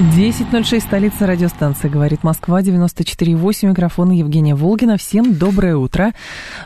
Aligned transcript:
10.06, 0.00 0.80
столица 0.80 1.26
радиостанции, 1.26 1.90
говорит 1.90 2.24
Москва, 2.24 2.62
94.8, 2.62 3.68
микрофон 3.68 4.10
Евгения 4.12 4.54
Волгина. 4.54 4.96
Всем 4.96 5.34
доброе 5.34 5.76
утро. 5.76 6.14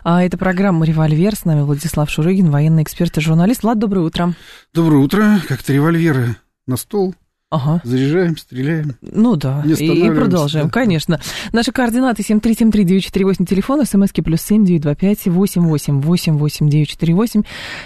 А, 0.05 0.23
это 0.23 0.39
программа 0.39 0.87
«Револьвер», 0.87 1.35
с 1.35 1.45
нами 1.45 1.63
Владислав 1.63 2.09
Шурыгин, 2.09 2.53
военный 2.53 2.85
эксперт 2.85 3.19
и 3.19 3.21
журналист. 3.21 3.65
Влад, 3.65 3.81
доброе 3.81 4.03
утро. 4.03 4.35
Доброе 4.73 4.99
утро. 4.99 5.41
Как-то 5.49 5.73
револьверы 5.73 6.37
на 6.69 6.77
стол, 6.77 7.17
Ага. 7.55 7.81
заряжаем, 7.85 8.37
стреляем. 8.37 8.95
Ну 9.01 9.37
да, 9.37 9.63
и 9.65 9.73
останавливаемся, 9.73 10.21
продолжаем, 10.21 10.67
да. 10.67 10.73
конечно. 10.73 11.21
Наши 11.53 11.71
координаты 11.71 12.23
7373948, 12.23 13.47
телефон, 13.47 13.87
смски 13.87 14.23
плюс 14.23 14.41
семь 14.43 14.65
девять 14.65 14.83
два 14.83 14.97
пять 14.97 15.25
восемь 15.27 15.63
восемь 15.63 16.01
восемь 16.01 16.37
восемь 16.37 16.69
девять 16.69 16.89
четыре 16.89 17.15
восемь. 17.15 17.43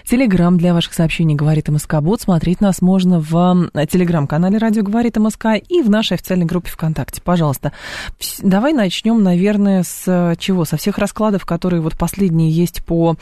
Телеграмм 0.09 0.57
для 0.57 0.73
ваших 0.73 0.95
сообщений 0.95 1.35
«Говорит 1.35 1.69
МСК 1.69 1.97
Бот». 2.01 2.23
Смотреть 2.23 2.63
нас 2.63 2.81
можно 2.81 3.21
в 3.21 3.71
э, 3.75 3.87
телеграм-канале 3.87 4.57
«Радио 4.57 4.83
Говорит 4.83 5.19
МСК» 5.19 5.47
и 5.69 5.83
в 5.83 5.91
нашей 5.91 6.15
официальной 6.15 6.47
группе 6.47 6.71
ВКонтакте. 6.71 7.21
Пожалуйста. 7.23 7.73
Давай 8.41 8.73
начнем, 8.73 9.23
наверное, 9.23 9.83
с 9.83 10.05
э, 10.07 10.35
чего? 10.39 10.65
Со 10.65 10.79
всех 10.79 10.97
раскладов, 10.97 11.45
которые 11.45 11.83
вот 11.83 11.97
последние 11.99 12.51
есть 12.51 12.83
по 12.85 13.17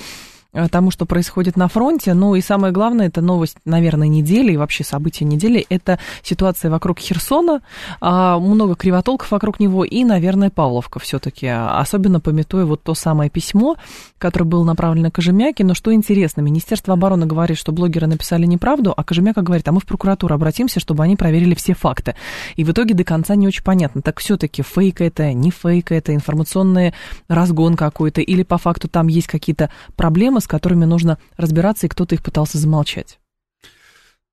тому, 0.71 0.91
что 0.91 1.07
происходит 1.07 1.57
на 1.57 1.69
фронте. 1.69 2.15
Ну 2.15 2.35
и 2.35 2.41
самое 2.41 2.73
главное, 2.73 3.07
это 3.09 3.21
новость, 3.21 3.57
наверное, 3.65 4.09
недели 4.09 4.53
и 4.53 4.57
вообще 4.57 4.85
события 4.85 5.25
недели. 5.25 5.67
Это 5.69 5.99
ситуация 6.23 6.71
вокруг 6.71 6.99
Херсона, 6.99 7.61
а, 8.01 8.39
много 8.39 8.75
кривотолков 8.75 9.31
вокруг 9.31 9.61
него 9.61 9.85
и, 9.85 10.05
наверное, 10.05 10.51
Павловка 10.51 10.99
все-таки. 10.99 11.47
Особенно 11.47 12.21
пометуя 12.21 12.65
вот 12.65 12.83
то 12.83 12.95
самое 12.95 13.31
письмо, 13.31 13.77
которое 14.19 14.47
было 14.47 14.65
направлено 14.65 15.11
Кожемяке. 15.11 15.65
Но 15.65 15.75
что 15.75 15.93
интересно, 15.93 16.41
Министерство 16.41 16.95
обороны 16.95 17.27
говорит, 17.27 17.59
что 17.59 17.73
блогеры 17.73 18.07
написали 18.07 18.47
неправду, 18.47 18.93
а 18.97 19.05
Кожемяка 19.05 19.43
говорит, 19.43 19.69
а 19.69 19.73
мы 19.73 19.81
в 19.81 19.87
прокуратуру 19.87 20.35
обратимся, 20.35 20.81
чтобы 20.81 21.05
они 21.05 21.17
проверили 21.17 21.55
все 21.55 21.75
факты. 21.75 22.15
И 22.57 22.65
в 22.65 22.71
итоге 22.71 22.95
до 22.95 23.05
конца 23.05 23.35
не 23.35 23.47
очень 23.47 23.63
понятно, 23.63 24.03
так 24.03 24.21
все-таки 24.21 24.63
фейк 24.63 25.01
это, 25.01 25.33
не 25.33 25.51
фейк 25.51 25.93
это, 25.93 26.15
информационный 26.15 26.95
разгон 27.29 27.77
какой-то, 27.77 28.21
или 28.21 28.43
по 28.43 28.59
факту 28.59 28.89
там 28.89 29.09
есть 29.09 29.27
какие-то 29.27 29.71
проблемы, 29.97 30.41
с 30.47 30.49
которыми 30.49 30.85
нужно 30.85 31.19
разбираться, 31.37 31.87
и 31.87 31.89
кто-то 31.89 32.15
их 32.15 32.23
пытался 32.23 32.57
замолчать. 32.59 33.19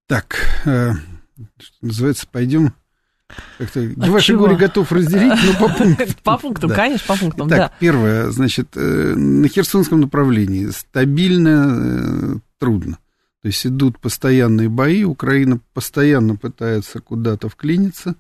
Так, 0.08 0.38
э, 0.66 0.92
называется, 1.82 2.28
пойдем. 2.32 2.74
Как-то 3.58 3.80
А 4.00 4.12
ваши 4.12 4.28
чего? 4.28 4.42
горе 4.46 4.56
готов 4.58 4.92
разделить, 4.92 5.40
но 5.44 5.68
по 5.68 5.74
пунктам. 5.78 6.08
По 6.24 6.38
пунктам, 6.38 6.70
Да. 6.70 6.76
конечно, 6.76 7.08
по 7.08 7.20
пунктам, 7.20 7.48
Итак, 7.48 7.58
да. 7.58 7.72
первое, 7.80 8.30
значит, 8.30 8.68
э, 8.76 9.16
на 9.16 9.48
Херсонском 9.48 10.02
направлении 10.02 10.68
стабильно 10.68 12.36
э, 12.36 12.36
трудно. 12.60 13.00
То 13.42 13.48
есть 13.48 13.66
идут 13.66 13.98
постоянные 13.98 14.70
бои, 14.70 15.04
Украина 15.04 15.60
постоянно 15.74 16.36
пытается 16.36 17.00
куда-то 17.00 17.50
вклиниться, 17.50 18.16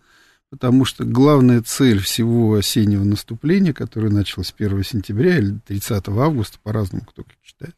потому 0.49 0.83
что 0.83 1.03
главная 1.05 1.61
цель 1.61 1.99
всего 1.99 2.55
осеннего 2.55 3.03
наступления, 3.03 3.71
которое 3.71 4.09
началось 4.09 4.53
1 4.57 4.83
сентября 4.83 5.37
или 5.37 5.59
30 5.67 6.07
августа, 6.09 6.57
по-разному 6.63 7.05
кто 7.05 7.23
как 7.23 7.35
считает, 7.43 7.75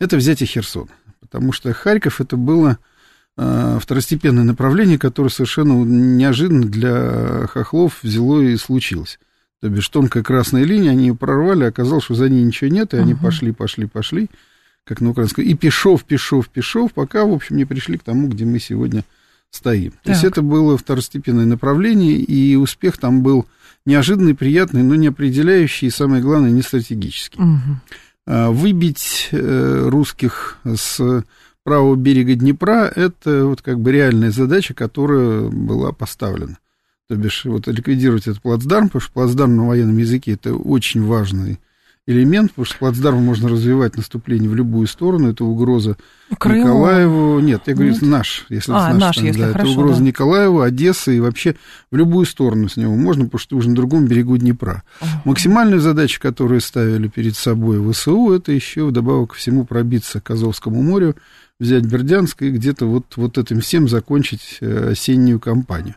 это 0.00 0.16
взятие 0.16 0.46
Херсона. 0.48 0.88
Потому 1.20 1.52
что 1.52 1.72
Харьков 1.72 2.20
это 2.20 2.36
было 2.36 2.78
э, 3.36 3.78
второстепенное 3.80 4.42
направление, 4.42 4.98
которое 4.98 5.28
совершенно 5.28 5.72
неожиданно 5.84 6.64
для 6.66 7.46
хохлов 7.46 8.02
взяло 8.02 8.40
и 8.40 8.56
случилось. 8.56 9.20
То 9.60 9.68
бишь 9.68 9.88
тонкая 9.88 10.22
красная 10.22 10.64
линия, 10.64 10.90
они 10.90 11.08
ее 11.08 11.14
прорвали, 11.14 11.64
оказалось, 11.64 12.04
что 12.04 12.14
за 12.14 12.28
ней 12.28 12.42
ничего 12.42 12.70
нет, 12.70 12.94
и 12.94 12.96
они 12.96 13.12
Мгм. 13.12 13.22
пошли, 13.22 13.52
пошли, 13.52 13.86
пошли, 13.86 14.28
как 14.84 15.02
на 15.02 15.10
украинском, 15.10 15.44
и 15.44 15.54
пешов, 15.54 16.04
пешов, 16.04 16.48
пешов, 16.48 16.92
пока, 16.94 17.24
в 17.26 17.32
общем, 17.32 17.56
не 17.56 17.66
пришли 17.66 17.98
к 17.98 18.02
тому, 18.02 18.28
где 18.28 18.46
мы 18.46 18.58
сегодня 18.58 19.04
стоим. 19.50 19.92
То 20.02 20.10
есть 20.10 20.22
Так. 20.22 20.32
это 20.32 20.42
было 20.42 20.78
второстепенное 20.78 21.44
направление, 21.44 22.14
и 22.16 22.56
успех 22.56 22.96
там 22.96 23.22
был 23.22 23.46
неожиданный, 23.84 24.34
приятный, 24.34 24.82
но 24.82 24.94
не 24.94 25.08
определяющий, 25.08 25.86
и 25.86 25.90
самое 25.90 26.22
главное, 26.22 26.50
не 26.50 26.62
стратегический. 26.62 27.40
Мгм. 27.40 27.80
А, 28.26 28.50
Выбить 28.50 29.28
э, 29.32 29.88
русских 29.88 30.58
с 30.64 31.24
правого 31.64 31.94
берега 31.96 32.34
Днепра– 32.34 32.90
это 32.96 33.46
вот 33.46 33.62
как 33.62 33.80
бы 33.80 33.92
реальная 33.92 34.30
задача, 34.30 34.74
которая 34.74 35.48
была 35.48 35.92
поставлена. 35.92 36.58
То 37.08 37.16
бишь, 37.16 37.44
вот 37.44 37.66
ликвидировать 37.66 38.26
этот 38.28 38.40
плацдарм, 38.40 38.88
потому 38.88 39.02
что 39.02 39.12
плацдарм 39.12 39.56
на 39.56 39.66
военном 39.66 39.98
языке– 39.98 40.32
это 40.34 40.54
очень 40.54 41.04
важный 41.04 41.58
элемент, 42.10 42.50
потому 42.50 42.64
что 42.64 42.74
с 42.74 42.78
плацдарма 42.78 43.20
можно 43.20 43.48
развивать 43.48 43.96
наступление 43.96 44.50
в 44.50 44.54
любую 44.54 44.86
сторону, 44.86 45.30
это 45.30 45.44
угроза 45.44 45.96
Крыму. 46.38 46.60
Николаеву, 46.60 47.40
нет, 47.40 47.62
я 47.66 47.74
говорю, 47.74 47.92
Нет? 47.92 48.02
наш, 48.02 48.46
если 48.48 48.72
А, 48.72 48.90
с 48.90 48.94
нашей 48.94 49.00
наш, 49.00 49.16
стороны, 49.16 49.28
если 49.28 49.40
да, 49.40 49.52
хорошо, 49.52 49.70
это 49.70 49.80
угроза 49.80 49.98
да. 49.98 50.04
Николаева, 50.04 50.64
Одессы 50.64 51.16
и 51.16 51.20
вообще 51.20 51.56
в 51.90 51.96
любую 51.96 52.26
сторону 52.26 52.68
с 52.68 52.76
него 52.76 52.94
можно, 52.94 53.24
потому 53.24 53.40
что 53.40 53.56
уже 53.56 53.68
на 53.68 53.74
другом 53.74 54.06
берегу 54.06 54.36
Днепра. 54.36 54.82
Ага. 55.00 55.22
Максимальную 55.24 55.80
задачу, 55.80 56.20
которую 56.20 56.60
ставили 56.60 57.08
перед 57.08 57.36
собой 57.36 57.80
ВСУ, 57.92 58.32
это 58.32 58.52
еще 58.52 58.86
вдобавок 58.86 59.30
ко 59.30 59.36
всему 59.36 59.64
пробиться 59.64 60.20
к 60.20 60.30
Азовскому 60.30 60.82
морю, 60.82 61.16
взять 61.58 61.84
Бердянск 61.84 62.42
и 62.42 62.50
где-то 62.50 62.86
вот, 62.86 63.16
вот 63.16 63.36
этим 63.36 63.60
всем 63.60 63.88
закончить 63.88 64.58
э, 64.60 64.92
осеннюю 64.92 65.40
кампанию. 65.40 65.96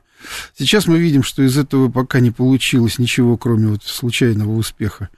Сейчас 0.58 0.88
мы 0.88 0.98
видим, 1.00 1.22
что 1.22 1.44
из 1.44 1.58
этого 1.58 1.90
пока 1.90 2.20
не 2.20 2.32
получилось 2.32 2.98
ничего, 2.98 3.38
кроме 3.38 3.68
вот 3.68 3.84
случайного 3.84 4.54
успеха 4.54 5.10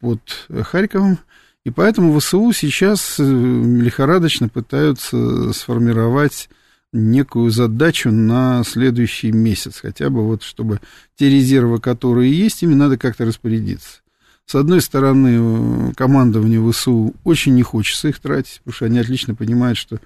под 0.00 0.20
Харьковом. 0.48 1.18
И 1.64 1.70
поэтому 1.70 2.18
ВСУ 2.18 2.52
сейчас 2.52 3.16
э, 3.18 3.24
лихорадочно 3.24 4.48
пытаются 4.48 5.52
сформировать 5.52 6.48
некую 6.92 7.50
задачу 7.50 8.10
на 8.12 8.62
следующий 8.64 9.32
месяц, 9.32 9.80
хотя 9.80 10.08
бы 10.08 10.24
вот 10.24 10.44
чтобы 10.44 10.80
те 11.16 11.28
резервы, 11.28 11.80
которые 11.80 12.32
есть, 12.32 12.62
ими 12.62 12.74
надо 12.74 12.96
как-то 12.96 13.24
распорядиться. 13.24 14.00
С 14.46 14.54
одной 14.54 14.80
стороны, 14.80 15.88
э, 15.90 15.92
командование 15.96 16.62
ВСУ 16.70 17.14
очень 17.24 17.54
не 17.56 17.64
хочется 17.64 18.08
их 18.08 18.20
тратить, 18.20 18.58
потому 18.58 18.74
что 18.74 18.84
они 18.86 19.00
отлично 19.00 19.34
понимают, 19.34 19.76
что 19.76 19.98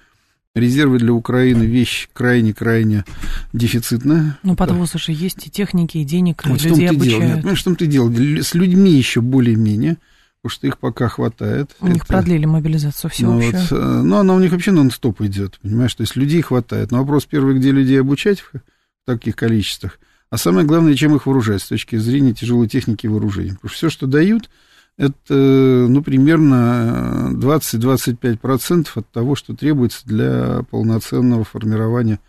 резервы 0.55 0.99
для 0.99 1.13
Украины 1.13 1.63
вещь 1.63 2.09
крайне-крайне 2.13 3.05
дефицитная. 3.53 4.37
Ну, 4.43 4.55
подвоз 4.55 4.95
уже 4.95 5.11
есть, 5.11 5.47
и 5.47 5.49
техники, 5.49 5.97
и 5.97 6.03
денег, 6.03 6.43
Вот 6.45 6.61
в 6.61 6.65
людей 6.65 6.87
и 6.87 6.89
дело. 6.89 6.91
Нет, 6.91 7.11
обучают. 7.13 7.35
понимаешь, 7.41 7.61
в 7.61 7.63
том-то 7.63 7.85
дело. 7.87 8.11
С 8.41 8.53
людьми 8.53 8.91
еще 8.91 9.21
более-менее, 9.21 9.97
потому 10.41 10.55
что 10.55 10.67
их 10.67 10.77
пока 10.77 11.07
хватает. 11.07 11.71
У 11.79 11.87
них 11.87 11.97
Это- 12.03 12.05
продлили 12.07 12.45
мобилизацию 12.45 13.11
ну, 13.21 13.39
всеобщую. 13.39 13.61
вот, 13.61 13.71
э, 13.71 14.01
ну, 14.03 14.17
она 14.17 14.33
у 14.33 14.39
них 14.39 14.51
вообще 14.51 14.71
нон-стоп 14.71 15.21
идет, 15.21 15.59
понимаешь, 15.61 15.93
то 15.95 16.01
есть 16.01 16.15
людей 16.15 16.41
хватает. 16.41 16.91
Но 16.91 16.99
вопрос 16.99 17.25
первый, 17.25 17.55
где 17.57 17.71
людей 17.71 17.99
обучать 17.99 18.39
в 18.41 18.51
в 19.03 19.05
таких 19.07 19.35
количествах, 19.35 19.99
а 20.29 20.37
самое 20.37 20.63
главное, 20.65 20.93
чем 20.93 21.15
их 21.15 21.25
вооружать 21.25 21.63
с 21.63 21.67
точки 21.67 21.95
зрения 21.95 22.33
тяжелой 22.35 22.67
техники 22.67 23.07
и 23.07 23.09
вооружения. 23.09 23.53
Потому 23.55 23.69
что 23.69 23.77
все, 23.77 23.89
что 23.89 24.05
дают, 24.05 24.51
это, 24.97 25.33
ну, 25.89 26.01
примерно 26.03 27.31
20-25% 27.33 28.87
от 28.95 29.09
того, 29.09 29.35
что 29.35 29.55
требуется 29.55 30.05
для 30.05 30.63
полноценного 30.69 31.43
формирования 31.43 32.19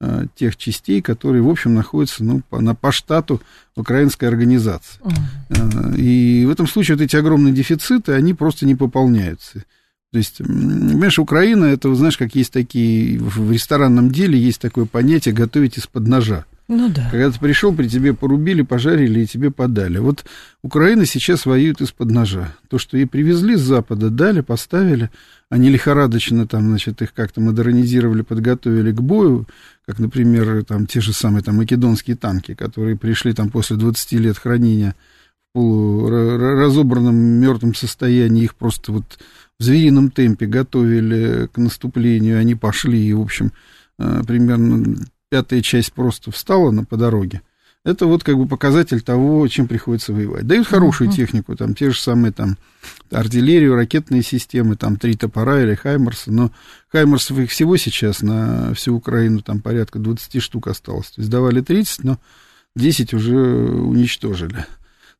э, 0.00 0.26
тех 0.34 0.56
частей, 0.56 1.00
которые, 1.00 1.42
в 1.42 1.48
общем, 1.48 1.74
находятся 1.74 2.24
ну, 2.24 2.42
по, 2.48 2.60
на, 2.60 2.74
по 2.74 2.92
штату 2.92 3.40
украинской 3.76 4.26
организации. 4.26 5.00
Э, 5.48 5.94
И 5.96 6.44
в 6.46 6.50
этом 6.50 6.66
случае 6.66 6.96
вот 6.96 7.04
эти 7.04 7.16
огромные 7.16 7.54
дефициты, 7.54 8.12
они 8.12 8.34
просто 8.34 8.66
не 8.66 8.74
пополняются. 8.74 9.64
То 10.10 10.18
есть, 10.18 10.38
понимаешь, 10.38 11.18
Украина, 11.18 11.66
это, 11.66 11.94
знаешь, 11.94 12.16
как 12.16 12.34
есть 12.34 12.52
такие, 12.52 13.18
в 13.18 13.48
в 13.48 13.52
ресторанном 13.52 14.10
деле 14.10 14.38
есть 14.38 14.60
такое 14.60 14.86
понятие 14.86 15.34
«готовить 15.34 15.76
из-под 15.78 16.06
ножа». 16.06 16.46
Ну 16.68 16.90
да. 16.90 17.08
Когда 17.10 17.30
ты 17.30 17.40
пришел, 17.40 17.74
при 17.74 17.88
тебе 17.88 18.12
порубили, 18.12 18.60
пожарили 18.60 19.20
и 19.20 19.26
тебе 19.26 19.50
подали. 19.50 19.98
Вот 19.98 20.26
Украина 20.62 21.06
сейчас 21.06 21.46
воюет 21.46 21.80
из-под 21.80 22.10
ножа. 22.10 22.54
То, 22.68 22.78
что 22.78 22.98
ей 22.98 23.06
привезли 23.06 23.56
с 23.56 23.60
Запада, 23.60 24.10
дали, 24.10 24.42
поставили, 24.42 25.10
они 25.48 25.70
лихорадочно 25.70 26.46
там, 26.46 26.68
значит, 26.68 27.00
их 27.00 27.14
как-то 27.14 27.40
модернизировали, 27.40 28.20
подготовили 28.20 28.92
к 28.92 29.00
бою, 29.00 29.46
как, 29.86 29.98
например, 29.98 30.62
там 30.66 30.86
те 30.86 31.00
же 31.00 31.14
самые 31.14 31.42
там 31.42 31.56
македонские 31.56 32.16
танки, 32.16 32.54
которые 32.54 32.98
пришли 32.98 33.32
там 33.32 33.48
после 33.48 33.76
20 33.76 34.12
лет 34.12 34.36
хранения 34.36 34.94
в 35.48 35.52
полуразобранном 35.54 37.16
мертвом 37.16 37.74
состоянии, 37.74 38.44
их 38.44 38.54
просто 38.54 38.92
вот 38.92 39.18
в 39.58 39.64
зверином 39.64 40.10
темпе 40.10 40.44
готовили 40.44 41.48
к 41.50 41.56
наступлению, 41.56 42.38
они 42.38 42.54
пошли, 42.54 43.02
и, 43.02 43.14
в 43.14 43.22
общем, 43.22 43.52
э, 43.98 44.22
примерно 44.26 44.98
пятая 45.30 45.62
часть 45.62 45.92
просто 45.92 46.30
встала 46.30 46.70
на, 46.70 46.84
по 46.84 46.96
дороге. 46.96 47.42
Это 47.84 48.06
вот 48.06 48.24
как 48.24 48.36
бы 48.36 48.46
показатель 48.46 49.00
того, 49.00 49.46
чем 49.48 49.68
приходится 49.68 50.12
воевать. 50.12 50.46
Дают 50.46 50.66
хорошую 50.66 51.08
uh-huh. 51.08 51.14
технику, 51.14 51.56
там 51.56 51.74
те 51.74 51.90
же 51.90 52.00
самые 52.00 52.32
там 52.32 52.58
артиллерию, 53.10 53.76
ракетные 53.76 54.22
системы, 54.22 54.76
там 54.76 54.96
три 54.96 55.14
топора 55.14 55.62
или 55.62 55.74
хаймарсы, 55.74 56.30
но 56.30 56.50
хаймарсов 56.88 57.38
их 57.38 57.50
всего 57.50 57.76
сейчас 57.76 58.20
на 58.20 58.74
всю 58.74 58.94
Украину 58.94 59.40
там 59.40 59.60
порядка 59.60 60.00
20 60.00 60.42
штук 60.42 60.66
осталось. 60.66 61.10
То 61.12 61.20
есть 61.20 61.30
давали 61.30 61.60
30, 61.60 62.04
но 62.04 62.18
10 62.76 63.14
уже 63.14 63.36
уничтожили. 63.36 64.66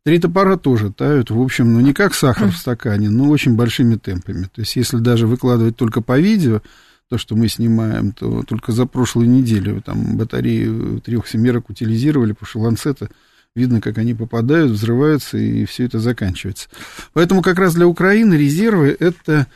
Три 0.04 0.18
топора 0.18 0.56
тоже 0.56 0.92
тают, 0.92 1.30
в 1.30 1.40
общем, 1.40 1.74
ну 1.74 1.80
не 1.80 1.92
как 1.92 2.14
сахар 2.14 2.50
в 2.50 2.56
стакане, 2.56 3.08
но 3.08 3.28
очень 3.28 3.56
большими 3.56 3.96
темпами. 3.96 4.44
То 4.44 4.60
есть 4.60 4.76
если 4.76 4.98
даже 4.98 5.26
выкладывать 5.26 5.76
только 5.76 6.00
по 6.00 6.18
видео, 6.18 6.62
то, 7.08 7.18
что 7.18 7.36
мы 7.36 7.48
снимаем, 7.48 8.12
то 8.12 8.42
только 8.42 8.72
за 8.72 8.86
прошлую 8.86 9.28
неделю 9.28 9.80
там 9.80 10.16
батареи 10.16 11.00
трех 11.00 11.26
семерок 11.26 11.70
утилизировали, 11.70 12.32
потому 12.32 12.48
что 12.48 12.60
ланцета 12.60 13.08
видно, 13.54 13.80
как 13.80 13.98
они 13.98 14.14
попадают, 14.14 14.72
взрываются, 14.72 15.38
и 15.38 15.64
все 15.64 15.84
это 15.84 15.98
заканчивается. 15.98 16.68
Поэтому 17.12 17.42
как 17.42 17.58
раз 17.58 17.74
для 17.74 17.86
Украины 17.86 18.34
резервы– 18.34 18.94
это 19.00 19.46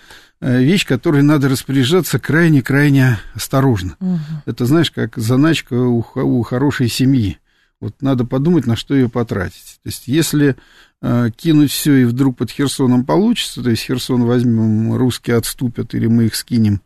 э, 0.40 0.62
вещь, 0.62 0.86
которой 0.86 1.22
надо 1.22 1.48
распоряжаться 1.48 2.18
крайне-крайне 2.18 3.18
осторожно. 3.34 3.96
Угу. 4.00 4.18
Это, 4.46 4.64
знаешь, 4.64 4.90
как 4.90 5.16
заначка 5.16 5.74
у, 5.74 6.04
у 6.14 6.42
хорошей 6.42 6.88
семьи. 6.88 7.38
Вот 7.80 8.00
надо 8.00 8.24
подумать, 8.24 8.66
на 8.66 8.76
что 8.76 8.94
ее 8.94 9.08
потратить. 9.08 9.78
То 9.82 9.88
есть, 9.88 10.08
если 10.08 10.56
э, 11.02 11.30
кинуть 11.36 11.70
все 11.70 11.96
и 11.96 12.04
вдруг 12.04 12.38
под 12.38 12.50
Херсоном 12.50 13.04
получится, 13.04 13.62
то 13.62 13.70
есть 13.70 13.82
Херсон 13.82 14.24
возьмем, 14.24 14.94
русские 14.94 15.36
отступят, 15.36 15.94
или 15.94 16.06
мы 16.06 16.26
их 16.26 16.34
скинем 16.34 16.80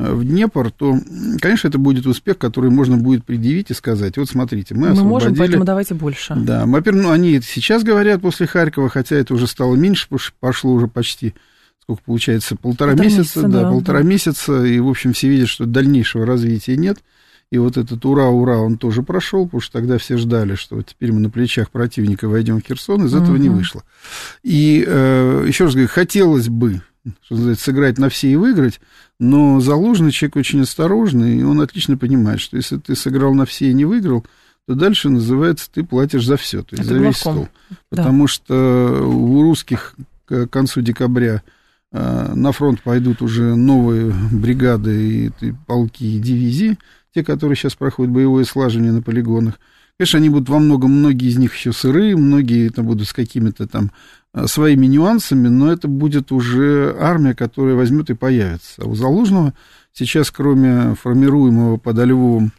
в 0.00 0.24
Днепр, 0.24 0.70
то, 0.70 0.98
конечно, 1.40 1.68
это 1.68 1.78
будет 1.78 2.06
успех, 2.06 2.38
который 2.38 2.70
можно 2.70 2.96
будет 2.96 3.24
предъявить 3.24 3.70
и 3.70 3.74
сказать, 3.74 4.16
вот 4.16 4.28
смотрите, 4.28 4.74
мы, 4.74 4.80
мы 4.80 4.86
освободили... 4.88 5.08
можем, 5.08 5.36
поэтому 5.36 5.64
давайте 5.64 5.94
больше. 5.94 6.34
Да, 6.36 6.64
во-первых, 6.66 7.04
ну, 7.04 7.10
они 7.10 7.40
сейчас 7.42 7.82
говорят 7.82 8.22
после 8.22 8.46
Харькова, 8.46 8.88
хотя 8.88 9.16
это 9.16 9.34
уже 9.34 9.46
стало 9.46 9.74
меньше, 9.74 10.08
пошло 10.40 10.72
уже 10.72 10.88
почти, 10.88 11.34
сколько 11.82 12.02
получается, 12.04 12.56
полтора, 12.56 12.92
полтора 12.92 13.04
месяца, 13.04 13.40
месяца, 13.40 13.42
да, 13.48 13.62
да, 13.62 13.70
полтора 13.70 13.98
да. 14.00 14.04
месяца, 14.04 14.64
и, 14.64 14.78
в 14.80 14.88
общем, 14.88 15.12
все 15.12 15.28
видят, 15.28 15.48
что 15.48 15.66
дальнейшего 15.66 16.24
развития 16.24 16.76
нет. 16.76 16.98
И 17.50 17.58
вот 17.58 17.76
этот 17.76 18.04
ура-ура, 18.04 18.58
он 18.58 18.78
тоже 18.78 19.02
прошел, 19.02 19.44
потому 19.44 19.60
что 19.60 19.72
тогда 19.72 19.98
все 19.98 20.16
ждали, 20.16 20.54
что 20.54 20.80
теперь 20.82 21.12
мы 21.12 21.18
на 21.18 21.30
плечах 21.30 21.70
противника 21.70 22.28
войдем 22.28 22.60
в 22.60 22.64
Херсон, 22.64 23.06
из 23.06 23.14
этого 23.14 23.34
угу. 23.34 23.42
не 23.42 23.48
вышло. 23.48 23.82
И 24.44 24.84
э, 24.86 25.44
еще 25.48 25.64
раз 25.64 25.74
говорю, 25.74 25.88
хотелось 25.88 26.48
бы, 26.48 26.80
что 27.22 27.34
называется, 27.34 27.64
сыграть 27.64 27.98
на 27.98 28.08
все 28.08 28.30
и 28.30 28.36
выиграть, 28.36 28.80
но 29.18 29.60
Залужный 29.60 30.10
человек 30.10 30.36
очень 30.36 30.62
осторожный, 30.62 31.38
и 31.38 31.42
он 31.42 31.60
отлично 31.60 31.96
понимает, 31.96 32.40
что 32.40 32.56
если 32.56 32.76
ты 32.76 32.94
сыграл 32.94 33.34
на 33.34 33.46
все 33.46 33.70
и 33.70 33.74
не 33.74 33.84
выиграл, 33.84 34.24
то 34.66 34.74
дальше 34.74 35.08
называется 35.08 35.70
ты 35.72 35.82
платишь 35.82 36.26
за 36.26 36.36
все, 36.36 36.62
то 36.62 36.76
есть 36.76 36.88
Это 36.88 36.98
за 36.98 37.04
весь 37.04 37.16
стол. 37.16 37.48
Потому 37.88 38.24
да. 38.24 38.28
что 38.28 39.08
у 39.08 39.42
русских 39.42 39.94
к 40.26 40.46
концу 40.46 40.80
декабря 40.80 41.42
э, 41.92 42.32
на 42.34 42.52
фронт 42.52 42.82
пойдут 42.82 43.20
уже 43.22 43.56
новые 43.56 44.12
бригады 44.30 45.26
и, 45.40 45.46
и 45.46 45.54
полки 45.66 46.04
и 46.04 46.20
дивизии, 46.20 46.78
те, 47.12 47.24
которые 47.24 47.56
сейчас 47.56 47.74
проходят 47.74 48.12
боевое 48.12 48.44
слаживание 48.44 48.92
на 48.92 49.02
полигонах. 49.02 49.58
Конечно, 50.00 50.18
они 50.18 50.30
будут 50.30 50.48
во 50.48 50.58
многом, 50.58 50.92
многие 50.92 51.28
из 51.28 51.36
них 51.36 51.54
еще 51.54 51.74
сырые, 51.74 52.16
многие 52.16 52.70
там 52.70 52.86
будут 52.86 53.06
с 53.06 53.12
какими-то 53.12 53.66
там 53.66 53.92
а, 54.32 54.46
своими 54.46 54.86
нюансами, 54.86 55.48
но 55.48 55.70
это 55.70 55.88
будет 55.88 56.32
уже 56.32 56.96
армия, 56.98 57.34
которая 57.34 57.74
возьмет 57.74 58.08
и 58.08 58.14
появится. 58.14 58.80
А 58.80 58.86
у 58.86 58.94
Залужного 58.94 59.52
сейчас, 59.92 60.30
кроме 60.30 60.94
формируемого 60.94 61.76
под 61.76 61.98
Львовом 61.98 62.52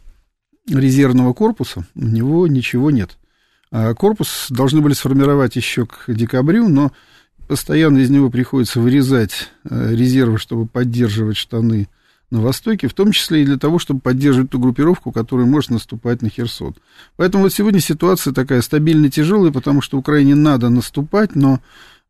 резервного 0.68 1.32
корпуса, 1.32 1.84
у 1.96 2.04
него 2.04 2.46
ничего 2.46 2.92
нет. 2.92 3.18
А 3.72 3.92
корпус 3.94 4.46
должны 4.48 4.80
были 4.80 4.92
сформировать 4.92 5.56
еще 5.56 5.84
к 5.84 6.04
декабрю, 6.06 6.68
но 6.68 6.92
постоянно 7.48 7.98
из 7.98 8.10
него 8.10 8.30
приходится 8.30 8.78
вырезать 8.78 9.50
э, 9.68 9.96
резервы, 9.96 10.38
чтобы 10.38 10.66
поддерживать 10.66 11.38
штаны 11.38 11.88
на 12.32 12.40
Востоке, 12.40 12.88
в 12.88 12.94
том 12.94 13.12
числе 13.12 13.42
и 13.42 13.44
для 13.44 13.58
того, 13.58 13.78
чтобы 13.78 14.00
поддерживать 14.00 14.50
ту 14.50 14.58
группировку, 14.58 15.12
которая 15.12 15.46
может 15.46 15.70
наступать 15.70 16.22
на 16.22 16.30
Херсон. 16.30 16.74
Поэтому 17.16 17.44
вот 17.44 17.52
сегодня 17.52 17.78
ситуация 17.78 18.32
такая 18.32 18.62
стабильно 18.62 19.10
тяжелая, 19.10 19.52
потому 19.52 19.82
что 19.82 19.98
Украине 19.98 20.34
надо 20.34 20.70
наступать, 20.70 21.36
но 21.36 21.60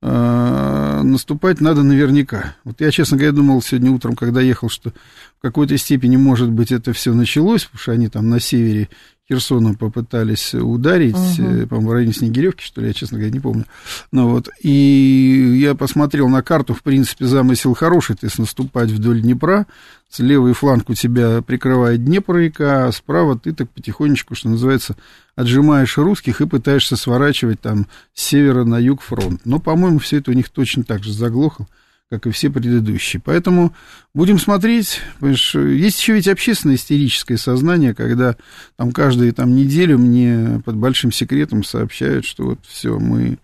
э, 0.01 1.01
наступать 1.03 1.61
надо 1.61 1.83
наверняка. 1.83 2.55
Вот 2.63 2.81
я, 2.81 2.93
честно 2.93 3.17
говоря, 3.17 3.33
думал 3.33 3.61
сегодня 3.63 3.91
утром, 3.91 4.15
когда 4.15 4.41
ехал, 4.41 4.69
что 4.69 4.91
в 5.39 5.43
какой-то 5.43 5.77
степени, 5.77 6.17
может 6.17 6.51
быть, 6.51 6.71
это 6.71 6.93
все 6.93 7.13
началось, 7.13 7.65
потому 7.65 7.81
что 7.81 7.93
они 7.93 8.09
там 8.09 8.31
на 8.31 8.39
севере 8.39 8.89
Херсона 9.29 9.75
попытались 9.75 10.55
ударить, 10.55 11.15
угу. 11.15 11.67
по-моему, 11.69 11.89
в 11.89 11.93
районе 11.93 12.13
Снегиревки, 12.13 12.65
что 12.65 12.81
ли, 12.81 12.89
я, 12.89 12.93
честно 12.93 13.19
говоря, 13.19 13.33
не 13.33 13.41
помню. 13.41 13.67
Ну 14.11 14.29
вот, 14.29 14.49
и 14.61 15.59
я 15.61 15.75
посмотрел 15.75 16.29
на 16.29 16.43
карту, 16.43 16.75
в 16.75 16.83
принципе, 16.83 17.27
замысел 17.27 17.75
хороший, 17.75 18.17
то 18.17 18.27
есть 18.27 18.39
наступать 18.39 18.91
вдоль 18.91 19.23
Днепра, 19.23 19.67
с 20.11 20.19
левый 20.19 20.53
фланг 20.53 20.91
у 20.91 20.95
тебя 20.95 21.41
прикрывает 21.41 22.05
Днепр 22.05 22.37
река, 22.37 22.87
а 22.87 22.93
справа 22.93 23.39
ты 23.39 23.53
так 23.53 23.71
потихонечку, 23.71 24.35
что 24.35 24.49
называется, 24.49 24.97
отжимаешь 25.37 25.97
русских 25.97 26.41
и 26.41 26.47
пытаешься 26.47 26.97
сворачивать 26.97 27.61
там 27.61 27.87
с 28.13 28.23
севера 28.23 28.65
на 28.65 28.79
юг 28.79 29.01
фронт. 29.01 29.41
Но, 29.45 29.59
по-моему, 29.59 30.01
все 30.01 30.19
это 30.19 30.33
у 30.33 30.35
них 30.35 30.49
точно 30.51 30.85
так 30.85 31.03
же 31.03 31.13
заглохло 31.13 31.67
как 32.13 32.27
и 32.27 32.31
все 32.31 32.51
предыдущие. 32.51 33.23
Поэтому 33.25 33.73
будем 34.13 34.39
смотреть. 34.39 35.01
Есть 35.23 35.99
еще 35.99 36.13
ведь 36.13 36.29
общественное 36.29 36.75
истерическое 36.75 37.39
сознание, 37.39 37.95
когда 37.95 38.37
там 38.77 38.93
каждую 38.93 39.33
там, 39.33 39.55
неделю 39.57 39.97
мне 39.97 40.61
под 40.63 40.77
большим 40.77 41.11
секретом 41.11 41.65
сообщают, 41.65 42.27
что 42.27 42.45
вот 42.45 42.59
все, 42.69 42.99
мы 42.99 43.39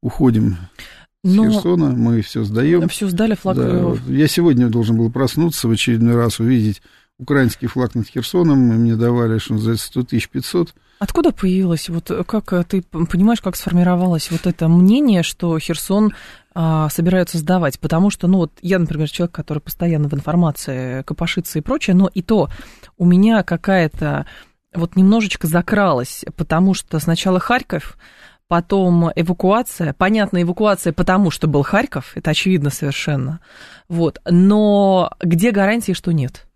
уходим 0.00 0.58
Но... 1.24 1.50
с 1.50 1.54
Херсона, 1.54 1.86
мы 1.86 2.22
все 2.22 2.44
сдаем. 2.44 2.88
Все 2.88 3.08
сдали, 3.08 3.34
флаг... 3.34 3.56
Да, 3.56 3.80
вот 3.80 3.98
я 4.06 4.28
сегодня 4.28 4.68
должен 4.68 4.96
был 4.96 5.10
проснуться, 5.10 5.66
в 5.66 5.72
очередной 5.72 6.14
раз 6.14 6.38
увидеть 6.38 6.82
украинский 7.18 7.66
флаг 7.66 7.96
над 7.96 8.06
Херсоном, 8.06 8.70
и 8.70 8.76
мне 8.76 8.94
давали, 8.94 9.38
что 9.38 9.54
называется, 9.54 9.88
100 9.88 10.02
тысяч 10.04 10.28
500. 10.28 10.72
Откуда 10.98 11.32
появилось, 11.32 11.88
вот 11.88 12.10
как 12.26 12.52
э, 12.52 12.64
ты 12.64 12.82
понимаешь, 12.82 13.40
как 13.40 13.56
сформировалось 13.56 14.30
вот 14.30 14.46
это 14.46 14.68
мнение, 14.68 15.22
что 15.22 15.58
Херсон 15.58 16.14
а, 16.54 16.88
собираются 16.88 17.38
сдавать, 17.38 17.80
потому 17.80 18.10
что, 18.10 18.28
ну 18.28 18.38
вот 18.38 18.52
я, 18.62 18.78
например, 18.78 19.10
человек, 19.10 19.34
который 19.34 19.58
постоянно 19.58 20.08
в 20.08 20.14
информации 20.14 21.02
копошится 21.02 21.58
и 21.58 21.62
прочее, 21.62 21.96
но 21.96 22.08
и 22.12 22.22
то 22.22 22.48
у 22.96 23.04
меня 23.04 23.42
какая-то 23.42 24.26
вот 24.72 24.94
немножечко 24.94 25.48
закралась, 25.48 26.24
потому 26.36 26.74
что 26.74 26.98
сначала 27.00 27.40
Харьков, 27.40 27.96
потом 28.46 29.10
эвакуация. 29.16 29.94
Понятно, 29.94 30.42
эвакуация 30.42 30.92
потому, 30.92 31.30
что 31.30 31.48
был 31.48 31.62
Харьков, 31.62 32.12
это 32.16 32.30
очевидно 32.30 32.70
совершенно. 32.70 33.40
Вот. 33.88 34.20
Но 34.28 35.10
где 35.20 35.50
гарантии, 35.50 35.92
что 35.92 36.12
нет? 36.12 36.46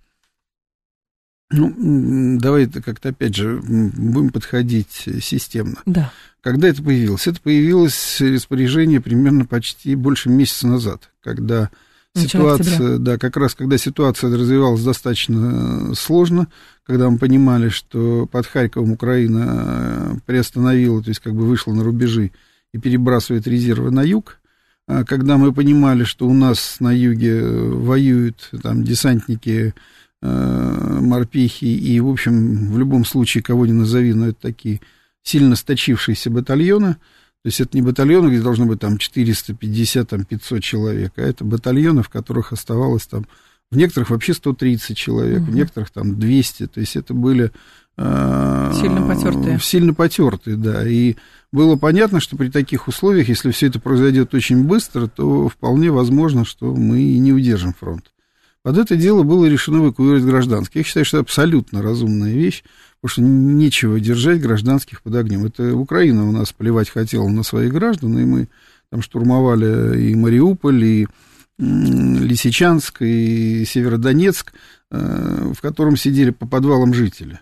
Ну, 1.50 2.38
давай 2.38 2.66
как-то, 2.66 3.10
опять 3.10 3.34
же, 3.34 3.60
будем 3.62 4.30
подходить 4.30 5.08
системно. 5.22 5.78
Да. 5.86 6.12
Когда 6.42 6.68
это 6.68 6.82
появилось? 6.82 7.26
Это 7.26 7.40
появилось 7.40 8.20
распоряжение 8.20 9.00
примерно 9.00 9.46
почти 9.46 9.94
больше 9.94 10.28
месяца 10.28 10.66
назад, 10.66 11.10
когда 11.22 11.70
ситуация, 12.14 12.98
да, 12.98 13.16
как 13.16 13.36
раз 13.36 13.54
когда 13.54 13.78
ситуация 13.78 14.30
развивалась 14.30 14.82
достаточно 14.82 15.94
сложно, 15.94 16.48
когда 16.84 17.08
мы 17.08 17.18
понимали, 17.18 17.70
что 17.70 18.26
под 18.26 18.46
Харьковом 18.46 18.92
Украина 18.92 20.20
приостановила, 20.26 21.02
то 21.02 21.08
есть 21.08 21.20
как 21.20 21.34
бы 21.34 21.46
вышла 21.46 21.72
на 21.72 21.82
рубежи 21.82 22.32
и 22.72 22.78
перебрасывает 22.78 23.46
резервы 23.46 23.90
на 23.90 24.02
юг, 24.02 24.38
а 24.86 25.04
когда 25.04 25.38
мы 25.38 25.52
понимали, 25.52 26.04
что 26.04 26.26
у 26.26 26.34
нас 26.34 26.76
на 26.80 26.92
юге 26.92 27.42
воюют 27.42 28.50
там 28.62 28.84
десантники 28.84 29.74
Э, 29.74 29.80
морпехи 30.20 31.64
и, 31.64 32.00
в 32.00 32.08
общем, 32.08 32.72
в 32.72 32.78
любом 32.78 33.04
случае, 33.04 33.42
кого 33.42 33.66
ни 33.66 33.72
назови, 33.72 34.12
но 34.14 34.28
это 34.28 34.40
такие 34.40 34.80
сильно 35.22 35.56
сточившиеся 35.56 36.30
батальоны. 36.30 36.94
То 37.42 37.46
есть 37.46 37.60
это 37.60 37.76
не 37.76 37.82
батальоны, 37.82 38.28
где 38.28 38.40
должно 38.40 38.66
быть 38.66 38.80
там 38.80 38.98
450, 38.98 40.08
там 40.08 40.24
500 40.24 40.62
человек, 40.62 41.12
а 41.16 41.22
это 41.22 41.44
батальоны, 41.44 42.02
в 42.02 42.08
которых 42.08 42.52
оставалось 42.52 43.06
там, 43.06 43.26
в 43.70 43.76
некоторых 43.76 44.10
вообще 44.10 44.34
130 44.34 44.96
человек, 44.96 45.42
угу. 45.42 45.52
в 45.52 45.54
некоторых 45.54 45.90
там 45.90 46.18
200. 46.18 46.66
То 46.66 46.80
есть 46.80 46.96
это 46.96 47.14
были... 47.14 47.52
Э, 47.96 48.72
сильно 48.74 49.06
потертые. 49.06 49.60
Сильно 49.60 49.94
потертые, 49.94 50.56
да. 50.56 50.88
И 50.88 51.16
было 51.52 51.76
понятно, 51.76 52.20
что 52.20 52.36
при 52.36 52.48
таких 52.48 52.88
условиях, 52.88 53.28
если 53.28 53.50
все 53.50 53.68
это 53.68 53.78
произойдет 53.78 54.34
очень 54.34 54.64
быстро, 54.64 55.06
то 55.06 55.48
вполне 55.48 55.90
возможно, 55.90 56.44
что 56.44 56.74
мы 56.74 57.00
и 57.00 57.18
не 57.18 57.32
удержим 57.32 57.72
фронт. 57.72 58.10
Под 58.62 58.76
это 58.76 58.96
дело 58.96 59.22
было 59.22 59.46
решено 59.46 59.78
эвакуировать 59.78 60.24
гражданских. 60.24 60.76
Я 60.76 60.82
считаю, 60.84 61.04
что 61.04 61.18
это 61.18 61.24
абсолютно 61.24 61.80
разумная 61.82 62.32
вещь, 62.32 62.64
потому 63.00 63.12
что 63.12 63.22
нечего 63.22 64.00
держать 64.00 64.40
гражданских 64.40 65.02
под 65.02 65.14
огнем. 65.14 65.44
Это 65.44 65.74
Украина 65.74 66.28
у 66.28 66.32
нас 66.32 66.52
плевать 66.52 66.90
хотела 66.90 67.28
на 67.28 67.42
своих 67.42 67.72
граждан, 67.72 68.18
и 68.18 68.24
мы 68.24 68.48
там 68.90 69.02
штурмовали 69.02 70.00
и 70.00 70.14
Мариуполь, 70.14 70.84
и 70.84 71.08
Лисичанск, 71.58 73.02
и 73.02 73.64
Северодонецк, 73.64 74.52
э, 74.90 75.52
в 75.54 75.60
котором 75.60 75.96
сидели 75.96 76.30
по 76.30 76.46
подвалам 76.46 76.94
жители. 76.94 77.40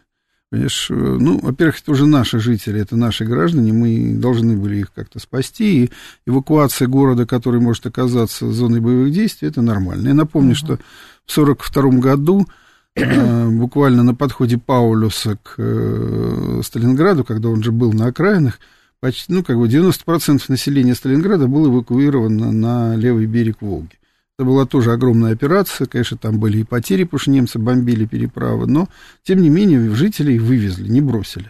Понимаешь, 0.51 0.87
ну, 0.91 1.41
во-первых, 1.41 1.81
это 1.81 1.91
уже 1.91 2.07
наши 2.07 2.39
жители, 2.39 2.81
это 2.81 2.97
наши 2.97 3.25
граждане, 3.25 3.73
мы 3.73 4.15
должны 4.15 4.57
были 4.57 4.79
их 4.79 4.93
как-то 4.93 5.19
спасти, 5.19 5.85
и 5.85 5.91
эвакуация 6.25 6.87
города, 6.87 7.27
который 7.27 7.61
может 7.61 7.85
оказаться 7.87 8.53
зоной 8.53 8.81
боевых 8.81 9.13
действий, 9.13 9.49
это 9.49 9.61
нормально. 9.61 10.09
Я 10.09 10.15
напомню, 10.15 10.53
uh-huh. 10.53 10.55
что 10.55 10.79
в 11.27 11.39
1942 11.39 11.91
году 12.01 12.47
э, 12.95 13.49
буквально 13.49 14.05
на 14.05 14.15
подходе 14.15 14.57
Паулюса 14.57 15.37
к 15.43 15.55
э, 15.59 16.61
Сталинграду, 16.65 17.25
когда 17.25 17.49
он 17.49 17.65
же 17.65 17.73
был 17.73 17.93
на 17.93 18.07
окраинах, 18.07 18.61
почти, 19.01 19.33
ну, 19.33 19.43
как 19.43 19.59
бы 19.59 19.67
90% 19.67 20.45
населения 20.47 20.95
Сталинграда 20.95 21.49
было 21.49 21.69
эвакуировано 21.69 22.53
на 22.53 22.95
левый 22.95 23.27
берег 23.27 23.57
Волги. 23.63 23.99
Это 24.39 24.47
была 24.47 24.67
тоже 24.67 24.93
огромная 24.93 25.33
операция, 25.33 25.87
конечно, 25.87 26.19
там 26.19 26.39
были 26.39 26.59
и 26.59 26.65
потери, 26.65 27.05
потому 27.05 27.21
что 27.21 27.31
немцы 27.31 27.59
бомбили 27.59 28.05
переправы, 28.05 28.67
но, 28.67 28.87
тем 29.23 29.41
не 29.41 29.49
менее, 29.49 29.95
жителей 29.95 30.39
вывезли, 30.39 30.89
не 30.89 31.01
бросили. 31.01 31.47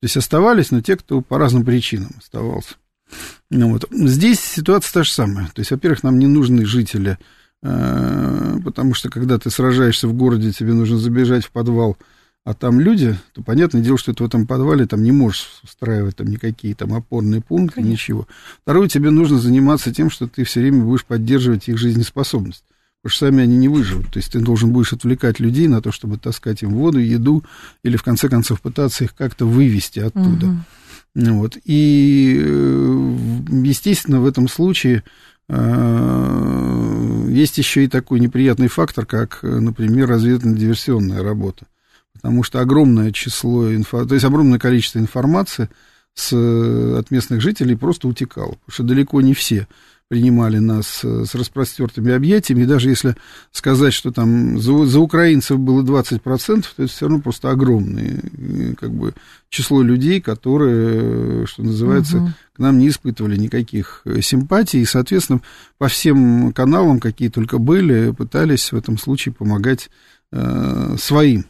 То 0.00 0.04
есть 0.04 0.16
оставались, 0.16 0.70
но 0.70 0.80
те, 0.80 0.96
кто 0.96 1.20
по 1.20 1.36
разным 1.36 1.66
причинам 1.66 2.12
оставался. 2.16 2.76
Ну, 3.50 3.72
вот. 3.72 3.84
Здесь 3.90 4.40
ситуация 4.40 4.90
та 4.94 5.02
же 5.02 5.10
самая. 5.10 5.48
То 5.48 5.60
есть, 5.60 5.70
во-первых, 5.70 6.02
нам 6.02 6.18
не 6.18 6.26
нужны 6.26 6.64
жители, 6.64 7.18
э, 7.62 8.58
потому 8.64 8.94
что 8.94 9.10
когда 9.10 9.38
ты 9.38 9.50
сражаешься 9.50 10.08
в 10.08 10.14
городе, 10.14 10.52
тебе 10.52 10.72
нужно 10.72 10.96
забежать 10.96 11.44
в 11.44 11.50
подвал, 11.50 11.98
а 12.44 12.54
там 12.54 12.80
люди, 12.80 13.18
то 13.34 13.42
понятное 13.42 13.82
дело, 13.82 13.98
что 13.98 14.14
ты 14.14 14.22
в 14.22 14.26
этом 14.26 14.46
подвале 14.46 14.86
там 14.86 15.02
не 15.02 15.12
можешь 15.12 15.60
устраивать 15.62 16.16
там 16.16 16.28
никакие 16.28 16.74
там 16.74 16.94
опорные 16.94 17.42
пункты, 17.42 17.76
Конечно. 17.76 17.92
ничего. 17.92 18.28
Второе, 18.62 18.88
тебе 18.88 19.10
нужно 19.10 19.38
заниматься 19.38 19.92
тем, 19.92 20.10
что 20.10 20.26
ты 20.26 20.44
все 20.44 20.60
время 20.60 20.82
будешь 20.82 21.04
поддерживать 21.04 21.68
их 21.68 21.76
жизнеспособность. 21.76 22.64
Потому 23.02 23.14
что 23.14 23.26
сами 23.26 23.42
они 23.42 23.56
не 23.56 23.68
выживут. 23.68 24.10
То 24.10 24.18
есть 24.18 24.32
ты 24.32 24.40
должен 24.40 24.72
будешь 24.72 24.92
отвлекать 24.92 25.38
людей 25.38 25.68
на 25.68 25.82
то, 25.82 25.92
чтобы 25.92 26.18
таскать 26.18 26.62
им 26.62 26.74
воду, 26.74 26.98
еду, 26.98 27.44
или 27.82 27.96
в 27.96 28.02
конце 28.02 28.28
концов 28.28 28.60
пытаться 28.62 29.04
их 29.04 29.14
как-то 29.14 29.46
вывести 29.46 30.00
оттуда. 30.00 30.46
Угу. 31.14 31.34
Вот. 31.34 31.58
И, 31.64 32.40
э, 32.42 33.16
естественно, 33.64 34.20
в 34.20 34.26
этом 34.26 34.48
случае 34.48 35.02
э, 35.48 37.26
есть 37.30 37.58
еще 37.58 37.84
и 37.84 37.88
такой 37.88 38.20
неприятный 38.20 38.68
фактор, 38.68 39.04
как, 39.04 39.40
например, 39.42 40.10
разведывательно-диверсионная 40.10 41.22
работа 41.22 41.66
потому 42.14 42.42
что 42.42 42.60
огромное 42.60 43.12
число, 43.12 43.74
инфо... 43.74 44.04
то 44.04 44.14
есть 44.14 44.24
огромное 44.24 44.58
количество 44.58 44.98
информации 44.98 45.68
с, 46.14 46.32
от 46.32 47.10
местных 47.10 47.40
жителей 47.40 47.76
просто 47.76 48.08
утекало, 48.08 48.52
потому 48.52 48.70
что 48.70 48.82
далеко 48.82 49.20
не 49.20 49.34
все 49.34 49.66
принимали 50.10 50.58
нас 50.58 51.02
э, 51.04 51.24
с 51.24 51.36
распростертыми 51.36 52.12
объятиями, 52.12 52.64
и 52.64 52.66
даже 52.66 52.88
если 52.88 53.14
сказать, 53.52 53.94
что 53.94 54.10
там 54.10 54.58
за, 54.60 54.84
за 54.84 54.98
украинцев 54.98 55.60
было 55.60 55.84
20%, 55.84 56.20
то 56.20 56.82
это 56.82 56.92
все 56.92 57.06
равно 57.06 57.20
просто 57.20 57.48
огромное 57.48 58.18
э, 58.36 58.74
как 58.74 58.92
бы, 58.92 59.14
число 59.50 59.82
людей, 59.82 60.20
которые, 60.20 61.46
что 61.46 61.62
называется, 61.62 62.16
угу. 62.16 62.32
к 62.54 62.58
нам 62.58 62.80
не 62.80 62.88
испытывали 62.88 63.36
никаких 63.36 64.02
э, 64.04 64.20
симпатий, 64.20 64.80
и, 64.80 64.84
соответственно, 64.84 65.42
по 65.78 65.86
всем 65.86 66.52
каналам, 66.54 66.98
какие 66.98 67.28
только 67.28 67.58
были, 67.58 68.10
пытались 68.10 68.72
в 68.72 68.76
этом 68.76 68.98
случае 68.98 69.32
помогать 69.32 69.90
э, 70.32 70.96
своим 70.98 71.46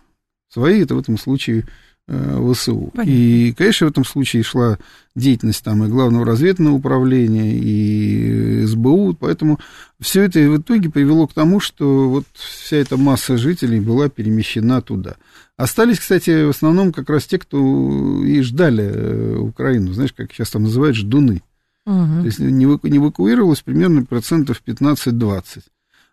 Свои 0.53 0.83
это 0.83 0.97
в 0.97 0.99
этом 0.99 1.17
случае 1.17 1.65
э, 2.09 2.53
ВСУ. 2.53 2.91
Понятно. 2.95 3.11
И, 3.11 3.53
конечно, 3.53 3.87
в 3.87 3.91
этом 3.91 4.05
случае 4.05 4.43
шла 4.43 4.79
деятельность 5.15 5.63
там 5.63 5.85
и 5.85 5.89
Главного 5.89 6.27
разведного 6.27 6.75
управления, 6.75 7.55
и 7.57 8.65
СБУ, 8.67 9.15
поэтому 9.15 9.61
все 10.01 10.23
это 10.23 10.41
в 10.41 10.61
итоге 10.61 10.91
привело 10.91 11.29
к 11.29 11.35
тому, 11.35 11.61
что 11.61 12.11
вот 12.11 12.25
вся 12.33 12.79
эта 12.79 12.97
масса 12.97 13.37
жителей 13.37 13.81
была 13.81 14.09
перемещена 14.09 14.83
туда. 14.83 15.17
Остались, 15.57 16.01
кстати, 16.01 16.45
в 16.45 16.51
основном 16.51 16.93
как 16.93 17.09
раз 17.11 17.27
те, 17.27 17.39
кто 17.39 18.25
и 18.25 18.41
ждали 18.41 18.85
э, 18.85 19.37
Украину, 19.37 19.93
знаешь, 19.93 20.13
как 20.13 20.33
сейчас 20.33 20.51
там 20.51 20.65
называют, 20.65 20.97
ждуны. 20.97 21.43
Угу. 21.87 22.21
То 22.21 22.27
есть 22.27 22.39
не 22.41 22.65
эвакуировалось 22.65 23.61
примерно 23.61 24.05
процентов 24.05 24.63
15-20. 24.67 25.63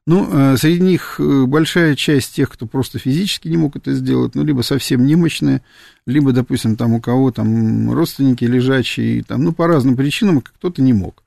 Ну, 0.07 0.25
э, 0.31 0.55
среди 0.55 0.79
них 0.79 1.19
э, 1.19 1.43
большая 1.47 1.97
часть 1.97 2.33
тех, 2.33 2.49
кто 2.49 2.65
просто 2.65 2.97
физически 2.97 3.49
не 3.49 3.57
мог 3.57 3.75
это 3.75 3.93
сделать, 3.93 4.35
ну, 4.35 4.43
либо 4.45 4.61
совсем 4.61 5.05
немощные, 5.05 5.61
либо, 6.05 6.31
допустим, 6.31 6.77
там 6.77 6.93
у 6.93 7.01
кого 7.01 7.31
там 7.31 7.91
родственники 7.91 8.45
лежачие, 8.45 9.21
там, 9.23 9.43
ну, 9.43 9.51
по 9.51 9.67
разным 9.67 9.97
причинам 9.97 10.39
кто-то 10.39 10.81
не 10.81 10.93
мог. 10.93 11.23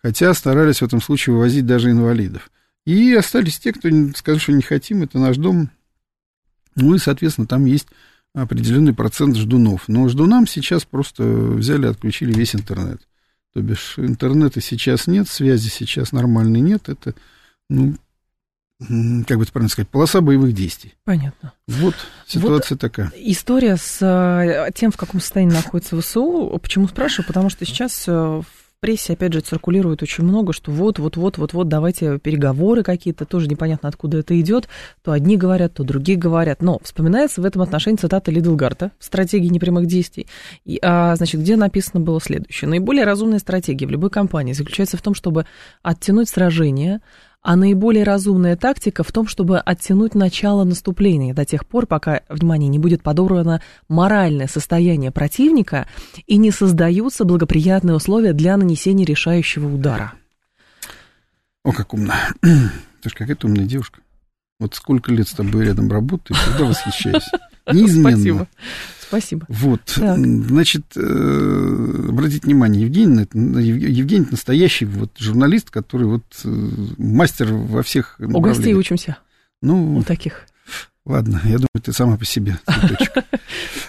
Хотя 0.00 0.32
старались 0.32 0.78
в 0.78 0.82
этом 0.82 1.02
случае 1.02 1.34
вывозить 1.34 1.66
даже 1.66 1.90
инвалидов. 1.90 2.50
И 2.86 3.12
остались 3.12 3.58
те, 3.58 3.70
кто 3.70 3.90
сказал, 4.16 4.40
что 4.40 4.52
не 4.52 4.62
хотим, 4.62 5.02
это 5.02 5.18
наш 5.18 5.36
дом. 5.36 5.68
Ну, 6.74 6.94
и, 6.94 6.98
соответственно, 6.98 7.46
там 7.46 7.66
есть 7.66 7.88
определенный 8.34 8.94
процент 8.94 9.36
ждунов. 9.36 9.88
Но 9.88 10.08
ждунам 10.08 10.46
сейчас 10.46 10.86
просто 10.86 11.22
взяли, 11.22 11.84
отключили 11.84 12.32
весь 12.32 12.54
интернет. 12.54 13.02
То 13.52 13.60
бишь 13.60 13.98
интернета 13.98 14.62
сейчас 14.62 15.06
нет, 15.06 15.28
связи 15.28 15.68
сейчас 15.68 16.12
нормальной 16.12 16.60
нет. 16.60 16.88
Это, 16.88 17.14
ну, 17.68 17.94
как 19.26 19.38
бы 19.38 19.44
это 19.44 19.52
правильно 19.52 19.68
сказать, 19.68 19.88
полоса 19.88 20.20
боевых 20.20 20.52
действий. 20.52 20.94
Понятно. 21.04 21.52
Вот 21.68 21.94
ситуация 22.26 22.74
вот 22.74 22.80
такая. 22.80 23.12
История 23.16 23.76
с 23.76 23.98
э, 24.00 24.70
тем, 24.74 24.90
в 24.90 24.96
каком 24.96 25.20
состоянии 25.20 25.54
находится 25.54 26.00
ВСУ, 26.00 26.58
почему 26.62 26.88
спрашиваю, 26.88 27.26
потому 27.26 27.50
что 27.50 27.64
сейчас 27.64 28.04
э, 28.06 28.12
в 28.12 28.44
прессе, 28.82 29.12
опять 29.12 29.32
же, 29.32 29.40
циркулирует 29.40 30.02
очень 30.02 30.24
много, 30.24 30.52
что 30.52 30.72
вот, 30.72 30.98
вот, 30.98 31.16
вот, 31.16 31.38
вот, 31.38 31.52
вот, 31.52 31.68
давайте 31.68 32.18
переговоры 32.18 32.82
какие-то, 32.82 33.24
тоже 33.24 33.46
непонятно, 33.48 33.88
откуда 33.88 34.18
это 34.18 34.38
идет. 34.38 34.68
То 35.02 35.12
одни 35.12 35.36
говорят, 35.36 35.74
то 35.74 35.84
другие 35.84 36.18
говорят. 36.18 36.62
Но 36.62 36.80
вспоминается 36.82 37.40
в 37.40 37.44
этом 37.44 37.62
отношении 37.62 37.96
цитата 37.96 38.32
Лидлгарта 38.32 38.90
в 38.98 39.04
стратегии 39.04 39.46
непрямых 39.46 39.86
действий. 39.86 40.26
И, 40.64 40.80
а, 40.82 41.14
значит, 41.14 41.40
где 41.40 41.54
написано 41.54 42.00
было 42.00 42.20
следующее. 42.20 42.68
Наиболее 42.68 43.04
разумная 43.04 43.38
стратегия 43.38 43.86
в 43.86 43.90
любой 43.90 44.10
компании 44.10 44.52
заключается 44.52 44.96
в 44.96 45.02
том, 45.02 45.14
чтобы 45.14 45.46
оттянуть 45.82 46.28
сражение, 46.28 47.00
а 47.42 47.56
наиболее 47.56 48.04
разумная 48.04 48.56
тактика 48.56 49.02
в 49.02 49.10
том, 49.10 49.26
чтобы 49.26 49.58
оттянуть 49.58 50.14
начало 50.14 50.64
наступления 50.64 51.34
до 51.34 51.44
тех 51.44 51.66
пор, 51.66 51.86
пока, 51.86 52.22
внимание, 52.28 52.68
не 52.68 52.78
будет 52.78 53.02
подобрано 53.02 53.60
моральное 53.88 54.46
состояние 54.46 55.10
противника 55.10 55.86
и 56.26 56.36
не 56.36 56.52
создаются 56.52 57.24
благоприятные 57.24 57.96
условия 57.96 58.32
для 58.32 58.56
нанесения 58.56 59.04
решающего 59.04 59.66
удара. 59.66 60.12
О, 61.64 61.72
как 61.72 61.94
умно. 61.94 62.14
Ты 62.40 63.08
же 63.08 63.14
какая-то 63.14 63.48
умная 63.48 63.66
девушка. 63.66 64.00
Вот 64.60 64.76
сколько 64.76 65.10
лет 65.12 65.26
с 65.26 65.32
тобой 65.32 65.64
рядом 65.64 65.90
работаю, 65.90 66.36
всегда 66.36 66.64
восхищаюсь. 66.64 67.28
Неизменно. 67.72 68.16
Спасибо. 68.16 68.48
Спасибо. 69.00 69.46
Вот, 69.50 69.82
так. 69.94 70.16
значит, 70.16 70.84
э, 70.96 72.06
обратите 72.08 72.46
внимание, 72.46 72.82
Евгений, 72.82 73.28
Евгений 73.34 74.26
настоящий 74.30 74.86
вот 74.86 75.10
журналист, 75.18 75.70
который 75.70 76.06
вот 76.06 76.24
э, 76.44 76.48
мастер 76.96 77.52
во 77.52 77.82
всех 77.82 78.16
У 78.18 78.40
гостей 78.40 78.72
учимся. 78.74 79.18
Ну, 79.60 79.98
у 79.98 80.02
таких. 80.02 80.46
Ладно, 81.04 81.42
я 81.44 81.56
думаю, 81.56 81.82
ты 81.82 81.92
сама 81.92 82.16
по 82.16 82.24
себе 82.24 82.58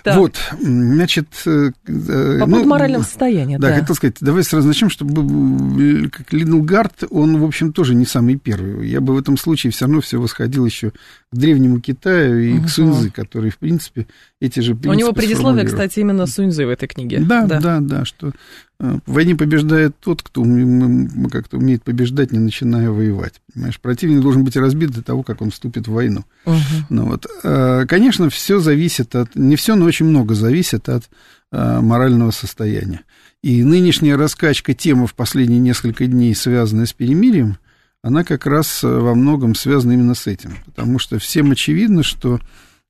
Вот, 0.05 0.35
значит... 0.59 1.27
Э, 1.45 1.71
э, 1.87 2.39
по 2.39 2.45
поводу 2.45 2.63
ну, 2.63 2.65
морального 2.65 3.03
состояния, 3.03 3.57
да. 3.57 3.69
Да, 3.69 3.79
хотел 3.79 3.95
сказать, 3.95 4.17
давай 4.19 4.43
сразу 4.43 4.67
начнем, 4.67 4.89
чтобы 4.89 6.09
как 6.09 6.33
Лиднгард, 6.33 7.05
он, 7.09 7.37
в 7.37 7.45
общем, 7.45 7.71
тоже 7.71 7.95
не 7.95 8.05
самый 8.05 8.35
первый. 8.35 8.89
Я 8.89 9.01
бы 9.01 9.13
в 9.13 9.17
этом 9.17 9.37
случае 9.37 9.71
все 9.71 9.85
равно 9.85 10.01
все 10.01 10.19
восходил 10.19 10.65
еще 10.65 10.91
к 10.91 10.93
древнему 11.31 11.79
Китаю 11.79 12.39
и 12.39 12.59
к 12.59 12.69
Суньзы, 12.69 13.09
который, 13.09 13.49
в 13.49 13.57
принципе, 13.57 14.07
эти 14.41 14.59
же 14.59 14.73
У 14.73 14.93
него 14.93 15.13
предисловие, 15.13 15.65
кстати, 15.65 15.99
именно 15.99 16.25
Суньзы 16.25 16.65
в 16.65 16.69
этой 16.69 16.87
книге. 16.87 17.19
Да, 17.19 17.45
да, 17.45 17.79
да, 17.79 18.05
что 18.05 18.33
в 18.79 19.13
войне 19.13 19.35
побеждает 19.35 19.95
тот, 19.99 20.21
кто 20.21 20.43
как-то 21.31 21.57
умеет 21.57 21.83
побеждать, 21.83 22.33
не 22.33 22.39
начиная 22.39 22.89
воевать. 22.89 23.35
Понимаешь, 23.53 23.79
противник 23.79 24.21
должен 24.21 24.43
быть 24.43 24.57
разбит 24.57 24.91
до 24.91 25.01
того, 25.01 25.23
как 25.23 25.41
он 25.41 25.51
вступит 25.51 25.87
в 25.87 25.93
войну. 25.93 26.25
Угу. 26.45 26.57
Ну, 26.89 27.05
вот. 27.05 27.25
Конечно, 27.87 28.29
все 28.29 28.59
зависит 28.59 29.15
от... 29.15 29.35
Не 29.35 29.55
все, 29.55 29.75
но 29.75 29.85
очень 29.93 30.07
много 30.07 30.33
зависит 30.33 30.89
от 30.89 31.03
а, 31.51 31.79
морального 31.79 32.31
состояния. 32.31 33.01
И 33.43 33.63
нынешняя 33.63 34.17
раскачка 34.17 34.73
темы 34.73 35.05
в 35.05 35.13
последние 35.13 35.59
несколько 35.59 36.07
дней, 36.07 36.33
связанная 36.33 36.87
с 36.87 36.93
перемирием, 36.93 37.57
она 38.01 38.23
как 38.23 38.47
раз 38.47 38.83
а, 38.83 38.87
во 38.87 39.13
многом 39.13 39.53
связана 39.53 39.91
именно 39.91 40.15
с 40.15 40.25
этим. 40.25 40.57
Потому 40.65 40.97
что 40.97 41.19
всем 41.19 41.51
очевидно, 41.51 42.01
что 42.01 42.39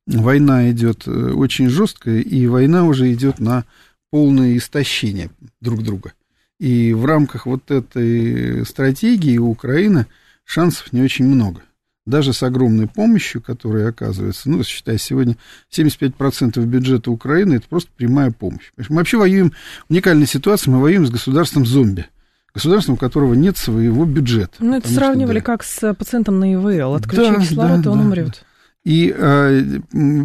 война 0.06 0.70
идет 0.70 1.06
э, 1.06 1.10
очень 1.10 1.68
жесткая, 1.68 2.20
и 2.20 2.46
война 2.46 2.84
уже 2.84 3.12
идет 3.12 3.38
на 3.38 3.64
полное 4.10 4.56
истощение 4.56 5.28
друг 5.60 5.82
друга. 5.82 6.14
И 6.58 6.94
в 6.94 7.04
рамках 7.04 7.44
вот 7.44 7.70
этой 7.70 8.64
стратегии 8.64 9.36
у 9.36 9.50
Украины 9.50 10.06
шансов 10.44 10.90
не 10.94 11.02
очень 11.02 11.26
много. 11.26 11.60
Даже 12.06 12.34
с 12.34 12.42
огромной 12.42 12.86
помощью, 12.86 13.40
которая 13.40 13.88
оказывается, 13.88 14.50
ну, 14.50 14.62
считай, 14.62 14.98
сегодня 14.98 15.36
75% 15.74 16.62
бюджета 16.64 17.10
Украины 17.10 17.54
это 17.54 17.68
просто 17.68 17.90
прямая 17.96 18.30
помощь. 18.30 18.72
Мы 18.76 18.96
вообще 18.96 19.16
воюем, 19.16 19.52
уникальная 19.88 20.26
ситуация, 20.26 20.70
мы 20.70 20.80
воюем 20.80 21.06
с 21.06 21.10
государством 21.10 21.64
зомби 21.64 22.06
государством, 22.54 22.94
у 22.94 22.98
которого 22.98 23.34
нет 23.34 23.56
своего 23.56 24.04
бюджета. 24.04 24.52
Ну, 24.60 24.76
это 24.76 24.88
сравнивали 24.88 25.40
что, 25.40 25.46
да. 25.46 25.52
как 25.52 25.64
с 25.64 25.94
пациентом 25.94 26.38
на 26.38 26.54
ИВЛ. 26.54 26.94
Отключи 26.94 27.32
да, 27.32 27.40
кислород, 27.40 27.80
да, 27.80 27.90
и 27.90 27.92
он 27.92 27.98
да, 27.98 28.04
умрет. 28.04 28.44
И 28.84 29.14
э, 29.16 29.80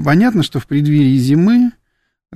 понятно, 0.06 0.44
что 0.44 0.60
в 0.60 0.68
преддверии 0.68 1.18
зимы 1.18 1.72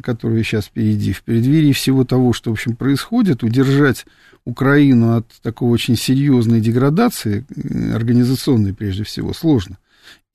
которая 0.01 0.43
сейчас 0.43 0.65
впереди, 0.65 1.13
в 1.13 1.23
преддверии 1.23 1.71
всего 1.71 2.03
того, 2.03 2.33
что, 2.33 2.50
в 2.50 2.53
общем, 2.53 2.75
происходит, 2.75 3.43
удержать 3.43 4.05
Украину 4.45 5.15
от 5.17 5.27
такого 5.41 5.71
очень 5.71 5.95
серьезной 5.95 6.62
деградации, 6.62 7.45
организационной 7.93 8.73
прежде 8.73 9.03
всего, 9.03 9.33
сложно. 9.33 9.77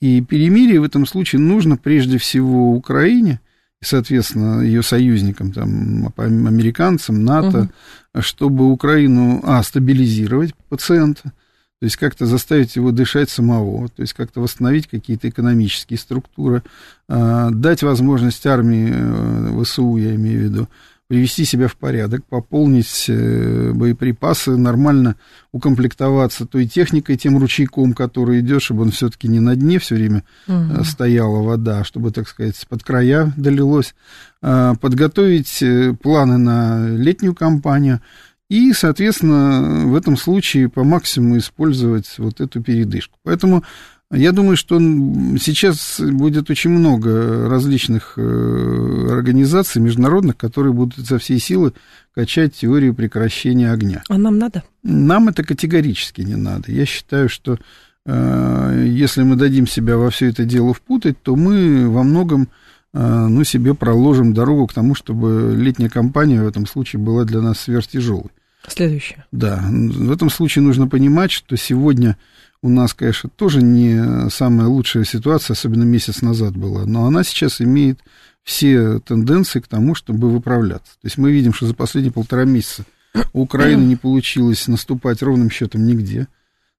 И 0.00 0.20
перемирие 0.22 0.80
в 0.80 0.84
этом 0.84 1.06
случае 1.06 1.40
нужно 1.40 1.76
прежде 1.76 2.18
всего 2.18 2.72
Украине, 2.72 3.40
и, 3.82 3.84
соответственно, 3.84 4.60
ее 4.60 4.82
союзникам, 4.82 5.52
там, 5.52 6.12
американцам, 6.16 7.24
НАТО, 7.24 7.68
угу. 8.14 8.22
чтобы 8.22 8.70
Украину, 8.70 9.40
а, 9.44 9.62
стабилизировать 9.62 10.54
пациента, 10.68 11.32
то 11.80 11.84
есть 11.84 11.96
как-то 11.96 12.26
заставить 12.26 12.74
его 12.74 12.90
дышать 12.90 13.30
самого, 13.30 13.88
то 13.88 14.02
есть 14.02 14.12
как-то 14.12 14.40
восстановить 14.40 14.88
какие-то 14.88 15.28
экономические 15.28 15.98
структуры, 15.98 16.62
а, 17.08 17.50
дать 17.50 17.82
возможность 17.82 18.44
армии 18.46 18.90
э, 18.92 19.62
ВСУ, 19.62 19.96
я 19.96 20.14
имею 20.16 20.40
в 20.40 20.42
виду, 20.42 20.68
привести 21.06 21.44
себя 21.44 21.68
в 21.68 21.76
порядок, 21.76 22.24
пополнить 22.26 23.06
э, 23.08 23.72
боеприпасы, 23.72 24.56
нормально 24.56 25.14
укомплектоваться 25.52 26.46
той 26.46 26.66
техникой, 26.66 27.16
тем 27.16 27.38
ручейком, 27.38 27.94
который 27.94 28.40
идет, 28.40 28.60
чтобы 28.60 28.82
он 28.82 28.90
все-таки 28.90 29.28
не 29.28 29.40
на 29.40 29.56
дне 29.56 29.78
все 29.78 29.94
время 29.94 30.24
угу. 30.46 30.84
стояла 30.84 31.42
вода, 31.42 31.80
а 31.80 31.84
чтобы, 31.84 32.10
так 32.10 32.28
сказать, 32.28 32.66
под 32.68 32.82
края 32.82 33.32
долилось, 33.36 33.94
а, 34.42 34.74
подготовить 34.74 35.62
планы 36.02 36.38
на 36.38 36.88
летнюю 36.88 37.34
кампанию 37.34 38.00
и, 38.48 38.72
соответственно, 38.72 39.86
в 39.86 39.94
этом 39.94 40.16
случае 40.16 40.68
по 40.68 40.84
максимуму 40.84 41.38
использовать 41.38 42.18
вот 42.18 42.40
эту 42.40 42.62
передышку. 42.62 43.18
Поэтому 43.22 43.62
я 44.10 44.32
думаю, 44.32 44.56
что 44.56 44.78
сейчас 44.78 46.00
будет 46.00 46.48
очень 46.48 46.70
много 46.70 47.46
различных 47.46 48.14
э, 48.16 49.08
организаций 49.10 49.82
международных, 49.82 50.38
которые 50.38 50.72
будут 50.72 51.06
за 51.06 51.18
всей 51.18 51.38
силы 51.38 51.74
качать 52.14 52.54
теорию 52.54 52.94
прекращения 52.94 53.70
огня. 53.70 54.02
А 54.08 54.16
нам 54.16 54.38
надо? 54.38 54.62
Нам 54.82 55.28
это 55.28 55.44
категорически 55.44 56.22
не 56.22 56.36
надо. 56.36 56.72
Я 56.72 56.86
считаю, 56.86 57.28
что 57.28 57.58
э, 58.06 58.84
если 58.88 59.24
мы 59.24 59.36
дадим 59.36 59.66
себя 59.66 59.98
во 59.98 60.08
все 60.08 60.30
это 60.30 60.46
дело 60.46 60.72
впутать, 60.72 61.22
то 61.22 61.36
мы 61.36 61.90
во 61.90 62.02
многом 62.02 62.48
э, 62.94 63.26
ну, 63.28 63.44
себе 63.44 63.74
проложим 63.74 64.32
дорогу 64.32 64.68
к 64.68 64.72
тому, 64.72 64.94
чтобы 64.94 65.52
летняя 65.54 65.90
кампания 65.90 66.42
в 66.42 66.48
этом 66.48 66.66
случае 66.66 67.02
была 67.02 67.24
для 67.24 67.42
нас 67.42 67.60
сверхтяжелой. 67.60 68.30
Следующее. 68.68 69.24
Да, 69.32 69.62
в 69.70 70.12
этом 70.12 70.30
случае 70.30 70.62
нужно 70.62 70.88
понимать, 70.88 71.30
что 71.30 71.56
сегодня 71.56 72.16
у 72.62 72.68
нас, 72.68 72.94
конечно, 72.94 73.30
тоже 73.30 73.62
не 73.62 74.30
самая 74.30 74.66
лучшая 74.66 75.04
ситуация, 75.04 75.54
особенно 75.54 75.84
месяц 75.84 76.22
назад 76.22 76.56
была, 76.56 76.84
но 76.86 77.06
она 77.06 77.22
сейчас 77.22 77.60
имеет 77.60 78.00
все 78.42 78.98
тенденции 79.00 79.60
к 79.60 79.68
тому, 79.68 79.94
чтобы 79.94 80.30
выправляться. 80.30 80.92
То 80.94 81.06
есть 81.06 81.18
мы 81.18 81.30
видим, 81.30 81.52
что 81.52 81.66
за 81.66 81.74
последние 81.74 82.12
полтора 82.12 82.44
месяца 82.44 82.84
у 83.32 83.42
Украины 83.42 83.84
не 83.84 83.96
получилось 83.96 84.66
наступать 84.68 85.22
ровным 85.22 85.50
счетом 85.50 85.86
нигде. 85.86 86.26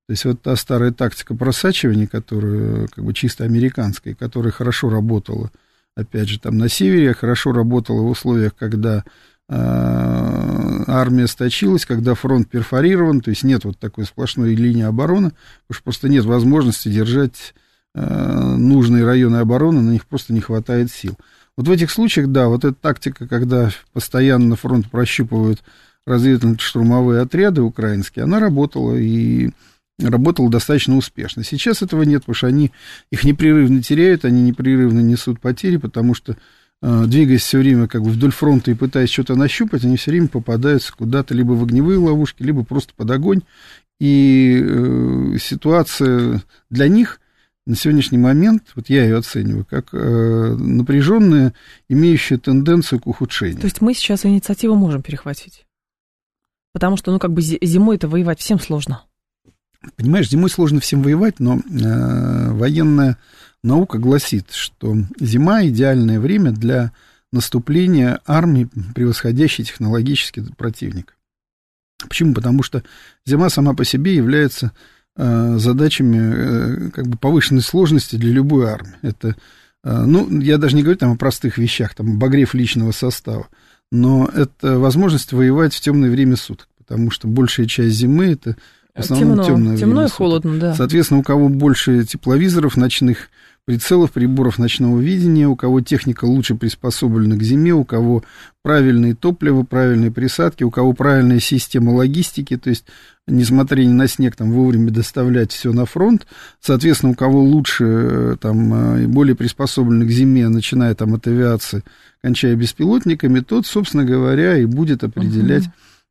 То 0.08 0.13
есть 0.13 0.25
вот 0.25 0.41
та 0.41 0.55
старая 0.55 0.91
тактика 0.91 1.36
просачивания, 1.36 2.08
которая 2.08 2.88
как 2.88 3.03
бы 3.03 3.13
чисто 3.13 3.43
американская, 3.43 4.15
которая 4.15 4.51
хорошо 4.51 4.89
работала, 4.89 5.51
опять 5.96 6.27
же, 6.27 6.39
там 6.39 6.58
на 6.58 6.67
севере, 6.67 7.13
хорошо 7.13 7.51
работала 7.51 8.01
в 8.01 8.10
условиях, 8.10 8.55
когда 8.55 9.03
Э, 9.51 10.49
армия 10.88 11.27
сточилась, 11.27 11.86
когда 11.86 12.13
фронт 12.13 12.50
перфорирован, 12.50 13.21
то 13.21 13.29
есть 13.29 13.43
нет 13.43 13.65
вот 13.65 13.77
такой 13.79 14.05
сплошной 14.05 14.55
линии 14.55 14.83
обороны, 14.83 15.31
потому 15.67 15.75
что 15.75 15.83
просто 15.83 16.09
нет 16.09 16.25
возможности 16.25 16.89
держать 16.89 17.53
э, 17.95 18.55
нужные 18.57 19.05
районы 19.05 19.38
обороны, 19.38 19.81
на 19.81 19.91
них 19.91 20.05
просто 20.05 20.33
не 20.33 20.41
хватает 20.41 20.91
сил. 20.91 21.17
Вот 21.57 21.67
в 21.67 21.71
этих 21.71 21.91
случаях, 21.91 22.27
да, 22.27 22.48
вот 22.48 22.63
эта 22.63 22.75
тактика, 22.75 23.27
когда 23.27 23.71
постоянно 23.91 24.55
фронт 24.55 24.89
прощупывают 24.89 25.62
разведывательно-штурмовые 26.07 27.21
отряды 27.21 27.62
украинские, 27.62 28.24
она 28.24 28.39
работала 28.39 28.95
и 28.95 29.51
работала 30.00 30.50
достаточно 30.50 30.95
успешно. 30.95 31.43
Сейчас 31.43 31.81
этого 31.81 32.03
нет, 32.03 32.21
потому 32.21 32.36
что 32.36 32.48
они 32.48 32.71
их 33.11 33.24
непрерывно 33.24 33.83
теряют, 33.83 34.25
они 34.25 34.42
непрерывно 34.42 35.01
несут 35.01 35.39
потери, 35.39 35.77
потому 35.77 36.13
что 36.13 36.37
двигаясь 36.81 37.42
все 37.42 37.59
время 37.59 37.87
как 37.87 38.03
бы 38.03 38.09
вдоль 38.09 38.31
фронта 38.31 38.72
и 38.72 38.74
пытаясь 38.74 39.09
что-то 39.09 39.35
нащупать, 39.35 39.83
они 39.83 39.98
все 39.98 40.11
время 40.11 40.27
попадаются 40.27 40.94
куда-то 40.94 41.33
либо 41.33 41.51
в 41.51 41.63
огневые 41.63 41.98
ловушки, 41.98 42.44
либо 42.44 42.63
просто 42.63 42.94
под 42.96 43.11
огонь. 43.11 43.42
И 44.00 44.61
э, 44.61 45.37
ситуация 45.42 46.42
для 46.70 46.87
них 46.87 47.20
на 47.65 47.75
сегодняшний 47.75 48.18
момент, 48.18 48.63
вот 48.75 48.89
я 48.89 49.03
ее 49.03 49.18
оцениваю, 49.18 49.65
как 49.65 49.94
э, 49.94 50.55
напряженная, 50.57 51.53
имеющая 51.87 52.37
тенденцию 52.37 53.00
к 53.00 53.07
ухудшению. 53.07 53.59
То 53.59 53.65
есть 53.65 53.81
мы 53.81 53.94
сейчас 53.94 54.25
инициативу 54.25 54.75
можем 54.75 55.01
перехватить? 55.01 55.65
Потому 56.74 56.98
что, 56.98 57.11
ну, 57.11 57.20
как 57.20 57.33
бы 57.33 57.42
зимой-то 57.42 58.07
воевать 58.07 58.39
всем 58.39 58.59
сложно. 58.59 59.03
Понимаешь, 59.96 60.29
зимой 60.29 60.50
сложно 60.50 60.79
всем 60.79 61.03
воевать, 61.03 61.39
но 61.39 61.57
э, 61.57 62.51
военная 62.51 63.18
наука 63.63 63.98
гласит, 63.98 64.51
что 64.51 64.95
зима 65.19 65.65
идеальное 65.65 66.19
время 66.19 66.51
для 66.51 66.91
наступления 67.31 68.19
армии, 68.25 68.69
превосходящей 68.95 69.63
технологически 69.63 70.43
противника. 70.57 71.13
Почему? 72.07 72.33
Потому 72.33 72.63
что 72.63 72.83
зима 73.25 73.50
сама 73.50 73.74
по 73.74 73.83
себе 73.83 74.15
является 74.15 74.72
э, 75.15 75.57
задачами 75.57 76.17
э, 76.17 76.89
как 76.91 77.07
бы 77.07 77.17
повышенной 77.17 77.61
сложности 77.61 78.15
для 78.15 78.31
любой 78.31 78.67
армии. 78.67 78.95
Это, 79.01 79.35
э, 79.83 80.03
ну, 80.05 80.39
я 80.39 80.57
даже 80.57 80.75
не 80.75 80.81
говорю 80.81 80.98
там 80.98 81.11
о 81.11 81.17
простых 81.17 81.57
вещах, 81.57 81.93
там 81.93 82.13
обогрев 82.13 82.53
личного 82.53 82.93
состава, 82.93 83.48
но 83.91 84.29
это 84.33 84.79
возможность 84.79 85.33
воевать 85.33 85.74
в 85.74 85.81
темное 85.81 86.09
время 86.09 86.37
суток, 86.37 86.69
потому 86.77 87.11
что 87.11 87.27
большая 87.27 87.67
часть 87.67 87.95
зимы 87.95 88.27
это 88.27 88.55
в 88.95 89.01
основном 89.01 89.29
темно, 89.29 89.43
темное 89.43 89.77
темно 89.77 89.95
время 89.95 90.07
и 90.07 90.11
холодно, 90.11 90.53
суток. 90.53 90.69
да. 90.69 90.75
Соответственно, 90.75 91.19
у 91.19 91.24
кого 91.24 91.50
больше 91.50 92.05
тепловизоров 92.05 92.77
ночных, 92.77 93.29
прицелов, 93.70 94.14
приборов 94.14 94.58
ночного 94.58 95.00
видения, 95.00 95.48
у 95.48 95.55
кого 95.55 95.79
техника 95.79 96.25
лучше 96.25 96.55
приспособлена 96.55 97.36
к 97.36 97.44
зиме, 97.44 97.75
у 97.75 97.84
кого 97.84 98.24
правильные 98.64 99.14
топлива, 99.14 99.62
правильные 99.62 100.10
присадки, 100.10 100.64
у 100.64 100.72
кого 100.72 100.94
правильная 100.94 101.40
система 101.40 101.92
логистики, 101.92 102.58
то 102.58 102.72
есть, 102.72 102.86
несмотря 103.27 103.84
ни 103.84 103.92
на 103.92 104.08
снег, 104.08 104.36
там 104.36 104.53
вовремя 104.53 104.90
доставлять 104.90 105.51
все 105.51 105.72
на 105.72 105.86
фронт, 105.86 106.25
соответственно, 106.60 107.12
у 107.12 107.16
кого 107.16 107.44
лучше, 107.44 107.86
э, 107.86 108.36
там, 108.42 108.74
э, 108.74 109.05
более 109.05 109.36
приспособлен 109.36 110.08
к 110.08 110.10
зиме, 110.10 110.50
начиная 110.50 110.96
там 110.96 111.14
от 111.14 111.27
авиации, 111.27 111.84
кончая 112.24 112.55
беспилотниками, 112.55 113.42
тот, 113.42 113.68
собственно 113.68 114.03
говоря, 114.03 114.58
и 114.58 114.66
будет 114.66 115.03
определять, 115.03 115.70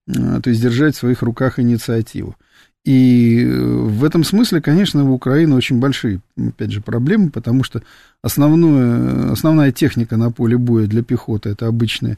uh-huh. 0.09 0.41
то 0.43 0.49
есть 0.49 0.63
держать 0.63 0.95
в 0.95 0.99
своих 1.01 1.23
руках 1.23 1.59
инициативу. 1.59 2.37
И 2.89 3.45
э, 3.45 3.51
в 3.51 4.03
этом 4.03 4.25
смысле, 4.25 4.63
конечно, 4.63 5.05
у 5.05 5.13
Украины 5.13 5.55
очень 5.55 5.79
большие, 5.79 6.23
опять 6.39 6.71
же, 6.71 6.81
проблемы, 6.81 7.29
потому 7.29 7.63
что 7.63 7.83
основное, 8.23 9.31
основная 9.31 9.73
техника 9.73 10.17
на 10.17 10.31
поле 10.31 10.57
боя 10.57 10.87
для 10.87 11.03
пехоты 11.03 11.51
это 11.51 11.67
обычные 11.67 12.17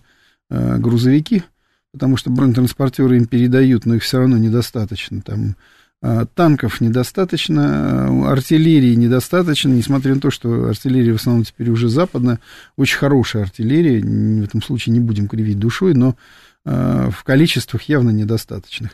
э, 0.49 0.79
грузовики, 0.79 1.43
потому 1.91 2.17
что 2.17 2.31
бронетранспортеры 2.31 3.17
им 3.17 3.27
передают, 3.27 3.85
но 3.85 3.97
их 3.97 4.05
все 4.05 4.19
равно 4.19 4.39
недостаточно. 4.39 5.21
Там 5.23 5.57
э, 6.03 6.25
танков 6.37 6.81
недостаточно, 6.81 8.07
э, 8.09 8.31
артиллерии 8.31 8.95
недостаточно, 8.95 9.71
несмотря 9.71 10.15
на 10.15 10.21
то, 10.21 10.31
что 10.31 10.69
артиллерия 10.69 11.15
в 11.15 11.17
основном 11.17 11.43
теперь 11.43 11.71
уже 11.71 11.89
западная, 11.89 12.39
очень 12.77 12.99
хорошая 12.99 13.43
артиллерия, 13.43 14.01
в 14.01 14.45
этом 14.45 14.63
случае 14.63 14.93
не 14.93 15.01
будем 15.01 15.27
кривить 15.27 15.59
душой, 15.59 15.95
но 15.95 16.15
в 16.65 17.25
количествах 17.25 17.83
явно 17.89 18.11
недостаточных. 18.11 18.91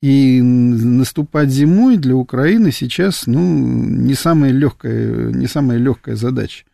И 0.00 0.40
наступать 0.40 1.50
зимой 1.50 1.96
для 1.96 2.14
Украины 2.14 2.70
сейчас, 2.70 3.26
ну, 3.26 3.40
не 3.40 4.14
самая 4.14 4.52
легкая, 4.52 5.32
не 5.32 5.46
самая 5.48 5.78
легкая 5.78 6.14
задача. 6.14 6.64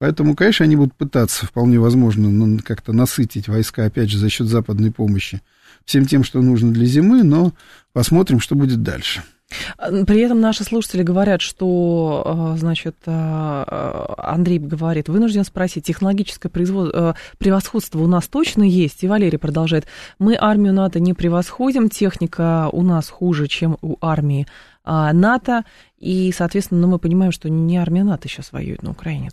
Поэтому, 0.00 0.34
конечно, 0.34 0.64
они 0.64 0.74
будут 0.74 0.94
пытаться, 0.94 1.46
вполне 1.46 1.78
возможно, 1.78 2.58
как-то 2.62 2.92
насытить 2.92 3.46
войска, 3.46 3.84
опять 3.84 4.10
же, 4.10 4.18
за 4.18 4.28
счет 4.28 4.48
западной 4.48 4.90
помощи 4.90 5.40
всем 5.84 6.06
тем, 6.06 6.24
что 6.24 6.42
нужно 6.42 6.72
для 6.72 6.86
зимы, 6.86 7.22
но 7.22 7.52
посмотрим, 7.92 8.40
что 8.40 8.54
будет 8.54 8.82
дальше. 8.82 9.22
При 9.78 10.20
этом 10.20 10.40
наши 10.40 10.64
слушатели 10.64 11.02
говорят, 11.02 11.40
что, 11.40 12.22
а, 12.24 12.56
значит, 12.56 12.96
а, 13.06 13.64
а, 14.16 14.34
Андрей 14.34 14.58
говорит, 14.58 15.08
вынужден 15.08 15.44
спросить, 15.44 15.86
технологическое 15.86 16.50
производ... 16.50 17.16
превосходство 17.38 18.00
у 18.00 18.06
нас 18.06 18.28
точно 18.28 18.62
есть? 18.62 19.02
И 19.02 19.08
Валерий 19.08 19.38
продолжает, 19.38 19.86
мы 20.18 20.36
армию 20.38 20.72
НАТО 20.74 21.00
не 21.00 21.14
превосходим, 21.14 21.88
техника 21.88 22.68
у 22.72 22.82
нас 22.82 23.08
хуже, 23.08 23.48
чем 23.48 23.78
у 23.82 23.96
армии 24.00 24.46
НАТО, 24.84 25.64
и, 25.98 26.32
соответственно, 26.36 26.80
ну, 26.80 26.88
мы 26.88 26.98
понимаем, 26.98 27.30
что 27.30 27.48
не 27.48 27.76
армия 27.76 28.02
НАТО 28.02 28.28
сейчас 28.28 28.50
воюет 28.52 28.82
на 28.82 28.90
Украине. 28.90 29.30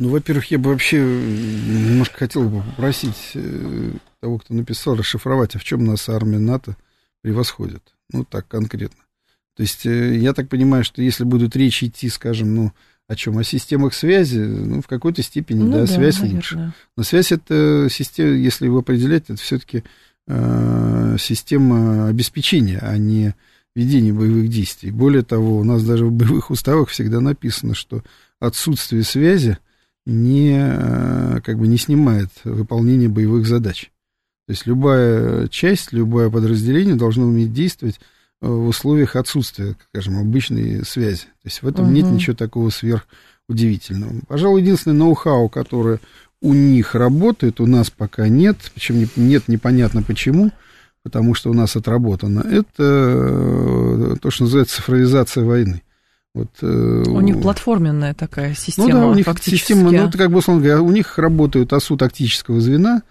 Ну, 0.00 0.08
во-первых, 0.08 0.50
я 0.50 0.58
бы 0.58 0.70
вообще 0.70 0.98
немножко 0.98 2.20
хотел 2.20 2.48
бы 2.48 2.62
попросить 2.62 3.32
э, 3.34 3.92
того, 4.20 4.38
кто 4.38 4.54
написал, 4.54 4.96
расшифровать, 4.96 5.54
а 5.56 5.58
в 5.58 5.64
чем 5.64 5.84
нас 5.84 6.08
армия 6.08 6.38
НАТО 6.38 6.74
превосходит. 7.20 7.82
Ну, 8.10 8.24
так 8.24 8.48
конкретно. 8.48 8.98
То 9.56 9.62
есть, 9.62 9.86
э, 9.86 10.16
я 10.16 10.32
так 10.32 10.48
понимаю, 10.48 10.84
что 10.84 11.02
если 11.02 11.24
будут 11.24 11.56
речи 11.56 11.86
идти, 11.86 12.08
скажем, 12.08 12.54
ну, 12.54 12.72
о 13.08 13.16
чем? 13.16 13.38
О 13.38 13.44
системах 13.44 13.92
связи, 13.94 14.38
ну, 14.38 14.82
в 14.82 14.86
какой-то 14.86 15.22
степени, 15.22 15.62
ну, 15.62 15.72
да, 15.72 15.80
да, 15.80 15.86
связь 15.86 16.20
наверное. 16.20 16.36
лучше. 16.36 16.74
Но 16.96 17.02
связь 17.02 17.32
это 17.32 17.88
система, 17.90 18.30
если 18.30 18.66
его 18.66 18.78
определять, 18.78 19.24
это 19.24 19.36
все-таки 19.36 19.82
э, 20.28 21.16
система 21.18 22.08
обеспечения, 22.08 22.78
а 22.80 22.96
не 22.96 23.34
ведения 23.74 24.12
боевых 24.12 24.48
действий. 24.48 24.90
Более 24.90 25.22
того, 25.22 25.58
у 25.58 25.64
нас 25.64 25.84
даже 25.84 26.06
в 26.06 26.12
боевых 26.12 26.50
уставах 26.50 26.88
всегда 26.88 27.20
написано, 27.20 27.74
что 27.74 28.02
отсутствие 28.38 29.02
связи 29.02 29.58
не, 30.06 30.56
э, 30.56 31.40
как 31.44 31.58
бы 31.58 31.68
не 31.68 31.76
снимает 31.76 32.30
выполнение 32.44 33.08
боевых 33.08 33.46
задач. 33.46 33.90
То 34.46 34.52
есть 34.52 34.66
любая 34.66 35.48
часть, 35.48 35.92
любое 35.92 36.30
подразделение 36.30 36.96
должно 36.96 37.26
уметь 37.26 37.52
действовать 37.52 38.00
в 38.40 38.68
условиях 38.68 39.16
отсутствия, 39.16 39.76
скажем, 39.90 40.18
обычной 40.18 40.84
связи. 40.84 41.24
То 41.42 41.46
есть 41.46 41.62
в 41.62 41.68
этом 41.68 41.86
угу. 41.86 41.92
нет 41.92 42.06
ничего 42.06 42.34
такого 42.34 42.70
сверхудивительного. 42.70 44.12
Пожалуй, 44.26 44.62
единственное 44.62 44.96
ноу-хау, 44.96 45.48
которое 45.48 46.00
у 46.40 46.54
них 46.54 46.94
работает, 46.94 47.60
у 47.60 47.66
нас 47.66 47.90
пока 47.90 48.28
нет, 48.28 48.56
причем 48.74 49.06
нет 49.16 49.48
непонятно 49.48 50.02
почему, 50.02 50.50
потому 51.02 51.34
что 51.34 51.50
у 51.50 51.54
нас 51.54 51.76
отработано, 51.76 52.40
это 52.40 52.82
э, 52.82 54.16
то, 54.20 54.30
что 54.30 54.44
называется 54.44 54.76
цифровизация 54.76 55.44
войны. 55.44 55.82
Вот, 56.34 56.48
э, 56.62 56.66
у 56.66 57.20
них 57.20 57.40
платформенная 57.42 58.14
такая 58.14 58.54
система. 58.54 58.88
Ну 58.88 58.94
да, 58.94 59.06
у 59.08 59.14
них 59.14 59.26
система, 59.42 59.90
ну 59.90 60.06
это 60.06 60.16
как 60.16 60.30
бы 60.30 60.38
условно 60.38 60.62
говоря, 60.62 60.80
у 60.80 60.90
них 60.90 61.18
работают 61.18 61.72
ОСУ 61.72 61.96
тактического 61.96 62.60
звена, 62.60 63.02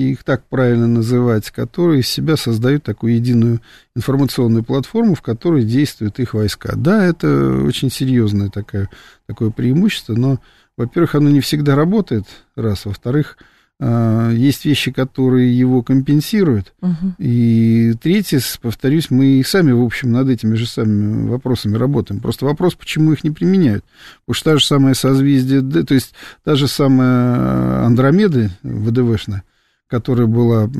их 0.00 0.24
так 0.24 0.44
правильно 0.48 0.86
называть, 0.86 1.50
которые 1.50 2.00
из 2.00 2.08
себя 2.08 2.36
создают 2.36 2.84
такую 2.84 3.14
единую 3.14 3.60
информационную 3.94 4.64
платформу, 4.64 5.14
в 5.14 5.22
которой 5.22 5.64
действуют 5.64 6.18
их 6.18 6.34
войска. 6.34 6.74
Да, 6.76 7.04
это 7.04 7.62
очень 7.62 7.90
серьезное 7.90 8.50
такое, 8.50 8.88
такое 9.26 9.50
преимущество, 9.50 10.14
но, 10.14 10.40
во-первых, 10.76 11.14
оно 11.14 11.30
не 11.30 11.40
всегда 11.40 11.74
работает, 11.74 12.24
раз. 12.56 12.84
Во-вторых, 12.84 13.36
а, 13.80 14.32
есть 14.32 14.64
вещи, 14.64 14.90
которые 14.90 15.56
его 15.56 15.82
компенсируют. 15.82 16.72
Угу. 16.80 17.14
И 17.18 17.94
третье, 18.02 18.40
повторюсь, 18.60 19.10
мы 19.10 19.38
и 19.38 19.44
сами, 19.44 19.70
в 19.70 19.82
общем, 19.82 20.10
над 20.10 20.28
этими 20.28 20.56
же 20.56 20.66
самыми 20.66 21.28
вопросами 21.28 21.76
работаем. 21.76 22.20
Просто 22.20 22.44
вопрос, 22.44 22.74
почему 22.74 23.12
их 23.12 23.22
не 23.22 23.30
применяют. 23.30 23.84
Потому 24.26 24.34
что 24.34 24.50
та 24.50 24.56
же 24.58 24.66
самая 24.66 24.94
созвездие, 24.94 25.62
то 25.84 25.94
есть 25.94 26.12
та 26.42 26.56
же 26.56 26.66
самая 26.66 27.84
Андромеда 27.86 28.50
ВДВшная, 28.64 29.44
которая 29.88 30.26
была 30.26 30.70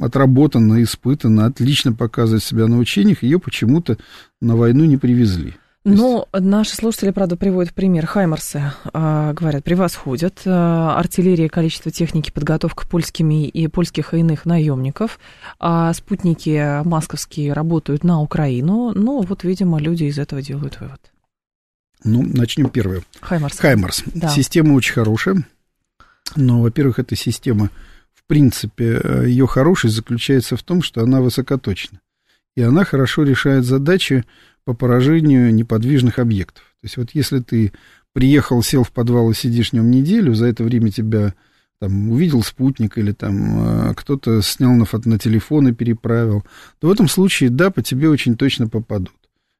отработана, 0.00 0.82
испытана, 0.82 1.46
отлично 1.46 1.92
показывает 1.92 2.42
себя 2.42 2.66
на 2.66 2.78
учениях, 2.78 3.22
ее 3.22 3.38
почему-то 3.38 3.96
на 4.40 4.56
войну 4.56 4.84
не 4.84 4.96
привезли. 4.96 5.54
Ну, 5.88 6.26
наши 6.32 6.74
слушатели, 6.74 7.12
правда, 7.12 7.36
приводят 7.36 7.72
пример. 7.72 8.06
Хаймарсы, 8.06 8.72
э, 8.92 9.32
говорят, 9.32 9.62
превосходят. 9.62 10.42
Э, 10.44 10.50
артиллерия, 10.50 11.48
количество 11.48 11.92
техники, 11.92 12.32
подготовка 12.32 12.88
польскими 12.88 13.46
и 13.46 13.68
польских 13.68 14.12
и 14.12 14.18
иных 14.18 14.46
наемников. 14.46 15.20
А 15.60 15.92
спутники 15.94 16.82
масковские 16.84 17.52
работают 17.52 18.02
на 18.02 18.20
Украину. 18.20 18.90
Ну, 18.96 19.22
вот, 19.22 19.44
видимо, 19.44 19.78
люди 19.78 20.04
из 20.04 20.18
этого 20.18 20.42
делают 20.42 20.80
вывод. 20.80 21.00
Ну, 22.02 22.22
начнем 22.22 22.68
первое. 22.68 23.02
Хаймарс. 23.20 23.56
Хаймарс. 23.56 24.02
Да. 24.12 24.28
Система 24.28 24.72
очень 24.72 24.94
хорошая. 24.94 25.44
Но, 26.34 26.60
во-первых, 26.60 26.98
эта 26.98 27.14
система, 27.14 27.70
в 28.12 28.24
принципе, 28.26 29.00
э, 29.02 29.24
ее 29.28 29.46
хорошесть 29.46 29.94
заключается 29.94 30.56
в 30.56 30.62
том, 30.62 30.82
что 30.82 31.02
она 31.02 31.20
высокоточна. 31.20 32.00
И 32.56 32.62
она 32.62 32.84
хорошо 32.84 33.22
решает 33.22 33.64
задачи 33.64 34.24
по 34.64 34.74
поражению 34.74 35.54
неподвижных 35.54 36.18
объектов. 36.18 36.64
То 36.80 36.84
есть 36.84 36.96
вот 36.96 37.10
если 37.12 37.38
ты 37.38 37.72
приехал, 38.12 38.62
сел 38.62 38.82
в 38.82 38.90
подвал 38.90 39.30
и 39.30 39.34
сидишь 39.34 39.70
в 39.70 39.72
нем 39.74 39.90
неделю, 39.90 40.34
за 40.34 40.46
это 40.46 40.64
время 40.64 40.90
тебя 40.90 41.34
там 41.78 42.10
увидел 42.10 42.42
спутник 42.42 42.96
или 42.96 43.12
там 43.12 43.90
э, 43.90 43.94
кто-то 43.94 44.40
снял 44.42 44.72
на, 44.72 44.86
на 45.04 45.18
телефон 45.18 45.68
и 45.68 45.72
переправил, 45.72 46.44
то 46.80 46.88
в 46.88 46.90
этом 46.90 47.08
случае, 47.08 47.50
да, 47.50 47.70
по 47.70 47.82
тебе 47.82 48.08
очень 48.08 48.36
точно 48.36 48.68
попадут. 48.68 49.14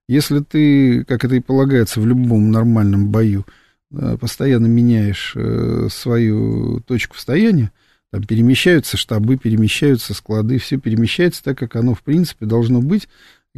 Если 0.09 0.40
ты, 0.40 1.05
как 1.05 1.24
это 1.24 1.35
и 1.35 1.40
полагается 1.40 2.00
в 2.00 2.07
любом 2.07 2.50
нормальном 2.50 3.11
бою, 3.11 3.44
э, 3.92 4.16
постоянно 4.20 4.66
меняешь 4.66 5.33
э, 5.37 5.88
свою 5.90 6.81
точку 6.81 7.18
стояния, 7.18 7.72
там 8.12 8.22
перемещаются 8.22 8.96
штабы, 8.96 9.37
перемещаются 9.37 10.14
склады, 10.14 10.59
все 10.59 10.79
перемещается 10.79 11.42
так, 11.42 11.59
как 11.59 11.77
оно 11.77 11.94
в 11.94 12.03
принципе 12.03 12.46
должно 12.46 12.81
быть, 12.81 13.09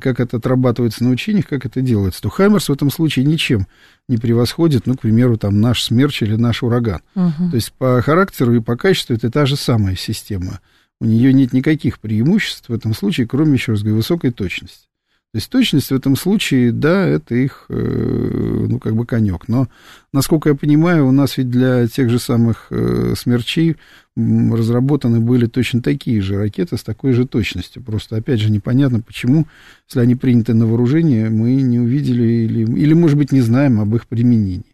как 0.00 0.20
это 0.20 0.38
отрабатывается 0.38 1.04
на 1.04 1.10
учениях, 1.10 1.46
как 1.46 1.66
это 1.66 1.80
делается, 1.80 2.22
то 2.22 2.28
Хаймерс 2.28 2.68
в 2.68 2.72
этом 2.72 2.90
случае 2.90 3.24
ничем 3.24 3.66
не 4.08 4.16
превосходит, 4.16 4.86
ну, 4.86 4.96
к 4.96 5.00
примеру, 5.00 5.36
там 5.36 5.60
наш 5.60 5.82
смерч 5.82 6.22
или 6.22 6.36
наш 6.36 6.62
ураган. 6.62 7.00
Угу. 7.14 7.50
То 7.50 7.54
есть 7.54 7.72
по 7.72 8.00
характеру 8.02 8.54
и 8.54 8.60
по 8.60 8.76
качеству 8.76 9.14
это 9.14 9.30
та 9.30 9.46
же 9.46 9.56
самая 9.56 9.96
система. 9.96 10.60
У 11.00 11.04
нее 11.04 11.32
нет 11.32 11.52
никаких 11.52 12.00
преимуществ 12.00 12.68
в 12.68 12.72
этом 12.72 12.94
случае, 12.94 13.26
кроме, 13.26 13.54
еще 13.54 13.72
раз 13.72 13.82
говорю, 13.82 13.96
высокой 13.96 14.32
точности. 14.32 14.87
То 15.32 15.36
есть 15.36 15.50
точность 15.50 15.90
в 15.90 15.94
этом 15.94 16.16
случае, 16.16 16.72
да, 16.72 17.06
это 17.06 17.34
их, 17.34 17.66
э, 17.68 18.66
ну, 18.70 18.78
как 18.78 18.96
бы 18.96 19.04
конек. 19.04 19.46
Но, 19.46 19.68
насколько 20.10 20.48
я 20.48 20.54
понимаю, 20.54 21.06
у 21.06 21.12
нас 21.12 21.36
ведь 21.36 21.50
для 21.50 21.86
тех 21.86 22.08
же 22.08 22.18
самых 22.18 22.68
э, 22.70 23.12
смерчей 23.14 23.76
разработаны 24.16 25.20
были 25.20 25.44
точно 25.44 25.82
такие 25.82 26.22
же 26.22 26.38
ракеты 26.38 26.78
с 26.78 26.82
такой 26.82 27.12
же 27.12 27.26
точностью. 27.26 27.82
Просто, 27.82 28.16
опять 28.16 28.40
же, 28.40 28.50
непонятно, 28.50 29.02
почему, 29.02 29.46
если 29.86 30.00
они 30.00 30.14
приняты 30.14 30.54
на 30.54 30.66
вооружение, 30.66 31.28
мы 31.28 31.60
не 31.60 31.78
увидели 31.78 32.24
или, 32.24 32.60
или 32.60 32.94
может 32.94 33.18
быть, 33.18 33.30
не 33.30 33.42
знаем 33.42 33.80
об 33.80 33.94
их 33.94 34.06
применении. 34.06 34.64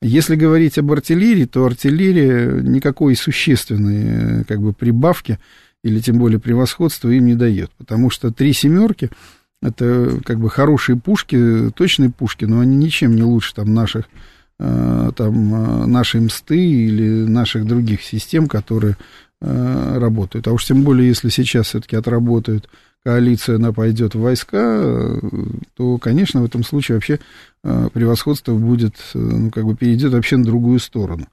Если 0.00 0.34
говорить 0.34 0.78
об 0.78 0.90
артиллерии, 0.90 1.44
то 1.44 1.64
артиллерия 1.64 2.60
никакой 2.60 3.14
существенной 3.14 4.02
э, 4.40 4.44
как 4.48 4.60
бы, 4.60 4.72
прибавки 4.72 5.38
или 5.84 6.00
тем 6.00 6.18
более 6.18 6.40
превосходства 6.40 7.08
им 7.08 7.26
не 7.26 7.36
дает, 7.36 7.70
потому 7.78 8.10
что 8.10 8.32
три 8.32 8.52
семерки– 8.52 9.08
это 9.62 10.20
как 10.24 10.38
бы 10.40 10.50
хорошие 10.50 10.96
пушки, 10.96 11.70
точные 11.74 12.10
пушки, 12.10 12.44
но 12.44 12.60
они 12.60 12.76
ничем 12.76 13.14
не 13.14 13.22
лучше 13.22 13.54
там 13.54 13.72
наших 13.72 14.06
э, 14.58 15.12
там 15.16 15.54
э, 15.54 15.86
нашей 15.86 16.20
мсты 16.20 16.58
или 16.58 17.24
наших 17.26 17.66
других 17.66 18.02
систем, 18.02 18.48
которые 18.48 18.96
э, 19.40 19.98
работают. 19.98 20.48
А 20.48 20.52
уж 20.52 20.64
тем 20.66 20.82
более, 20.82 21.08
если 21.08 21.28
сейчас 21.28 21.68
все-таки 21.68 21.96
отработают 21.96 22.68
коалиция, 23.04 23.56
она 23.56 23.72
пойдет 23.72 24.14
в 24.14 24.20
войска, 24.20 25.20
то, 25.76 25.98
конечно, 25.98 26.42
в 26.42 26.44
этом 26.44 26.62
случае 26.62 26.96
вообще 26.96 27.18
превосходство 27.62 28.54
будет, 28.54 28.94
ну, 29.14 29.50
как 29.50 29.64
бы 29.64 29.74
перейдет 29.74 30.12
вообще 30.12 30.36
на 30.36 30.44
другую 30.44 30.78
сторону. 30.78 31.26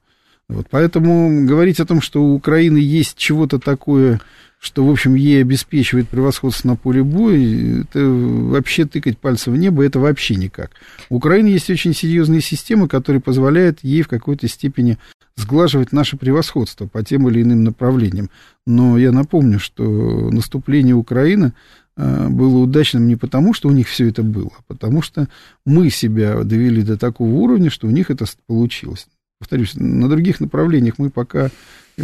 Вот, 0.48 0.66
поэтому 0.68 1.46
говорить 1.46 1.78
о 1.78 1.86
том, 1.86 2.00
что 2.00 2.24
у 2.24 2.34
Украины 2.34 2.78
есть 2.78 3.16
чего-то 3.16 3.60
такое 3.60 4.20
что, 4.60 4.86
в 4.86 4.90
общем, 4.90 5.14
ей 5.14 5.40
обеспечивает 5.40 6.08
превосходство 6.08 6.68
на 6.68 6.76
поле 6.76 7.02
боя, 7.02 7.80
это 7.80 7.98
вообще 8.04 8.84
тыкать 8.84 9.16
пальцем 9.16 9.54
в 9.54 9.56
небо, 9.56 9.82
это 9.82 9.98
вообще 9.98 10.34
никак. 10.34 10.72
У 11.08 11.16
Украины 11.16 11.46
есть 11.46 11.70
очень 11.70 11.94
серьезные 11.94 12.42
системы, 12.42 12.86
которые 12.86 13.22
позволяют 13.22 13.78
ей 13.82 14.02
в 14.02 14.08
какой-то 14.08 14.46
степени 14.48 14.98
сглаживать 15.36 15.92
наше 15.92 16.18
превосходство 16.18 16.86
по 16.86 17.02
тем 17.02 17.26
или 17.28 17.40
иным 17.40 17.64
направлениям. 17.64 18.28
Но 18.66 18.98
я 18.98 19.12
напомню, 19.12 19.58
что 19.58 19.82
наступление 20.30 20.94
Украины 20.94 21.54
а, 21.96 22.28
было 22.28 22.58
удачным 22.58 23.08
не 23.08 23.16
потому, 23.16 23.54
что 23.54 23.68
у 23.68 23.72
них 23.72 23.88
все 23.88 24.10
это 24.10 24.22
было, 24.22 24.50
а 24.58 24.62
потому 24.66 25.00
что 25.00 25.26
мы 25.64 25.88
себя 25.88 26.44
довели 26.44 26.82
до 26.82 26.98
такого 26.98 27.30
уровня, 27.30 27.70
что 27.70 27.86
у 27.86 27.90
них 27.90 28.10
это 28.10 28.26
получилось. 28.46 29.06
Повторюсь, 29.38 29.72
на 29.74 30.06
других 30.06 30.38
направлениях 30.38 30.98
мы 30.98 31.08
пока 31.08 31.50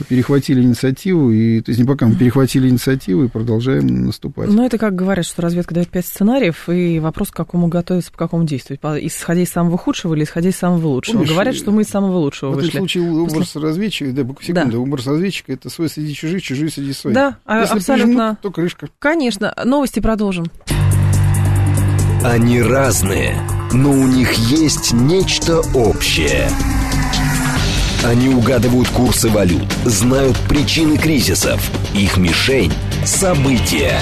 перехватили 0.02 0.61
инициативу, 0.62 1.30
и, 1.30 1.61
то 1.61 1.70
есть 1.70 1.80
не 1.80 1.87
пока 1.87 2.06
мы 2.06 2.14
перехватили 2.16 2.68
инициативу 2.68 3.24
и 3.24 3.28
продолжаем 3.28 4.06
наступать. 4.06 4.48
Ну, 4.48 4.64
это 4.64 4.78
как 4.78 4.94
говорят, 4.94 5.24
что 5.26 5.42
разведка 5.42 5.74
дает 5.74 5.88
пять 5.88 6.06
сценариев, 6.06 6.68
и 6.68 6.98
вопрос, 6.98 7.30
к 7.30 7.35
какому 7.35 7.68
готовиться, 7.68 8.11
по 8.12 8.18
какому 8.18 8.44
действовать, 8.44 8.80
исходя 9.02 9.42
из 9.42 9.50
самого 9.50 9.78
худшего 9.78 10.14
или 10.14 10.24
исходя 10.24 10.48
из 10.48 10.56
самого 10.56 10.88
лучшего. 10.88 11.16
Помнишь, 11.16 11.30
говорят, 11.30 11.54
что 11.54 11.70
мы 11.70 11.82
из 11.82 11.88
самого 11.88 12.18
лучшего 12.18 12.50
в 12.50 12.54
вышли. 12.54 12.68
В 12.68 12.70
этом 12.70 12.80
случае 12.80 13.11
образ 13.12 13.35
После... 13.35 13.61
разведчика, 13.61 14.12
да, 14.12 14.22
секунду, 14.40 14.72
да. 14.72 14.78
образ 14.78 15.06
разведчика 15.06 15.52
это 15.52 15.70
свой 15.70 15.88
среди 15.88 16.14
чужих, 16.14 16.42
чужие 16.42 16.70
среди 16.70 16.92
своих. 16.92 17.14
Да, 17.14 17.38
а 17.44 17.61
Если 17.61 17.76
абсолютно. 17.76 18.12
Прижмут, 18.12 18.40
то 18.40 18.50
крышка. 18.50 18.88
Конечно. 18.98 19.54
Новости 19.64 20.00
продолжим. 20.00 20.46
Они 22.22 22.61
разные, 22.61 23.37
но 23.72 23.90
у 23.90 24.06
них 24.06 24.32
есть 24.35 24.92
нечто 24.92 25.61
общее– 25.74 26.48
они 28.06 28.28
угадывают 28.28 28.88
курсы 28.88 29.28
валют, 29.28 29.66
знают 29.84 30.38
причины 30.48 30.96
кризисов. 30.96 31.60
Их 31.92 32.16
мишень– 32.16 32.72
события. 33.04 33.98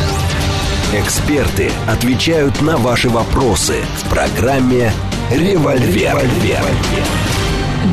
Эксперты 0.93 1.71
отвечают 1.89 2.61
на 2.61 2.77
ваши 2.77 3.09
вопросы 3.09 3.77
в 4.03 4.11
программе 4.11 4.93
«Револьвер». 5.31 6.19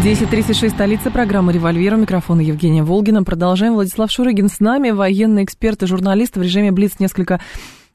10.36, 0.04 0.70
столица 0.72 1.12
программы 1.12 1.54
«Револьвер». 1.54 1.96
У 1.96 2.36
Евгения 2.36 2.84
Волгина. 2.84 3.24
Продолжаем. 3.24 3.76
Владислав 3.76 4.12
Шурыгин 4.12 4.50
с 4.50 4.60
нами, 4.60 4.90
военный 4.90 5.46
эксперт 5.46 5.82
и 5.84 5.88
журналист 5.88 6.36
в 6.36 6.42
режиме 6.42 6.72
«Блиц» 6.72 6.94
несколько 7.00 7.40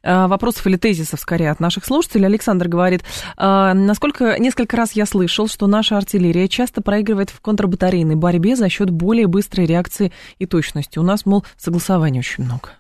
вопросов 0.07 0.67
или 0.67 0.77
тезисов, 0.77 1.21
скорее, 1.21 1.51
от 1.51 1.61
наших 1.61 1.85
слушателей. 1.85 2.27
Александр 2.27 2.69
говорит, 2.69 3.03
э, 3.37 3.73
насколько 3.75 4.39
несколько 4.39 4.77
раз 4.77 4.93
я 4.93 5.07
слышал, 5.07 5.49
что 5.49 5.67
наша 5.67 5.97
артиллерия 5.97 6.49
часто 6.49 6.83
проигрывает 6.83 7.31
в 7.31 7.41
контрбатарейной 7.41 8.15
борьбе 8.15 8.57
за 8.57 8.69
счет 8.69 8.91
более 8.91 9.27
быстрой 9.27 9.67
реакции 9.67 10.13
и 10.39 10.47
точности. 10.47 10.99
У 10.99 11.03
нас, 11.03 11.27
мол, 11.27 11.45
согласований 11.57 12.21
очень 12.21 12.45
много. 12.45 12.71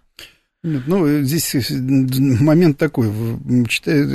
Ну, 0.62 1.22
здесь 1.22 1.54
момент 1.70 2.78
такой. 2.78 3.12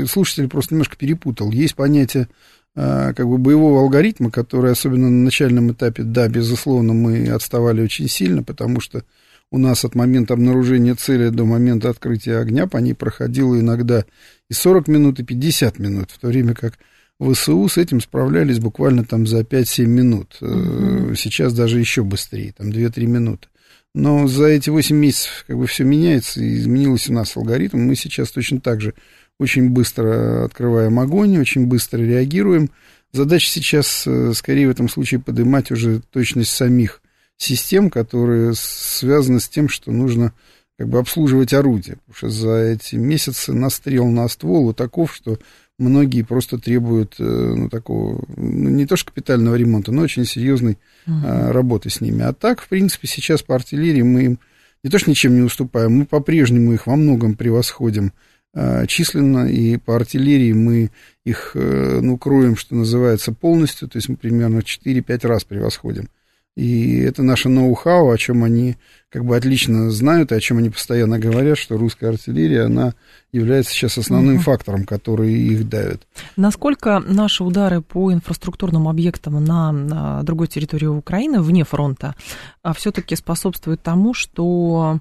Слушатель 0.07 0.47
просто 0.49 0.73
немножко 0.73 0.97
перепутал. 0.97 1.51
Есть 1.51 1.75
понятие 1.75 2.27
как 2.73 3.27
бы 3.27 3.37
боевого 3.37 3.81
алгоритма, 3.81 4.31
который, 4.31 4.71
особенно 4.71 5.09
на 5.09 5.25
начальном 5.25 5.73
этапе, 5.73 6.03
да, 6.03 6.29
безусловно, 6.29 6.93
мы 6.93 7.27
отставали 7.27 7.81
очень 7.81 8.07
сильно, 8.07 8.43
потому 8.43 8.79
что 8.79 9.03
у 9.51 9.57
нас 9.57 9.83
от 9.83 9.95
момента 9.95 10.33
обнаружения 10.33 10.95
цели 10.95 11.29
до 11.29 11.43
момента 11.45 11.89
открытия 11.89 12.37
огня 12.37 12.67
по 12.67 12.77
ней 12.77 12.93
проходило 12.93 13.59
иногда 13.59 14.05
и 14.49 14.53
40 14.53 14.87
минут, 14.87 15.19
и 15.19 15.23
50 15.23 15.77
минут, 15.77 16.11
в 16.11 16.19
то 16.19 16.27
время 16.27 16.55
как 16.55 16.79
ВСУ 17.19 17.67
с 17.67 17.77
этим 17.77 18.01
справлялись 18.01 18.59
буквально 18.59 19.03
там 19.03 19.27
за 19.27 19.41
5-7 19.41 19.85
минут. 19.85 20.37
Угу. 20.41 21.15
Сейчас 21.15 21.53
даже 21.53 21.79
еще 21.79 22.03
быстрее, 22.03 22.53
там 22.57 22.69
2-3 22.69 23.05
минуты. 23.05 23.47
Но 23.93 24.25
за 24.27 24.45
эти 24.45 24.69
8 24.69 24.95
месяцев 24.95 25.43
как 25.47 25.57
бы 25.57 25.67
все 25.67 25.83
меняется, 25.83 26.41
и 26.41 26.55
изменилось 26.55 27.09
у 27.09 27.13
нас 27.13 27.35
алгоритм. 27.35 27.77
Мы 27.79 27.95
сейчас 27.95 28.31
точно 28.31 28.61
так 28.61 28.79
же 28.79 28.93
очень 29.37 29.69
быстро 29.69 30.45
открываем 30.45 30.97
огонь, 30.99 31.37
очень 31.37 31.65
быстро 31.65 31.99
реагируем. 31.99 32.69
Задача 33.11 33.47
сейчас, 33.47 34.05
э, 34.07 34.31
скорее 34.33 34.67
в 34.67 34.71
этом 34.71 34.87
случае, 34.87 35.19
поднимать 35.19 35.71
уже 35.71 36.01
точность 36.11 36.51
самих 36.51 37.01
систем, 37.41 37.89
которые 37.89 38.53
связаны 38.55 39.39
с 39.39 39.49
тем, 39.49 39.69
что 39.69 39.91
нужно 39.91 40.33
как 40.77 40.89
бы 40.89 40.99
обслуживать 40.99 41.53
орудие. 41.53 41.97
Потому 42.07 42.15
что 42.15 42.29
за 42.29 42.55
эти 42.57 42.95
месяцы 42.95 43.53
настрел 43.53 44.07
на 44.07 44.27
ствол 44.27 44.65
вот 44.65 44.77
таков, 44.77 45.13
что 45.13 45.39
многие 45.77 46.23
просто 46.23 46.57
требуют 46.57 47.15
э, 47.19 47.23
ну, 47.23 47.69
такого, 47.69 48.23
ну, 48.35 48.69
не 48.69 48.85
то 48.85 48.95
что 48.95 49.11
капитального 49.11 49.55
ремонта, 49.55 49.91
но 49.91 50.03
очень 50.03 50.25
серьезной 50.25 50.77
uh-huh. 51.07 51.51
работы 51.51 51.89
с 51.89 52.01
ними. 52.01 52.23
А 52.23 52.33
так, 52.33 52.61
в 52.61 52.67
принципе, 52.67 53.07
сейчас 53.07 53.41
по 53.41 53.55
артиллерии 53.55 54.01
мы 54.01 54.23
им 54.23 54.39
не 54.83 54.89
то 54.89 54.97
что 54.97 55.09
ничем 55.09 55.35
не 55.35 55.41
уступаем, 55.41 55.93
мы 55.93 56.05
по-прежнему 56.05 56.73
их 56.73 56.87
во 56.87 56.95
многом 56.95 57.35
превосходим 57.35 58.13
Э, 58.53 58.85
численно, 58.85 59.49
и 59.49 59.77
по 59.77 59.95
артиллерии 59.95 60.51
мы 60.51 60.91
их, 61.23 61.51
э, 61.53 61.99
ну, 62.01 62.17
кроем, 62.17 62.57
что 62.57 62.75
называется, 62.75 63.31
полностью, 63.31 63.87
то 63.87 63.97
есть 63.97 64.09
мы 64.09 64.17
примерно 64.17 64.59
4-5 64.59 65.25
раз 65.25 65.45
превосходим. 65.45 66.09
И 66.57 66.99
это 66.99 67.23
наше 67.23 67.47
ноу-хау, 67.47 68.11
о 68.11 68.17
чем 68.17 68.43
они 68.43 68.75
как 69.09 69.23
бы 69.23 69.37
отлично 69.37 69.89
знают, 69.89 70.31
и 70.31 70.35
о 70.35 70.39
чем 70.39 70.57
они 70.57 70.69
постоянно 70.69 71.17
говорят, 71.17 71.57
что 71.57 71.77
русская 71.77 72.09
артиллерия, 72.09 72.63
она 72.63 72.93
является 73.31 73.71
сейчас 73.71 73.97
основным 73.97 74.35
угу. 74.35 74.43
фактором, 74.43 74.85
который 74.85 75.33
их 75.33 75.69
давит. 75.69 76.05
Насколько 76.35 76.99
наши 76.99 77.43
удары 77.43 77.81
по 77.81 78.11
инфраструктурным 78.11 78.89
объектам 78.89 79.43
на, 79.43 79.71
на 79.71 80.23
другой 80.23 80.47
территории 80.47 80.87
Украины, 80.87 81.41
вне 81.41 81.63
фронта, 81.63 82.15
а 82.63 82.73
все-таки 82.73 83.15
способствуют 83.15 83.81
тому, 83.81 84.13
что 84.13 84.99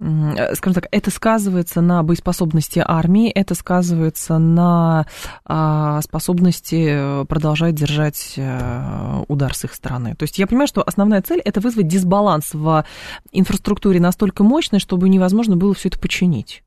скажем 0.00 0.74
так, 0.74 0.86
это 0.90 1.10
сказывается 1.10 1.82
на 1.82 2.02
боеспособности 2.02 2.82
армии, 2.84 3.30
это 3.30 3.54
сказывается 3.54 4.38
на 4.38 5.06
а, 5.44 6.00
способности 6.00 7.24
продолжать 7.26 7.74
держать 7.74 8.34
э, 8.36 9.24
удар 9.28 9.54
с 9.54 9.64
их 9.64 9.74
стороны. 9.74 10.14
То 10.16 10.22
есть 10.22 10.38
я 10.38 10.46
понимаю, 10.46 10.68
что 10.68 10.82
основная 10.82 11.20
цель 11.20 11.40
это 11.44 11.60
вызвать 11.60 11.86
дисбаланс 11.86 12.54
в 12.54 12.84
инфраструктуре 13.30 14.00
настолько 14.00 14.42
мощный, 14.42 14.78
чтобы 14.78 15.08
невозможно 15.10 15.56
было 15.56 15.74
все 15.74 15.88
это 15.88 15.98
починить. 15.98 16.62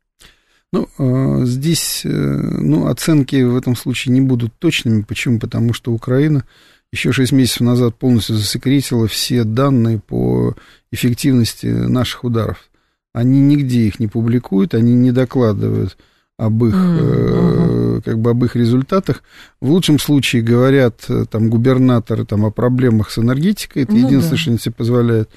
Ну, 0.71 0.87
э, 0.99 1.45
здесь 1.45 2.01
ну, 2.03 2.87
оценки 2.87 3.41
в 3.41 3.57
этом 3.57 3.75
случае 3.75 4.13
не 4.13 4.21
будут 4.21 4.53
точными. 4.59 5.01
Почему? 5.01 5.39
Потому 5.39 5.73
что 5.73 5.91
Украина 5.91 6.43
еще 6.91 7.11
6 7.11 7.31
месяцев 7.31 7.61
назад 7.61 7.95
полностью 7.95 8.35
засекретила 8.35 9.07
все 9.07 9.43
данные 9.43 9.99
по 9.99 10.55
эффективности 10.91 11.65
наших 11.65 12.23
ударов. 12.23 12.69
Они 13.13 13.41
нигде 13.41 13.81
их 13.81 13.99
не 13.99 14.07
публикуют, 14.07 14.73
они 14.73 14.93
не 14.93 15.11
докладывают 15.11 15.97
об 16.37 16.63
их, 16.65 16.73
mm-hmm. 16.73 17.97
э, 17.97 18.01
как 18.03 18.19
бы 18.19 18.31
об 18.31 18.43
их 18.43 18.55
результатах. 18.55 19.23
В 19.61 19.69
лучшем 19.69 19.99
случае 19.99 20.41
говорят 20.41 21.05
э, 21.07 21.25
там 21.29 21.49
губернаторы 21.49 22.25
там, 22.25 22.43
о 22.43 22.51
проблемах 22.51 23.11
с 23.11 23.19
энергетикой, 23.19 23.83
это 23.83 23.91
ну, 23.91 23.99
единственное, 23.99 24.31
да. 24.31 24.37
что 24.37 24.49
они 24.49 24.59
себе 24.59 24.73
позволяют. 24.75 25.29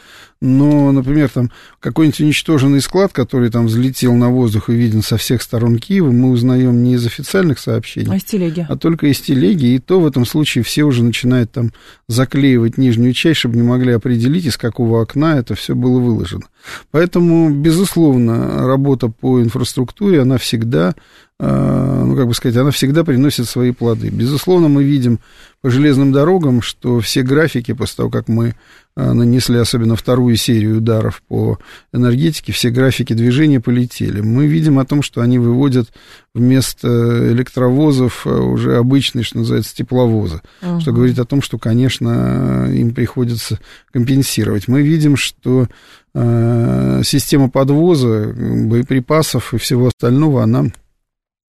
Но, 0.42 0.92
например, 0.92 1.30
там 1.30 1.50
какой-нибудь 1.80 2.20
уничтоженный 2.20 2.82
склад, 2.82 3.12
который 3.12 3.50
там 3.50 3.66
взлетел 3.66 4.14
на 4.14 4.28
воздух 4.28 4.68
и 4.68 4.74
виден 4.74 5.02
со 5.02 5.16
всех 5.16 5.40
сторон 5.40 5.78
Киева, 5.78 6.10
мы 6.10 6.30
узнаем 6.30 6.84
не 6.84 6.94
из 6.94 7.06
официальных 7.06 7.58
сообщений, 7.58 8.12
а, 8.12 8.16
из 8.16 8.24
телеги. 8.24 8.66
а 8.68 8.76
только 8.76 9.06
из 9.06 9.20
телеги. 9.20 9.66
И 9.66 9.78
то 9.78 9.98
в 9.98 10.06
этом 10.06 10.26
случае 10.26 10.62
все 10.62 10.84
уже 10.84 11.02
начинают 11.02 11.52
там 11.52 11.72
заклеивать 12.06 12.76
нижнюю 12.76 13.14
часть, 13.14 13.40
чтобы 13.40 13.56
не 13.56 13.62
могли 13.62 13.92
определить, 13.92 14.44
из 14.44 14.58
какого 14.58 15.00
окна 15.00 15.38
это 15.38 15.54
все 15.54 15.74
было 15.74 15.98
выложено. 16.00 16.44
Поэтому, 16.90 17.50
безусловно, 17.50 18.66
работа 18.66 19.08
по 19.08 19.40
инфраструктуре, 19.40 20.20
она 20.20 20.36
всегда 20.36 20.94
ну, 21.38 22.16
как 22.16 22.28
бы 22.28 22.34
сказать, 22.34 22.56
она 22.56 22.70
всегда 22.70 23.04
приносит 23.04 23.46
свои 23.46 23.72
плоды. 23.72 24.08
Безусловно, 24.08 24.68
мы 24.68 24.84
видим 24.84 25.20
по 25.60 25.70
железным 25.70 26.12
дорогам, 26.12 26.62
что 26.62 27.00
все 27.00 27.22
графики, 27.22 27.72
после 27.72 27.96
того, 27.96 28.10
как 28.10 28.28
мы 28.28 28.54
а, 28.94 29.12
нанесли 29.12 29.58
особенно 29.58 29.96
вторую 29.96 30.36
серию 30.36 30.78
ударов 30.78 31.22
по 31.28 31.58
энергетике, 31.92 32.52
все 32.52 32.70
графики 32.70 33.12
движения 33.12 33.60
полетели. 33.60 34.20
Мы 34.20 34.46
видим 34.46 34.78
о 34.78 34.86
том, 34.86 35.02
что 35.02 35.20
они 35.20 35.38
выводят 35.38 35.90
вместо 36.34 37.32
электровозов 37.32 38.26
а, 38.26 38.30
уже 38.40 38.76
обычные, 38.76 39.22
что 39.22 39.38
называется, 39.38 39.76
тепловозы, 39.76 40.40
uh-huh. 40.62 40.80
что 40.80 40.92
говорит 40.92 41.18
о 41.18 41.26
том, 41.26 41.42
что, 41.42 41.58
конечно, 41.58 42.70
им 42.72 42.94
приходится 42.94 43.58
компенсировать. 43.92 44.68
Мы 44.68 44.82
видим, 44.82 45.16
что 45.16 45.68
система 46.14 47.50
подвоза 47.50 48.32
боеприпасов 48.34 49.52
и 49.52 49.58
всего 49.58 49.88
остального, 49.88 50.42
она 50.42 50.70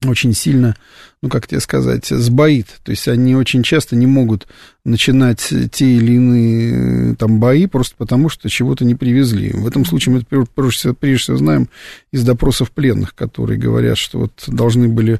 очень 0.06 0.34
сильно, 0.34 0.76
ну, 1.24 1.30
как 1.30 1.48
тебе 1.48 1.60
сказать, 1.60 2.06
сбоит. 2.06 2.68
То 2.84 2.92
есть 2.92 3.08
они 3.08 3.36
очень 3.36 3.64
часто 3.64 3.96
не 3.96 4.06
могут 4.06 4.48
начинать 4.86 5.52
те 5.72 5.86
или 5.86 6.14
иные 6.14 7.16
там 7.16 7.40
бои 7.40 7.66
просто 7.66 7.96
потому, 7.98 8.30
что 8.30 8.48
чего-то 8.48 8.86
не 8.86 8.94
привезли. 8.94 9.52
В 9.52 9.66
этом 9.66 9.86
случае 9.86 10.14
мы 10.14 10.20
это 10.20 10.46
прежде 10.54 10.78
всего, 10.78 10.94
прежде 10.94 11.24
всего 11.24 11.38
знаем 11.38 11.70
из 12.12 12.24
допросов 12.24 12.72
пленных, 12.72 13.16
которые 13.16 13.60
говорят, 13.60 13.98
что 13.98 14.20
вот 14.20 14.44
должны 14.48 14.88
были 14.88 15.20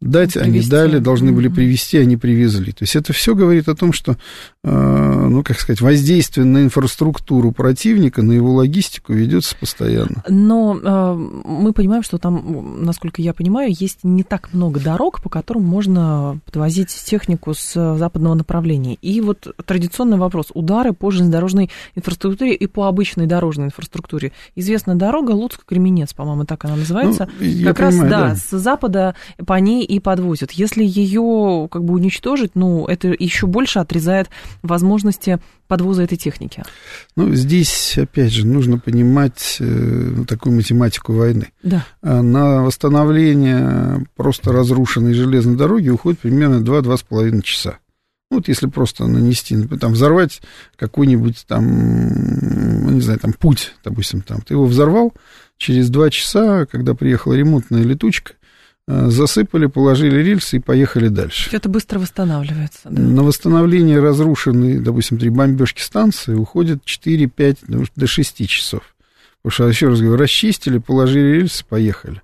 дать, 0.00 0.34
привезти. 0.34 0.50
они 0.50 0.60
дали, 0.62 0.98
должны 0.98 1.32
были 1.32 1.48
привезти, 1.48 1.98
они 1.98 2.16
привезли. 2.16 2.72
То 2.72 2.82
есть 2.82 2.94
это 2.94 3.12
все 3.12 3.34
говорит 3.34 3.68
о 3.68 3.74
том, 3.74 3.92
что, 3.92 4.16
э, 4.62 4.70
ну, 4.70 5.42
как 5.42 5.58
сказать, 5.58 5.80
воздействие 5.80 6.46
на 6.46 6.62
инфраструктуру 6.62 7.50
противника, 7.52 8.22
на 8.22 8.32
его 8.32 8.54
логистику 8.54 9.12
ведется 9.12 9.56
постоянно. 9.58 10.22
Но 10.28 10.78
э, 10.80 11.14
мы 11.44 11.72
понимаем, 11.72 12.02
что 12.02 12.18
там, 12.18 12.84
насколько 12.84 13.20
я 13.20 13.34
понимаю, 13.34 13.74
есть 13.76 14.00
не 14.04 14.22
так 14.22 14.52
много 14.52 14.78
дорог, 14.78 15.20
по 15.20 15.28
которым 15.28 15.64
можно 15.64 16.38
подвозить 16.44 16.90
технику 17.04 17.54
с 17.54 17.96
западного 17.96 18.34
направления. 18.34 18.94
И 19.02 19.20
вот 19.20 19.52
традиционный 19.66 20.18
вопрос. 20.18 20.46
Удары 20.54 20.92
по 20.92 21.10
железнодорожной 21.10 21.70
инфраструктуре 21.96 22.54
и 22.54 22.66
по 22.66 22.86
обычной 22.86 23.26
дорожной 23.26 23.66
инфраструктуре. 23.66 24.32
Известная 24.54 24.94
дорога 24.94 25.32
Луцк-Кременец, 25.32 26.14
по-моему, 26.14 26.44
так 26.44 26.64
она 26.64 26.76
называется. 26.76 27.28
Ну, 27.40 27.64
как 27.64 27.80
раз, 27.80 27.94
понимаю, 27.94 28.10
да, 28.10 28.28
да, 28.28 28.36
с 28.36 28.58
запада 28.58 29.14
по 29.44 29.54
ней 29.54 29.87
и 29.88 30.00
подвозят. 30.00 30.52
Если 30.52 30.84
ее 30.84 31.68
как 31.70 31.82
бы 31.82 31.94
уничтожить, 31.94 32.52
ну, 32.54 32.86
это 32.86 33.08
еще 33.08 33.46
больше 33.46 33.78
отрезает 33.78 34.28
возможности 34.62 35.38
подвоза 35.66 36.02
этой 36.02 36.18
техники. 36.18 36.62
Ну, 37.16 37.34
здесь, 37.34 37.98
опять 37.98 38.32
же, 38.32 38.46
нужно 38.46 38.78
понимать 38.78 39.56
э, 39.60 40.24
такую 40.28 40.56
математику 40.56 41.12
войны. 41.14 41.48
Да. 41.62 41.84
А 42.02 42.22
на 42.22 42.62
восстановление 42.62 44.06
просто 44.14 44.52
разрушенной 44.52 45.14
железной 45.14 45.56
дороги 45.56 45.88
уходит 45.88 46.20
примерно 46.20 46.62
2-2,5 46.62 47.42
часа. 47.42 47.78
Вот 48.30 48.46
если 48.48 48.66
просто 48.66 49.06
нанести, 49.06 49.56
там, 49.78 49.92
взорвать 49.92 50.42
какой-нибудь 50.76 51.46
там, 51.46 51.64
ну, 52.84 52.90
не 52.90 53.00
знаю, 53.00 53.18
там, 53.18 53.32
путь, 53.32 53.74
допустим, 53.82 54.20
там, 54.20 54.42
ты 54.42 54.52
его 54.52 54.66
взорвал, 54.66 55.14
через 55.56 55.88
два 55.88 56.10
часа, 56.10 56.66
когда 56.66 56.94
приехала 56.94 57.32
ремонтная 57.32 57.82
летучка, 57.82 58.34
засыпали, 58.88 59.66
положили 59.66 60.22
рельсы 60.22 60.56
и 60.56 60.60
поехали 60.60 61.08
дальше. 61.08 61.50
Это 61.52 61.68
быстро 61.68 61.98
восстанавливается. 61.98 62.80
Да? 62.84 63.02
На 63.02 63.22
восстановление 63.22 64.00
разрушенной, 64.00 64.78
допустим, 64.78 65.18
три 65.18 65.28
бомбежки 65.28 65.82
станции 65.82 66.34
уходит 66.34 66.82
4-5 66.84 67.58
ну, 67.68 67.84
до 67.94 68.06
6 68.06 68.48
часов. 68.48 68.82
Потому 69.42 69.52
что, 69.52 69.68
еще 69.68 69.88
раз 69.88 70.00
говорю, 70.00 70.20
расчистили, 70.20 70.78
положили 70.78 71.38
рельсы, 71.38 71.64
поехали. 71.68 72.22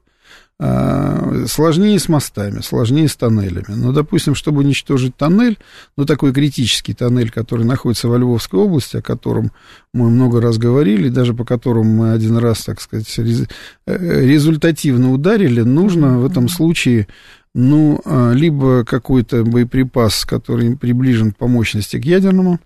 А, 0.67 1.45
сложнее 1.47 1.99
с 1.99 2.09
мостами, 2.09 2.61
сложнее 2.61 3.07
с 3.07 3.17
тоннелями. 3.17 3.67
Но, 3.69 3.93
допустим, 3.93 4.35
чтобы 4.35 4.61
уничтожить 4.61 5.15
тоннель, 5.15 5.59
ну, 5.95 6.07
такой 6.07 6.33
критический 6.33 6.95
тоннель, 6.95 7.31
который 7.31 7.67
находится 7.67 8.09
во 8.09 8.17
Львовской 8.17 8.59
области, 8.59 8.97
о 8.97 9.03
котором 9.03 9.53
мы 9.93 10.09
много 10.09 10.41
раз 10.41 10.57
говорили, 10.57 11.11
даже 11.11 11.35
по 11.35 11.45
которому 11.45 11.91
мы 11.91 12.13
один 12.13 12.39
раз, 12.39 12.65
так 12.65 12.81
сказать, 12.81 13.15
э, 13.19 13.47
результативно 13.87 15.13
ударили, 15.13 15.61
нужно 15.61 16.19
в 16.19 16.25
этом 16.25 16.49
случае 16.49 17.09
ну, 17.55 18.01
а, 18.07 18.33
либо 18.33 18.85
какой-то 18.85 19.45
боеприпас, 19.45 20.25
который 20.25 20.79
приближен 20.79 21.33
по 21.33 21.47
мощности 21.47 22.01
к 22.01 22.05
ядерному, 22.07 22.59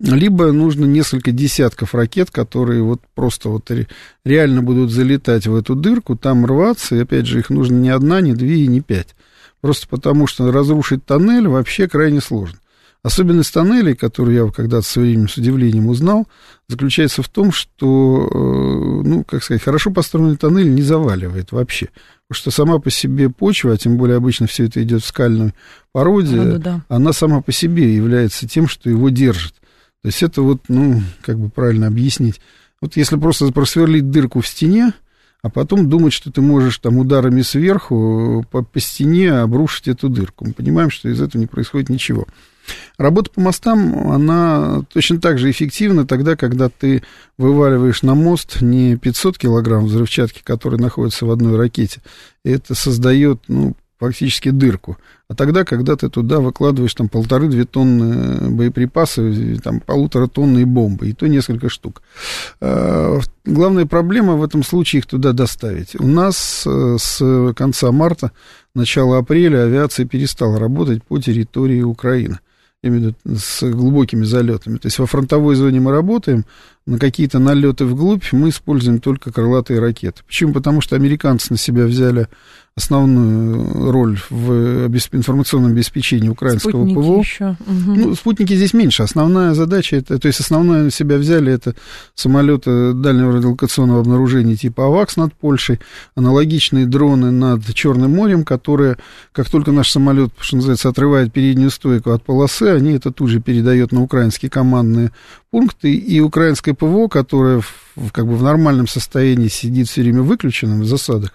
либо 0.00 0.52
нужно 0.52 0.84
несколько 0.84 1.32
десятков 1.32 1.94
ракет, 1.94 2.30
которые 2.30 2.82
вот 2.82 3.00
просто 3.14 3.48
вот 3.48 3.70
реально 4.24 4.62
будут 4.62 4.90
залетать 4.90 5.46
в 5.46 5.54
эту 5.54 5.74
дырку, 5.74 6.16
там 6.16 6.44
рваться, 6.46 6.96
и 6.96 7.00
опять 7.00 7.26
же 7.26 7.38
их 7.38 7.50
нужно 7.50 7.76
не 7.76 7.90
одна, 7.90 8.20
не 8.20 8.34
две 8.34 8.64
и 8.64 8.66
не 8.66 8.80
пять. 8.80 9.14
Просто 9.60 9.88
потому 9.88 10.26
что 10.26 10.50
разрушить 10.50 11.04
тоннель 11.06 11.48
вообще 11.48 11.88
крайне 11.88 12.20
сложно. 12.20 12.58
Особенность 13.02 13.52
тоннелей, 13.52 13.94
которую 13.94 14.46
я 14.46 14.50
когда-то 14.50 14.86
со 14.86 15.00
временем 15.00 15.28
с 15.28 15.36
удивлением 15.36 15.88
узнал, 15.88 16.26
заключается 16.68 17.22
в 17.22 17.28
том, 17.28 17.52
что, 17.52 18.30
э, 18.32 19.06
ну, 19.06 19.24
как 19.24 19.44
сказать, 19.44 19.62
хорошо 19.62 19.90
построенный 19.90 20.38
тоннель 20.38 20.74
не 20.74 20.80
заваливает 20.80 21.52
вообще. 21.52 21.90
Потому 22.28 22.40
что 22.40 22.50
сама 22.50 22.78
по 22.78 22.90
себе 22.90 23.28
почва, 23.28 23.72
а 23.72 23.76
тем 23.76 23.98
более 23.98 24.16
обычно 24.16 24.46
все 24.46 24.64
это 24.64 24.82
идет 24.82 25.02
в 25.02 25.06
скальной 25.06 25.52
породе, 25.92 26.38
Породу, 26.38 26.58
да. 26.58 26.80
она 26.88 27.12
сама 27.12 27.42
по 27.42 27.52
себе 27.52 27.94
является 27.94 28.48
тем, 28.48 28.66
что 28.66 28.88
его 28.88 29.10
держит. 29.10 29.54
То 30.04 30.08
есть 30.08 30.22
это 30.22 30.42
вот, 30.42 30.64
ну, 30.68 31.00
как 31.22 31.38
бы 31.38 31.48
правильно 31.48 31.86
объяснить. 31.86 32.38
Вот 32.82 32.94
если 32.98 33.16
просто 33.16 33.50
просверлить 33.52 34.10
дырку 34.10 34.42
в 34.42 34.46
стене, 34.46 34.92
а 35.40 35.48
потом 35.48 35.88
думать, 35.88 36.12
что 36.12 36.30
ты 36.30 36.42
можешь 36.42 36.76
там 36.76 36.98
ударами 36.98 37.40
сверху 37.40 38.44
по, 38.50 38.62
по 38.62 38.80
стене 38.80 39.32
обрушить 39.32 39.88
эту 39.88 40.10
дырку. 40.10 40.44
Мы 40.44 40.52
понимаем, 40.52 40.90
что 40.90 41.08
из 41.08 41.22
этого 41.22 41.40
не 41.40 41.46
происходит 41.46 41.88
ничего. 41.88 42.26
Работа 42.98 43.30
по 43.30 43.40
мостам, 43.40 44.10
она 44.10 44.82
точно 44.92 45.22
так 45.22 45.38
же 45.38 45.50
эффективна 45.50 46.06
тогда, 46.06 46.36
когда 46.36 46.68
ты 46.68 47.02
вываливаешь 47.38 48.02
на 48.02 48.14
мост 48.14 48.60
не 48.60 48.98
500 48.98 49.38
килограмм 49.38 49.86
взрывчатки, 49.86 50.42
которые 50.44 50.82
находятся 50.82 51.24
в 51.24 51.30
одной 51.30 51.56
ракете. 51.56 52.02
Это 52.44 52.74
создает, 52.74 53.40
ну, 53.48 53.74
фактически 54.04 54.50
дырку. 54.50 54.96
А 55.28 55.34
тогда, 55.34 55.64
когда 55.64 55.96
ты 55.96 56.08
туда 56.08 56.40
выкладываешь 56.40 56.94
там 56.94 57.08
полторы-две 57.08 57.64
тонны 57.64 58.50
боеприпасы, 58.50 59.56
там 59.62 59.80
полутора 59.80 60.26
тонны 60.26 60.66
бомбы, 60.66 61.08
и 61.08 61.12
то 61.12 61.26
несколько 61.26 61.68
штук. 61.68 62.02
А, 62.60 63.20
главная 63.44 63.86
проблема 63.86 64.34
в 64.34 64.44
этом 64.44 64.62
случае 64.62 65.00
их 65.00 65.06
туда 65.06 65.32
доставить. 65.32 65.98
У 65.98 66.06
нас 66.06 66.64
э, 66.66 66.96
с 66.98 67.52
конца 67.56 67.90
марта, 67.92 68.32
начала 68.74 69.18
апреля 69.18 69.64
авиация 69.64 70.06
перестала 70.06 70.58
работать 70.58 71.02
по 71.02 71.18
территории 71.18 71.82
Украины 71.82 72.38
именно 72.84 73.14
с 73.24 73.62
глубокими 73.62 74.24
залетами. 74.24 74.76
То 74.76 74.86
есть 74.86 74.98
во 74.98 75.06
фронтовой 75.06 75.54
зоне 75.54 75.80
мы 75.80 75.90
работаем, 75.90 76.44
на 76.86 76.98
какие-то 76.98 77.38
налеты 77.38 77.86
вглубь 77.86 78.24
мы 78.32 78.50
используем 78.50 79.00
только 79.00 79.32
крылатые 79.32 79.80
ракеты. 79.80 80.22
Почему? 80.26 80.52
Потому 80.52 80.80
что 80.80 80.96
американцы 80.96 81.46
на 81.50 81.58
себя 81.58 81.84
взяли 81.84 82.28
основную 82.76 83.92
роль 83.92 84.18
в 84.30 84.88
информационном 85.12 85.70
обеспечении 85.70 86.28
украинского 86.28 86.70
спутники 86.70 86.94
ПВО. 86.96 87.18
Еще. 87.20 87.56
Угу. 87.60 87.94
Ну, 87.94 88.14
спутники 88.16 88.54
здесь 88.54 88.74
меньше. 88.74 89.04
Основная 89.04 89.54
задача, 89.54 89.96
это, 89.96 90.18
то 90.18 90.26
есть 90.26 90.40
основное 90.40 90.82
на 90.82 90.90
себя 90.90 91.16
взяли, 91.16 91.52
это 91.52 91.76
самолеты 92.16 92.92
дальнего 92.92 93.32
радиолокационного 93.32 94.00
обнаружения 94.00 94.56
типа 94.56 94.86
АВАКС 94.86 95.16
над 95.16 95.34
Польшей, 95.34 95.78
аналогичные 96.16 96.86
дроны 96.86 97.30
над 97.30 97.64
Черным 97.74 98.16
морем, 98.16 98.44
которые, 98.44 98.96
как 99.30 99.48
только 99.48 99.70
наш 99.70 99.90
самолет, 99.90 100.32
что 100.40 100.56
называется, 100.56 100.88
отрывает 100.88 101.32
переднюю 101.32 101.70
стойку 101.70 102.10
от 102.10 102.24
полосы, 102.24 102.64
они 102.64 102.92
это 102.92 103.12
тут 103.12 103.30
же 103.30 103.40
передают 103.40 103.92
на 103.92 104.02
украинские 104.02 104.50
командные 104.50 105.12
пункты, 105.54 105.94
и 105.94 106.18
украинское 106.18 106.74
ПВО, 106.74 107.06
которое 107.06 107.60
в, 107.60 108.10
как 108.10 108.26
бы 108.26 108.34
в 108.34 108.42
нормальном 108.42 108.88
состоянии 108.88 109.46
сидит 109.46 109.86
все 109.86 110.02
время 110.02 110.22
выключенным 110.22 110.80
в 110.80 110.84
засадах, 110.84 111.30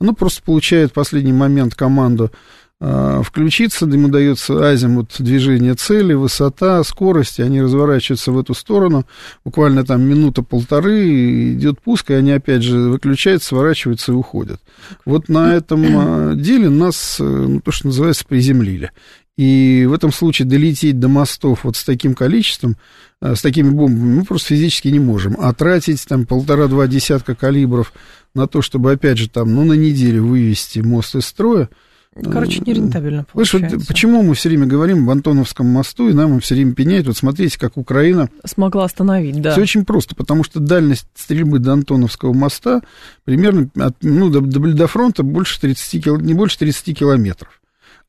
оно 0.00 0.12
просто 0.12 0.42
получает 0.42 0.90
в 0.90 0.94
последний 0.94 1.32
момент 1.32 1.76
команду 1.76 2.32
э, 2.80 3.22
включиться, 3.24 3.86
ему 3.86 4.08
дается 4.08 4.68
азимут 4.68 5.14
движения 5.20 5.74
цели, 5.74 6.14
высота, 6.14 6.82
скорость, 6.82 7.38
и 7.38 7.44
они 7.44 7.62
разворачиваются 7.62 8.32
в 8.32 8.40
эту 8.40 8.54
сторону, 8.54 9.06
буквально 9.44 9.84
там 9.84 10.02
минута-полторы, 10.02 11.52
идет 11.52 11.80
пуск, 11.80 12.10
и 12.10 12.14
они 12.14 12.32
опять 12.32 12.64
же 12.64 12.76
выключаются, 12.76 13.50
сворачиваются 13.50 14.10
и 14.10 14.16
уходят. 14.16 14.60
Вот 15.04 15.28
на 15.28 15.54
этом 15.54 16.42
деле 16.42 16.70
нас, 16.70 17.18
ну, 17.20 17.60
то, 17.60 17.70
что 17.70 17.86
называется, 17.86 18.24
приземлили. 18.26 18.90
И 19.36 19.86
в 19.88 19.92
этом 19.92 20.12
случае 20.12 20.46
долететь 20.46 20.98
до 20.98 21.08
мостов 21.08 21.64
вот 21.64 21.76
с 21.76 21.84
таким 21.84 22.14
количеством, 22.14 22.76
э, 23.22 23.34
с 23.34 23.40
такими 23.40 23.70
бомбами 23.70 24.18
мы 24.18 24.24
просто 24.24 24.48
физически 24.48 24.88
не 24.88 25.00
можем. 25.00 25.36
А 25.38 25.52
тратить 25.54 26.04
там 26.06 26.26
полтора-два 26.26 26.86
десятка 26.86 27.34
калибров 27.34 27.92
на 28.34 28.46
то, 28.46 28.60
чтобы, 28.60 28.92
опять 28.92 29.18
же, 29.18 29.30
там, 29.30 29.54
ну, 29.54 29.64
на 29.64 29.72
неделю 29.72 30.26
вывести 30.26 30.80
мост 30.80 31.14
из 31.14 31.26
строя, 31.26 31.68
Короче, 32.24 32.60
нерентабельно 32.66 33.24
получается. 33.32 33.78
вот 33.78 33.86
почему 33.86 34.22
мы 34.22 34.34
все 34.34 34.48
время 34.48 34.66
говорим 34.66 35.04
об 35.04 35.10
Антоновском 35.10 35.66
мосту, 35.66 36.08
и 36.08 36.12
нам 36.12 36.40
все 36.40 36.56
время 36.56 36.74
пеняют, 36.74 37.06
вот 37.06 37.16
смотрите, 37.16 37.56
как 37.56 37.76
Украина... 37.76 38.28
Смогла 38.44 38.84
остановить, 38.84 39.40
да. 39.40 39.52
Все 39.52 39.62
очень 39.62 39.84
просто, 39.84 40.16
потому 40.16 40.42
что 40.42 40.58
дальность 40.58 41.06
стрельбы 41.14 41.60
до 41.60 41.72
Антоновского 41.72 42.32
моста 42.32 42.82
примерно 43.24 43.70
от, 43.76 43.96
ну, 44.02 44.28
до, 44.28 44.40
до, 44.40 44.58
до 44.58 44.86
фронта 44.88 45.22
больше 45.22 45.60
30, 45.60 46.06
не 46.20 46.34
больше 46.34 46.58
30 46.58 46.98
километров 46.98 47.59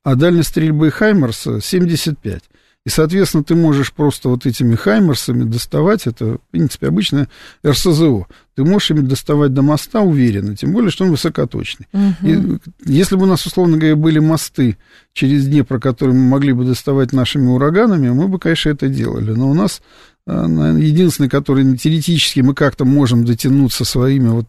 а 0.04 0.16
дальность 0.16 0.50
стрельбы 0.50 0.92
Хаймерса 0.92 1.62
75. 1.62 2.44
И, 2.84 2.90
соответственно, 2.90 3.44
ты 3.44 3.54
можешь 3.54 3.94
просто 3.94 4.28
вот 4.28 4.48
этими 4.48 4.74
Хаймерсами 4.74 5.44
доставать, 5.44 6.08
это, 6.08 6.38
в 6.38 6.40
принципе, 6.50 6.88
обычное 6.88 7.30
РСЗО, 7.66 8.26
ты 8.56 8.64
можешь 8.64 8.90
ими 8.90 9.02
доставать 9.02 9.54
до 9.54 9.62
моста 9.62 10.02
уверенно, 10.02 10.56
тем 10.56 10.74
более, 10.74 10.90
что 10.90 11.04
он 11.04 11.12
высокоточный. 11.12 11.88
Угу. 11.94 12.28
И 12.28 12.60
если 12.86 13.16
бы 13.18 13.24
у 13.24 13.28
нас, 13.28 13.46
условно 13.46 13.78
говоря, 13.78 13.96
были 13.96 14.18
мосты 14.18 14.78
через 15.14 15.48
Днепр, 15.48 15.80
которые 15.80 16.16
мы 16.16 16.28
могли 16.28 16.54
бы 16.54 16.66
доставать 16.66 17.14
нашими 17.14 17.46
ураганами, 17.46 18.10
мы 18.10 18.28
бы, 18.28 18.40
конечно, 18.40 18.72
это 18.72 18.88
делали. 18.88 19.30
Но 19.30 19.52
у 19.52 19.54
нас 19.54 19.84
э, 20.26 20.78
единственный, 20.80 21.30
который 21.30 21.78
теоретически 21.78 22.40
мы 22.40 22.56
как-то 22.56 22.84
можем 22.84 23.26
дотянуться 23.26 23.86
своими 23.86 24.30
вот 24.30 24.48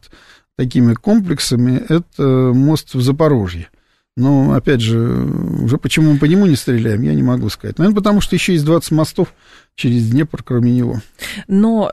такими 0.56 0.94
комплексами, 0.94 1.82
это 1.86 2.52
мост 2.54 2.94
в 2.94 3.02
Запорожье. 3.02 3.68
Но, 4.14 4.52
опять 4.52 4.82
же, 4.82 4.98
уже 4.98 5.78
почему 5.78 6.12
мы 6.12 6.18
по 6.18 6.26
нему 6.26 6.44
не 6.46 6.54
стреляем, 6.54 7.00
я 7.00 7.14
не 7.14 7.22
могу 7.22 7.48
сказать. 7.48 7.78
Наверное, 7.78 7.96
потому 7.96 8.20
что 8.20 8.36
еще 8.36 8.52
есть 8.52 8.64
20 8.66 8.90
мостов 8.90 9.32
через 9.74 10.10
Днепр, 10.10 10.42
кроме 10.42 10.72
него. 10.72 11.00
Но 11.48 11.90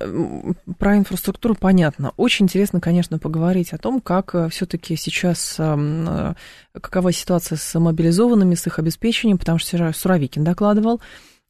про 0.77 0.97
инфраструктуру 0.97 1.55
понятно. 1.55 2.11
Очень 2.17 2.45
интересно, 2.45 2.81
конечно, 2.81 3.19
поговорить 3.19 3.71
о 3.71 3.77
том, 3.77 4.01
как 4.01 4.35
э, 4.35 4.49
все-таки 4.49 4.97
сейчас, 4.97 5.55
э, 5.59 6.33
какова 6.73 7.13
ситуация 7.13 7.57
с 7.57 7.79
мобилизованными, 7.79 8.55
с 8.55 8.67
их 8.67 8.79
обеспечением, 8.79 9.37
потому 9.37 9.57
что 9.57 9.93
Суровикин 9.93 10.43
докладывал, 10.43 10.99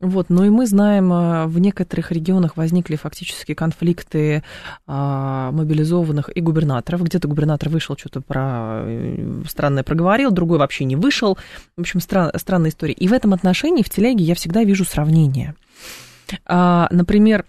вот, 0.01 0.29
ну 0.29 0.45
и 0.45 0.49
мы 0.49 0.65
знаем, 0.65 1.11
а, 1.11 1.45
в 1.47 1.59
некоторых 1.59 2.13
регионах 2.13 2.55
возникли 2.55 2.95
фактически 2.95 3.53
конфликты 3.53 4.43
а, 4.87 5.51
мобилизованных 5.51 6.29
и 6.35 6.39
губернаторов. 6.39 7.03
Где-то 7.03 7.27
губернатор 7.27 7.67
вышел, 7.67 7.97
что-то 7.97 8.21
про 8.21 8.83
э, 8.85 9.43
странное 9.49 9.83
проговорил, 9.83 10.31
другой 10.31 10.57
вообще 10.57 10.85
не 10.85 10.95
вышел. 10.95 11.37
В 11.75 11.81
общем, 11.81 11.99
стран, 11.99 12.31
странная 12.35 12.69
история. 12.69 12.93
И 12.93 13.09
в 13.09 13.13
этом 13.13 13.33
отношении 13.33 13.83
в 13.83 13.89
телеге 13.89 14.23
я 14.23 14.35
всегда 14.35 14.63
вижу 14.63 14.85
сравнение. 14.85 15.55
А, 16.45 16.87
например, 16.91 17.43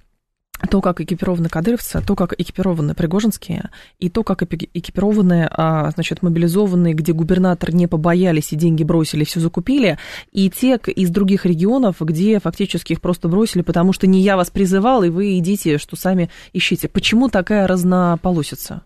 то, 0.68 0.80
как 0.80 1.00
экипированы 1.00 1.48
кадыровцы, 1.48 2.02
то, 2.06 2.14
как 2.14 2.34
экипированы 2.38 2.94
пригожинские, 2.94 3.70
и 3.98 4.10
то, 4.10 4.22
как 4.22 4.42
экипированы, 4.42 5.48
а, 5.50 5.90
значит, 5.92 6.22
мобилизованные, 6.22 6.94
где 6.94 7.12
губернатор 7.12 7.74
не 7.74 7.86
побоялись 7.86 8.52
и 8.52 8.56
деньги 8.56 8.82
бросили, 8.82 9.24
все 9.24 9.40
закупили, 9.40 9.98
и 10.32 10.50
те 10.50 10.76
из 10.76 11.10
других 11.10 11.46
регионов, 11.46 11.96
где 12.00 12.38
фактически 12.40 12.92
их 12.92 13.00
просто 13.00 13.28
бросили, 13.28 13.62
потому 13.62 13.92
что 13.92 14.06
не 14.06 14.20
я 14.20 14.36
вас 14.36 14.50
призывал, 14.50 15.02
и 15.02 15.08
вы 15.08 15.38
идите, 15.38 15.78
что 15.78 15.96
сами 15.96 16.30
ищите. 16.52 16.88
Почему 16.88 17.28
такая 17.28 17.66
разнополосица? 17.66 18.82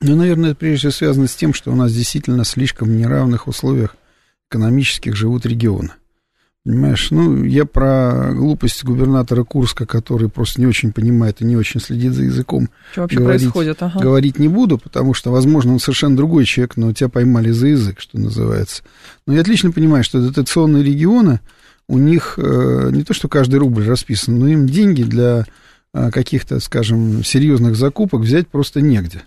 Ну, 0.00 0.14
наверное, 0.14 0.50
это 0.50 0.58
прежде 0.58 0.78
всего 0.78 0.92
связано 0.92 1.26
с 1.26 1.34
тем, 1.34 1.52
что 1.52 1.72
у 1.72 1.74
нас 1.74 1.92
действительно 1.92 2.44
слишком 2.44 2.96
неравных 2.96 3.48
условиях 3.48 3.96
экономических 4.48 5.16
живут 5.16 5.44
регионы. 5.44 5.90
Понимаешь, 6.68 7.10
ну, 7.10 7.44
я 7.44 7.64
про 7.64 8.34
глупость 8.34 8.84
губернатора 8.84 9.42
Курска, 9.42 9.86
который 9.86 10.28
просто 10.28 10.60
не 10.60 10.66
очень 10.66 10.92
понимает 10.92 11.40
и 11.40 11.46
не 11.46 11.56
очень 11.56 11.80
следит 11.80 12.12
за 12.12 12.24
языком. 12.24 12.68
Что 12.92 13.00
вообще 13.00 13.16
говорить, 13.16 13.40
происходит? 13.40 13.82
Ага. 13.82 13.98
Говорить 13.98 14.38
не 14.38 14.48
буду, 14.48 14.76
потому 14.76 15.14
что, 15.14 15.30
возможно, 15.30 15.72
он 15.72 15.78
совершенно 15.78 16.14
другой 16.14 16.44
человек, 16.44 16.76
но 16.76 16.92
тебя 16.92 17.08
поймали 17.08 17.52
за 17.52 17.68
язык, 17.68 18.00
что 18.00 18.18
называется. 18.18 18.82
Но 19.26 19.32
я 19.32 19.40
отлично 19.40 19.72
понимаю, 19.72 20.04
что 20.04 20.20
дотационные 20.20 20.84
регионы, 20.84 21.40
у 21.88 21.96
них 21.96 22.34
э, 22.36 22.90
не 22.92 23.02
то, 23.02 23.14
что 23.14 23.28
каждый 23.28 23.60
рубль 23.60 23.86
расписан, 23.86 24.38
но 24.38 24.48
им 24.48 24.66
деньги 24.66 25.04
для 25.04 25.46
э, 25.94 26.10
каких-то, 26.10 26.60
скажем, 26.60 27.24
серьезных 27.24 27.76
закупок 27.76 28.20
взять 28.20 28.46
просто 28.46 28.82
негде. 28.82 29.22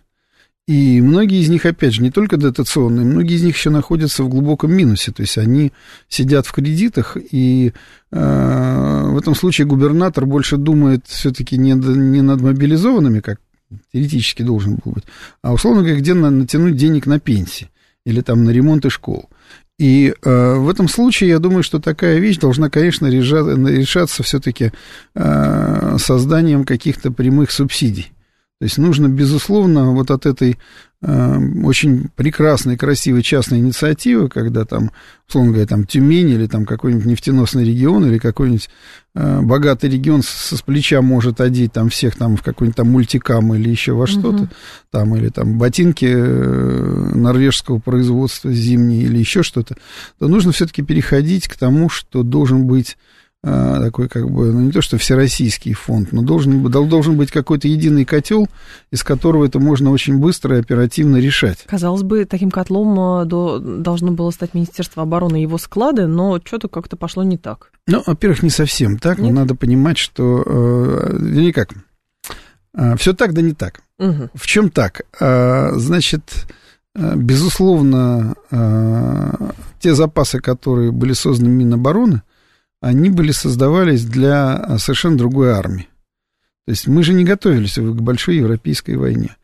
И 0.68 1.02
многие 1.02 1.42
из 1.42 1.50
них, 1.50 1.66
опять 1.66 1.94
же, 1.94 2.02
не 2.02 2.12
только 2.12 2.38
дотационные, 2.38 3.06
многие 3.06 3.36
из 3.36 3.44
них 3.44 3.58
еще 3.58 3.72
находятся 3.72 4.24
в 4.24 4.30
глубоком 4.30 4.72
минусе. 4.72 5.12
То 5.12 5.22
есть 5.22 5.38
они 5.38 5.74
сидят 6.08 6.46
в 6.46 6.52
кредитах, 6.52 7.18
и 7.18 7.74
э, 8.12 9.08
в 9.10 9.18
этом 9.18 9.36
случае 9.36 9.68
губернатор 9.68 10.26
больше 10.26 10.58
думает 10.58 11.06
все-таки 11.08 11.58
не, 11.58 11.74
не 11.74 12.22
над 12.22 12.42
мобилизованными, 12.42 13.20
как 13.22 13.40
теоретически 13.92 14.44
должен 14.44 14.76
был 14.76 14.94
быть, 14.94 15.06
а, 15.42 15.54
условно 15.54 15.82
говоря, 15.82 16.00
где 16.00 16.14
натянуть 16.14 16.76
денег 16.76 17.06
на 17.06 17.20
пенсии 17.20 17.70
или 18.06 18.22
там 18.22 18.44
на 18.44 18.52
ремонты 18.52 18.90
школ. 18.90 19.30
И 19.80 20.14
э, 20.22 20.56
в 20.56 20.70
этом 20.70 20.88
случае 20.88 21.32
я 21.32 21.40
думаю, 21.40 21.64
что 21.64 21.80
такая 21.80 22.20
вещь 22.20 22.38
должна, 22.38 22.70
конечно, 22.70 23.08
решаться, 23.08 23.56
решаться 23.56 24.24
все-таки 24.24 24.72
э, 25.16 25.96
созданием 25.98 26.66
каких-то 26.66 27.12
прямых 27.12 27.50
субсидий. 27.50 28.12
То 28.62 28.66
есть 28.66 28.78
нужно, 28.78 29.08
безусловно, 29.08 29.90
вот 29.92 30.12
от 30.12 30.28
этой 30.28 30.60
э, 31.02 31.38
очень 31.64 32.10
прекрасной, 32.16 32.78
красивой 32.78 33.24
частной 33.24 33.58
инициативы, 33.58 34.30
когда 34.30 34.66
там, 34.66 34.92
условно 35.28 35.54
говоря, 35.54 35.66
там 35.66 35.88
Тюмень 35.88 36.30
или 36.30 36.46
там 36.46 36.68
какой-нибудь 36.68 37.08
нефтеносный 37.08 37.66
регион 37.66 38.06
или 38.06 38.20
какой-нибудь 38.20 38.70
э, 39.16 39.42
богатый 39.42 39.90
регион 39.90 40.22
со 40.22 40.56
с 40.56 40.62
плеча 40.62 41.02
может 41.02 41.42
одеть 41.42 41.74
там 41.74 41.90
всех 41.90 42.16
там 42.16 42.38
в 42.38 42.44
какой-нибудь 42.44 42.78
там 42.78 42.92
мультикам 42.92 43.52
или 43.56 43.68
еще 43.68 43.94
во 43.94 44.06
что-то, 44.06 44.48
там, 44.92 45.16
или 45.16 45.30
там 45.30 45.58
ботинки 45.58 46.06
э, 46.08 47.12
норвежского 47.16 47.80
производства 47.80 48.52
зимние 48.52 49.06
или 49.06 49.18
еще 49.18 49.42
что-то, 49.42 49.76
то 50.20 50.28
нужно 50.28 50.52
все-таки 50.52 50.84
переходить 50.84 51.48
к 51.48 51.56
тому, 51.56 51.90
что 51.90 52.22
должен 52.22 52.68
быть 52.68 52.96
такой 53.44 54.08
как 54.08 54.30
бы, 54.30 54.52
ну 54.52 54.62
не 54.62 54.72
то 54.72 54.82
что 54.82 54.98
всероссийский 54.98 55.74
фонд, 55.74 56.12
но 56.12 56.22
должен, 56.22 56.64
должен 56.64 57.18
быть 57.18 57.32
какой-то 57.32 57.68
единый 57.68 58.06
котел, 58.06 58.48
из 58.92 59.04
которого 59.04 59.46
это 59.46 59.60
можно 59.60 59.90
очень 59.90 60.20
быстро 60.20 60.58
и 60.58 60.60
оперативно 60.60 61.18
решать. 61.18 61.66
Казалось 61.66 62.04
бы, 62.04 62.26
таким 62.26 62.52
котлом 62.52 63.22
э, 63.22 63.26
до, 63.26 63.60
должно 63.60 64.12
было 64.12 64.30
стать 64.32 64.54
Министерство 64.54 65.04
обороны 65.04 65.40
и 65.40 65.42
его 65.44 65.58
склады, 65.58 66.06
но 66.06 66.40
что-то 66.44 66.68
как-то 66.68 66.98
пошло 66.98 67.24
не 67.24 67.38
так. 67.38 67.72
Ну, 67.88 68.04
во-первых, 68.06 68.44
не 68.44 68.52
совсем 68.52 69.00
так, 69.00 69.18
Нет? 69.18 69.34
но 69.34 69.40
надо 69.40 69.56
понимать, 69.56 69.98
что, 69.98 70.44
э, 70.46 71.52
как, 71.52 71.74
э, 72.76 72.96
все 72.98 73.14
так, 73.14 73.34
да 73.34 73.42
не 73.42 73.54
так. 73.54 73.82
Угу. 73.98 74.30
В 74.36 74.46
чем 74.46 74.70
так? 74.70 75.02
Э, 75.20 75.72
значит, 75.78 76.46
э, 76.96 77.16
безусловно, 77.16 78.36
э, 78.52 79.52
те 79.80 79.96
запасы, 79.96 80.40
которые 80.40 80.92
были 80.92 81.14
созданы 81.14 81.50
Минобороны, 81.50 82.22
они 82.82 83.12
были, 83.12 83.32
создавались 83.32 84.04
для 84.04 84.56
а, 84.56 84.78
совершенно 84.80 85.18
другой 85.18 85.52
армии. 85.52 85.88
То 86.66 86.72
есть 86.72 86.88
мы 86.88 87.04
же 87.04 87.14
не 87.14 87.24
готовились 87.24 87.76
к 87.76 88.02
большой 88.02 88.38
европейской 88.38 88.96
войне. 88.96 89.36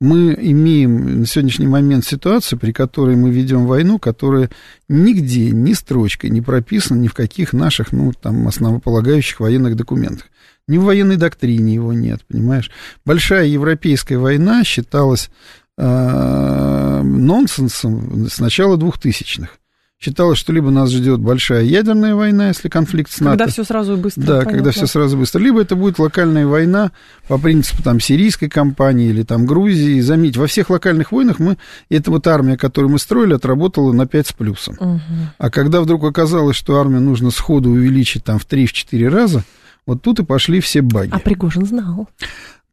Мы 0.00 0.36
имеем 0.36 1.20
на 1.20 1.26
сегодняшний 1.26 1.68
момент 1.68 2.04
ситуацию, 2.04 2.58
при 2.58 2.72
которой 2.72 3.14
мы 3.14 3.30
ведем 3.30 3.66
войну, 3.66 3.98
которая 3.98 4.50
нигде, 4.88 5.50
ни 5.50 5.74
строчкой 5.74 6.30
не 6.30 6.40
прописана 6.40 6.98
ни 6.98 7.08
в 7.08 7.14
каких 7.14 7.52
наших, 7.52 7.92
ну, 7.92 8.12
там, 8.12 8.48
основополагающих 8.48 9.40
военных 9.40 9.76
документах. 9.76 10.26
Ни 10.66 10.76
в 10.76 10.84
военной 10.84 11.16
доктрине 11.16 11.74
его 11.74 11.92
нет, 11.92 12.22
понимаешь? 12.26 12.70
Большая 13.04 13.46
европейская 13.46 14.18
война 14.18 14.64
считалась 14.64 15.30
э, 15.78 17.02
нонсенсом 17.02 18.28
с 18.28 18.40
начала 18.40 18.76
двухтысячных 18.76 19.58
считалось, 20.02 20.38
что 20.38 20.52
либо 20.52 20.70
нас 20.70 20.90
ждет 20.90 21.20
большая 21.20 21.62
ядерная 21.62 22.14
война, 22.14 22.48
если 22.48 22.68
конфликт 22.68 23.10
с 23.12 23.20
НАТО. 23.20 23.38
Когда 23.38 23.52
все 23.52 23.64
сразу 23.64 23.94
и 23.94 23.96
быстро. 23.96 24.22
Да, 24.22 24.26
понятно. 24.38 24.52
когда 24.52 24.70
все 24.72 24.86
сразу 24.86 25.16
быстро. 25.16 25.38
Либо 25.38 25.62
это 25.62 25.76
будет 25.76 25.98
локальная 25.98 26.46
война 26.46 26.90
по 27.28 27.38
принципу 27.38 27.82
там 27.82 28.00
сирийской 28.00 28.48
кампании 28.48 29.08
или 29.08 29.22
там 29.22 29.46
Грузии. 29.46 30.00
Заметьте, 30.00 30.40
во 30.40 30.48
всех 30.48 30.70
локальных 30.70 31.12
войнах 31.12 31.38
мы, 31.38 31.56
эта 31.88 32.10
вот 32.10 32.26
армия, 32.26 32.56
которую 32.56 32.90
мы 32.90 32.98
строили, 32.98 33.34
отработала 33.34 33.92
на 33.92 34.06
5 34.06 34.26
с 34.26 34.32
плюсом. 34.32 34.76
Угу. 34.80 35.00
А 35.38 35.50
когда 35.50 35.80
вдруг 35.80 36.04
оказалось, 36.04 36.56
что 36.56 36.80
армию 36.80 37.00
нужно 37.00 37.30
сходу 37.30 37.70
увеличить 37.70 38.24
там 38.24 38.40
в 38.40 38.46
3-4 38.46 39.08
раза, 39.08 39.44
вот 39.86 40.02
тут 40.02 40.18
и 40.18 40.24
пошли 40.24 40.60
все 40.60 40.82
баги. 40.82 41.10
А 41.12 41.20
Пригожин 41.20 41.64
знал. 41.64 42.08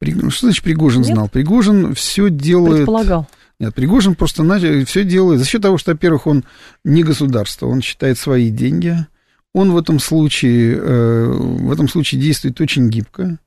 Ну, 0.01 0.29
что 0.31 0.47
значит 0.47 0.63
Пригожин 0.63 1.01
Нет? 1.01 1.13
знал? 1.13 1.27
Пригожин 1.27 1.93
все 1.93 2.29
делает... 2.29 2.77
Предполагал. 2.77 3.27
Нет, 3.59 3.75
Пригожин 3.75 4.15
просто 4.15 4.43
начал, 4.43 4.85
все 4.85 5.03
делает 5.03 5.39
за 5.39 5.45
счет 5.45 5.61
того, 5.61 5.77
что, 5.77 5.91
во-первых, 5.91 6.27
он 6.27 6.45
не 6.83 7.03
государство, 7.03 7.67
он 7.67 7.81
считает 7.81 8.17
свои 8.17 8.49
деньги. 8.49 8.95
Он 9.53 9.71
в 9.71 9.77
этом 9.77 9.99
случае, 9.99 10.77
э, 10.77 11.25
в 11.25 11.71
этом 11.71 11.89
случае 11.89 12.21
действует 12.21 12.61
очень 12.61 12.89
гибко. 12.89 13.39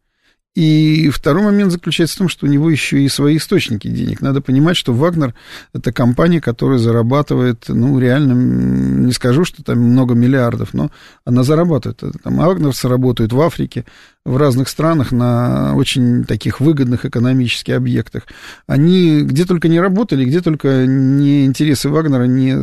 И 0.55 1.09
второй 1.09 1.45
момент 1.45 1.73
заключается 1.73 2.17
в 2.17 2.19
том, 2.19 2.29
что 2.29 2.45
у 2.45 2.49
него 2.49 2.69
еще 2.69 3.03
и 3.03 3.09
свои 3.09 3.39
источники 3.39 3.89
денег. 3.89 4.21
Надо 4.21 4.43
понимать, 4.43 4.77
что 4.77 4.93
Вагнер– 4.93 5.35
это 5.73 5.93
компания, 5.93 6.43
которая 6.43 6.77
зарабатывает, 6.79 7.65
ну, 7.69 7.99
реально, 7.99 8.35
не 8.35 9.13
скажу, 9.13 9.47
что 9.47 9.65
там 9.65 9.79
много 9.79 10.15
миллиардов, 10.15 10.75
но 10.75 10.91
она 11.25 11.43
зарабатывает. 11.43 12.03
Там 12.23 12.37
Вагнерцы 12.37 12.87
работают 12.87 13.33
в 13.33 13.41
Африке, 13.41 13.87
в 14.25 14.37
разных 14.37 14.69
странах 14.69 15.11
на 15.11 15.75
очень 15.75 16.25
таких 16.25 16.61
выгодных 16.61 17.05
экономических 17.05 17.75
объектах. 17.75 18.25
Они 18.69 19.23
где 19.23 19.45
только 19.45 19.67
не 19.67 19.81
работали, 19.81 20.25
где 20.25 20.41
только 20.41 20.87
не 20.87 21.45
интересы 21.45 21.89
Вагнера 21.89 22.25
не, 22.25 22.57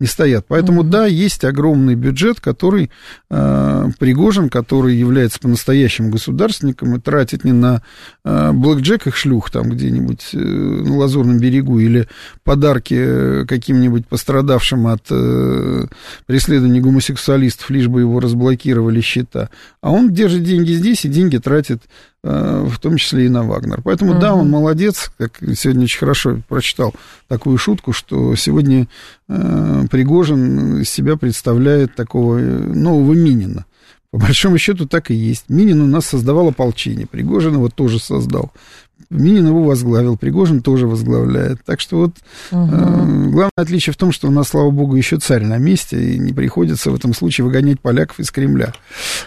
не 0.00 0.06
стоят. 0.06 0.46
Поэтому, 0.48 0.82
mm-hmm. 0.82 0.88
да, 0.88 1.06
есть 1.06 1.44
огромный 1.44 1.96
бюджет, 1.96 2.40
который 2.40 2.90
э, 3.30 3.88
Пригожин, 3.98 4.48
который 4.48 4.96
является 4.96 5.38
по-настоящему 5.38 6.10
государственником 6.10 6.96
и 6.96 7.00
тратит 7.00 7.44
не 7.44 7.52
на 7.52 7.82
э, 8.24 8.52
блэкджек 8.52 9.06
их 9.06 9.16
шлюх 9.16 9.50
там 9.50 9.68
где-нибудь 9.68 10.30
э, 10.32 10.38
на 10.38 10.96
Лазурном 10.96 11.38
берегу 11.38 11.78
или 11.78 12.08
подарки 12.42 13.44
каким-нибудь 13.44 14.06
пострадавшим 14.06 14.86
от 14.86 15.02
э, 15.10 15.86
преследования 16.24 16.80
гомосексуалистов, 16.80 17.68
лишь 17.68 17.88
бы 17.88 18.00
его 18.00 18.18
разблокировали 18.18 19.02
счета. 19.02 19.50
А 19.82 19.90
он 19.90 20.10
держит 20.14 20.42
деньги 20.42 20.72
здесь 20.72 20.85
здесь 20.86 21.04
и 21.04 21.08
деньги 21.08 21.38
тратит 21.38 21.82
э, 22.22 22.64
в 22.68 22.78
том 22.78 22.96
числе 22.96 23.26
и 23.26 23.28
на 23.28 23.42
Вагнер. 23.42 23.82
Поэтому, 23.82 24.14
uh-huh. 24.14 24.20
да, 24.20 24.34
он 24.34 24.48
молодец, 24.48 25.10
как 25.18 25.38
сегодня 25.56 25.84
очень 25.84 25.98
хорошо 25.98 26.40
прочитал 26.48 26.94
такую 27.26 27.58
шутку, 27.58 27.92
что 27.92 28.36
сегодня 28.36 28.86
э, 29.28 29.84
Пригожин 29.90 30.80
из 30.80 30.88
себя 30.88 31.16
представляет 31.16 31.96
такого 31.96 32.38
э, 32.38 32.42
нового 32.42 33.14
Минина. 33.14 33.66
По 34.16 34.26
большому 34.26 34.56
счету 34.56 34.86
так 34.86 35.10
и 35.10 35.14
есть. 35.14 35.44
Минин 35.48 35.82
у 35.82 35.86
нас 35.86 36.06
создавал 36.06 36.48
ополчение, 36.48 37.06
Пригожин 37.06 37.52
его 37.54 37.68
тоже 37.68 37.98
создал. 37.98 38.50
Минин 39.10 39.46
его 39.46 39.62
возглавил, 39.62 40.16
Пригожин 40.16 40.62
тоже 40.62 40.86
возглавляет. 40.86 41.60
Так 41.66 41.80
что 41.80 41.98
вот 41.98 42.12
угу. 42.50 42.66
э, 42.66 43.28
главное 43.28 43.50
отличие 43.56 43.92
в 43.92 43.96
том, 43.98 44.12
что 44.12 44.28
у 44.28 44.30
нас, 44.30 44.48
слава 44.48 44.70
богу, 44.70 44.96
еще 44.96 45.18
царь 45.18 45.44
на 45.44 45.58
месте, 45.58 46.14
и 46.14 46.18
не 46.18 46.32
приходится 46.32 46.90
в 46.90 46.94
этом 46.94 47.12
случае 47.12 47.44
выгонять 47.44 47.78
поляков 47.78 48.20
из 48.20 48.30
Кремля. 48.30 48.72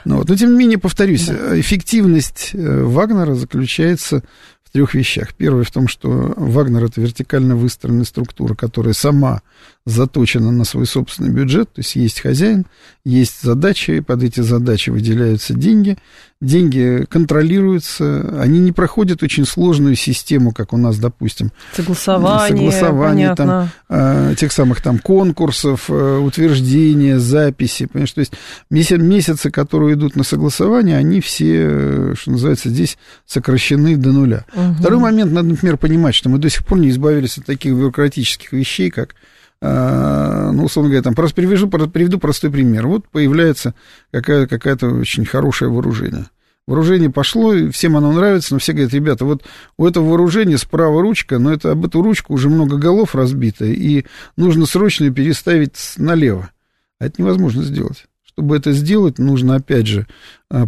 Ну, 0.06 0.18
вот. 0.18 0.28
Но, 0.28 0.36
тем 0.36 0.54
не 0.54 0.58
менее, 0.58 0.80
повторюсь, 0.80 1.28
да. 1.28 1.60
эффективность 1.60 2.50
э, 2.54 2.84
Вагнера 2.84 3.36
заключается 3.36 4.24
в 4.64 4.72
трех 4.72 4.96
вещах. 4.96 5.36
Первое 5.36 5.64
в 5.64 5.72
том, 5.72 5.88
что 5.88 6.34
Вагнер 6.36 6.86
это 6.86 7.00
вертикально 7.00 7.56
выстроенная 7.56 8.06
структура, 8.06 8.56
которая 8.56 8.94
сама 8.94 9.42
заточена 9.90 10.52
на 10.52 10.64
свой 10.64 10.86
собственный 10.86 11.32
бюджет, 11.32 11.72
то 11.74 11.80
есть 11.80 11.96
есть 11.96 12.22
хозяин, 12.22 12.66
есть 13.06 13.42
задачи, 13.42 14.00
под 14.02 14.24
эти 14.24 14.42
задачи 14.42 14.90
выделяются 14.90 15.54
деньги, 15.54 15.98
деньги 16.42 17.06
контролируются, 17.10 18.40
они 18.42 18.60
не 18.60 18.72
проходят 18.72 19.24
очень 19.24 19.46
сложную 19.46 19.96
систему, 19.96 20.52
как 20.54 20.74
у 20.74 20.78
нас, 20.78 20.98
допустим. 20.98 21.52
Согласование, 21.74 22.72
согласование 22.72 23.36
там, 23.36 23.70
э, 23.90 24.36
тех 24.38 24.52
самых 24.52 24.82
там 24.82 25.00
конкурсов, 25.00 25.86
э, 25.90 26.18
утверждения, 26.18 27.20
записи, 27.20 27.88
понимаешь, 27.88 28.12
то 28.12 28.20
есть 28.20 28.34
месяцы, 28.70 29.52
которые 29.52 29.96
идут 29.96 30.16
на 30.16 30.24
согласование, 30.24 30.98
они 30.98 31.20
все, 31.20 31.68
э, 31.70 32.14
что 32.18 32.32
называется, 32.32 32.70
здесь 32.70 32.98
сокращены 33.26 33.98
до 33.98 34.12
нуля. 34.12 34.46
Угу. 34.54 34.76
Второй 34.80 35.00
момент, 35.00 35.32
надо, 35.32 35.50
например, 35.50 35.78
понимать, 35.78 36.16
что 36.16 36.30
мы 36.30 36.38
до 36.38 36.50
сих 36.50 36.66
пор 36.66 36.80
не 36.80 36.90
избавились 36.90 37.38
от 37.38 37.46
таких 37.46 37.74
бюрократических 37.74 38.54
вещей, 38.54 38.92
как 38.92 39.16
ну, 39.62 40.64
условно 40.66 40.90
говоря, 40.90 41.04
там, 41.04 41.16
просто 41.16 41.36
привяжу, 41.36 41.70
приведу 41.70 42.18
простой 42.20 42.50
пример. 42.50 42.88
Вот 42.88 43.08
появляется 43.10 43.74
какая- 44.12 44.48
какая-то 44.48 44.88
очень 44.88 45.26
хорошее 45.26 45.70
вооружение. 45.70 46.28
Вооружение 46.66 47.10
пошло, 47.10 47.72
всем 47.72 47.98
оно 47.98 48.12
нравится, 48.12 48.54
но 48.54 48.60
все 48.60 48.74
говорят, 48.74 48.94
ребята, 48.94 49.26
вот 49.26 49.44
у 49.78 49.88
этого 49.88 50.10
вооружения 50.10 50.58
справа 50.58 51.02
ручка, 51.02 51.40
но 51.40 51.52
это 51.52 51.72
об 51.72 51.86
эту 51.86 52.02
ручку 52.02 52.34
уже 52.34 52.48
много 52.48 52.78
голов 52.78 53.16
разбито, 53.16 53.66
и 53.66 54.06
нужно 54.38 54.66
срочно 54.68 55.12
переставить 55.12 55.78
налево. 55.98 56.52
А 57.00 57.06
это 57.08 57.22
невозможно 57.22 57.64
сделать 57.64 58.06
чтобы 58.40 58.56
это 58.56 58.72
сделать, 58.72 59.20
нужно, 59.20 59.56
опять 59.56 59.86
же, 59.86 60.08
а, 60.08 60.08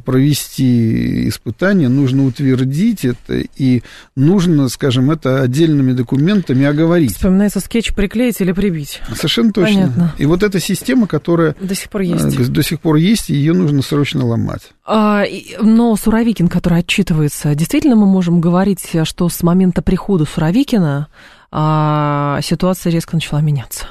провести 0.05 1.27
испытания, 1.27 1.89
нужно 1.89 2.25
утвердить 2.25 3.03
это, 3.03 3.43
и 3.57 3.81
нужно, 4.15 4.69
скажем, 4.69 5.09
это 5.09 5.41
отдельными 5.41 5.93
документами 5.93 6.65
оговорить. 6.65 7.15
Вспоминается 7.15 7.59
скетч 7.59 7.93
«приклеить 7.93 8.39
или 8.41 8.51
прибить». 8.51 9.01
Совершенно 9.15 9.51
точно. 9.51 9.81
Понятно. 9.81 10.15
И 10.19 10.25
вот 10.25 10.43
эта 10.43 10.59
система, 10.59 11.07
которая... 11.07 11.55
До 11.59 11.73
сих 11.73 11.89
пор 11.89 12.01
есть. 12.01 12.51
До 12.51 12.63
сих 12.63 12.79
пор 12.79 12.97
есть, 12.97 13.29
ее 13.29 13.53
нужно 13.53 13.81
срочно 13.81 14.25
ломать. 14.25 14.71
А, 14.85 15.23
но 15.59 15.95
Суровикин, 15.95 16.47
который 16.47 16.79
отчитывается, 16.79 17.55
действительно 17.55 17.95
мы 17.95 18.05
можем 18.05 18.39
говорить, 18.39 18.87
что 19.03 19.29
с 19.29 19.41
момента 19.41 19.81
прихода 19.81 20.25
Суровикина 20.25 21.07
а, 21.51 22.39
ситуация 22.43 22.91
резко 22.91 23.15
начала 23.15 23.41
меняться? 23.41 23.85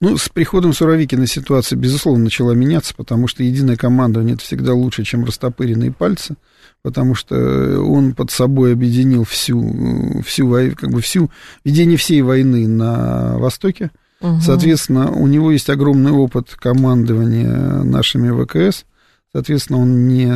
Ну, 0.00 0.18
с 0.18 0.28
приходом 0.28 0.74
Суровикина 0.74 1.26
ситуация, 1.26 1.76
безусловно, 1.76 2.24
начала 2.24 2.52
меняться, 2.52 2.94
потому 2.94 3.28
что 3.28 3.42
единая 3.42 3.76
командование 3.76 4.34
это 4.34 4.44
всегда 4.44 4.74
лучше, 4.74 5.04
чем 5.04 5.24
растопыренные 5.24 5.90
пальцы, 5.90 6.36
потому 6.82 7.14
что 7.14 7.80
он 7.80 8.14
под 8.14 8.30
собой 8.30 8.74
объединил 8.74 9.24
всю, 9.24 10.22
всю, 10.22 10.50
как 10.76 10.90
бы 10.90 11.00
всю, 11.00 11.30
ведение 11.64 11.96
всей 11.96 12.20
войны 12.20 12.68
на 12.68 13.38
Востоке. 13.38 13.90
Угу. 14.20 14.40
Соответственно, 14.42 15.10
у 15.10 15.26
него 15.26 15.50
есть 15.50 15.70
огромный 15.70 16.12
опыт 16.12 16.54
командования 16.54 17.82
нашими 17.82 18.30
ВКС– 18.44 18.84
Соответственно, 19.36 19.80
он 19.80 20.08
не 20.08 20.32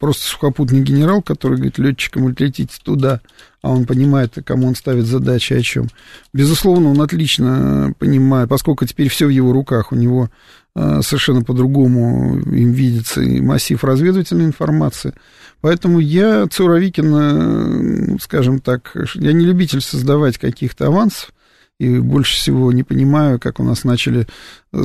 просто 0.00 0.26
сухопутный 0.26 0.82
генерал, 0.82 1.22
который 1.22 1.54
говорит 1.54 1.78
летчикам 1.78 2.34
летите 2.36 2.74
туда, 2.82 3.20
а 3.62 3.70
он 3.70 3.86
понимает, 3.86 4.38
кому 4.44 4.66
он 4.66 4.74
ставит 4.74 5.06
задачи, 5.06 5.52
о 5.52 5.62
чем. 5.62 5.86
Безусловно, 6.32 6.90
он 6.90 7.00
отлично 7.00 7.94
понимает, 8.00 8.48
поскольку 8.48 8.86
теперь 8.86 9.08
все 9.08 9.26
в 9.26 9.28
его 9.28 9.52
руках, 9.52 9.92
у 9.92 9.94
него 9.94 10.30
э, 10.74 11.00
совершенно 11.00 11.44
по-другому 11.44 12.40
им 12.40 12.72
видится 12.72 13.22
и 13.22 13.40
массив 13.40 13.84
разведывательной 13.84 14.46
информации. 14.46 15.14
Поэтому 15.60 16.00
я 16.00 16.48
Цуровикина, 16.48 18.18
скажем 18.20 18.58
так, 18.58 18.96
я 19.14 19.32
не 19.32 19.44
любитель 19.44 19.80
создавать 19.80 20.38
каких-то 20.38 20.88
авансов, 20.88 21.32
и 21.80 21.98
больше 21.98 22.36
всего 22.36 22.72
не 22.72 22.82
понимаю, 22.82 23.40
как 23.40 23.58
у 23.58 23.64
нас 23.64 23.84
начали 23.84 24.26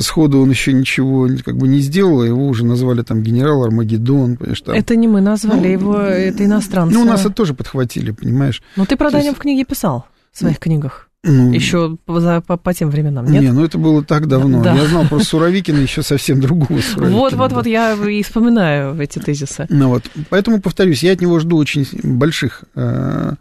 сходу 0.00 0.40
он 0.40 0.48
еще 0.48 0.72
ничего 0.72 1.28
как 1.44 1.58
бы 1.58 1.68
не 1.68 1.80
сделал, 1.80 2.22
а 2.22 2.26
его 2.26 2.48
уже 2.48 2.64
назвали 2.64 3.02
там 3.02 3.22
генерал 3.22 3.64
Армагеддон, 3.64 4.38
понимаешь, 4.38 4.62
там. 4.62 4.74
Это 4.74 4.96
не 4.96 5.06
мы 5.06 5.20
назвали 5.20 5.66
ну, 5.66 5.72
его, 5.72 5.98
это 5.98 6.42
иностранцы. 6.42 6.94
Ну, 6.94 7.02
у 7.02 7.04
нас 7.04 7.20
это 7.20 7.34
тоже 7.34 7.52
подхватили, 7.52 8.12
понимаешь. 8.12 8.62
Но 8.76 8.86
ты, 8.86 8.96
правда, 8.96 9.18
о 9.18 9.22
нем 9.22 9.34
в 9.34 9.38
книге 9.38 9.64
писал, 9.64 10.06
в 10.32 10.38
своих 10.38 10.56
ну, 10.56 10.60
книгах. 10.62 11.10
Ну, 11.22 11.52
еще 11.52 11.98
по, 12.06 12.40
по, 12.40 12.56
по 12.56 12.72
тем 12.72 12.88
временам, 12.88 13.26
нет? 13.26 13.42
Не, 13.42 13.52
ну 13.52 13.62
это 13.62 13.76
было 13.76 14.02
так 14.02 14.26
давно. 14.26 14.62
Да. 14.62 14.74
Я 14.74 14.86
знал 14.86 15.04
про 15.06 15.18
Суровикина 15.18 15.78
еще 15.78 16.02
совсем 16.02 16.40
другого 16.40 16.80
Суровикина. 16.80 17.18
Вот, 17.18 17.32
вот, 17.34 17.52
вот, 17.52 17.66
я 17.66 17.92
и 17.92 18.22
вспоминаю 18.22 18.98
эти 18.98 19.18
тезисы. 19.18 19.66
Ну 19.68 19.88
вот, 19.88 20.04
поэтому, 20.30 20.62
повторюсь, 20.62 21.02
я 21.02 21.12
от 21.12 21.20
него 21.20 21.40
жду 21.40 21.58
очень 21.58 21.86
больших 22.02 22.64
э, 22.74 23.34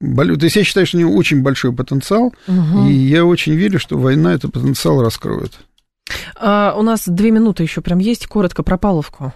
то 0.00 0.44
есть 0.44 0.56
я 0.56 0.64
считаю, 0.64 0.86
что 0.86 0.96
у 0.96 1.00
него 1.00 1.14
очень 1.16 1.42
большой 1.42 1.72
потенциал, 1.72 2.32
угу. 2.46 2.86
и 2.88 2.92
я 2.92 3.24
очень 3.24 3.54
верю, 3.54 3.80
что 3.80 3.98
война 3.98 4.34
этот 4.34 4.52
потенциал 4.52 5.02
раскроет. 5.02 5.58
А, 6.36 6.74
у 6.76 6.82
нас 6.82 7.02
две 7.06 7.30
минуты 7.30 7.64
еще 7.64 7.80
прям 7.80 7.98
есть, 7.98 8.26
коротко 8.26 8.62
про 8.62 8.78
Павловку. 8.78 9.32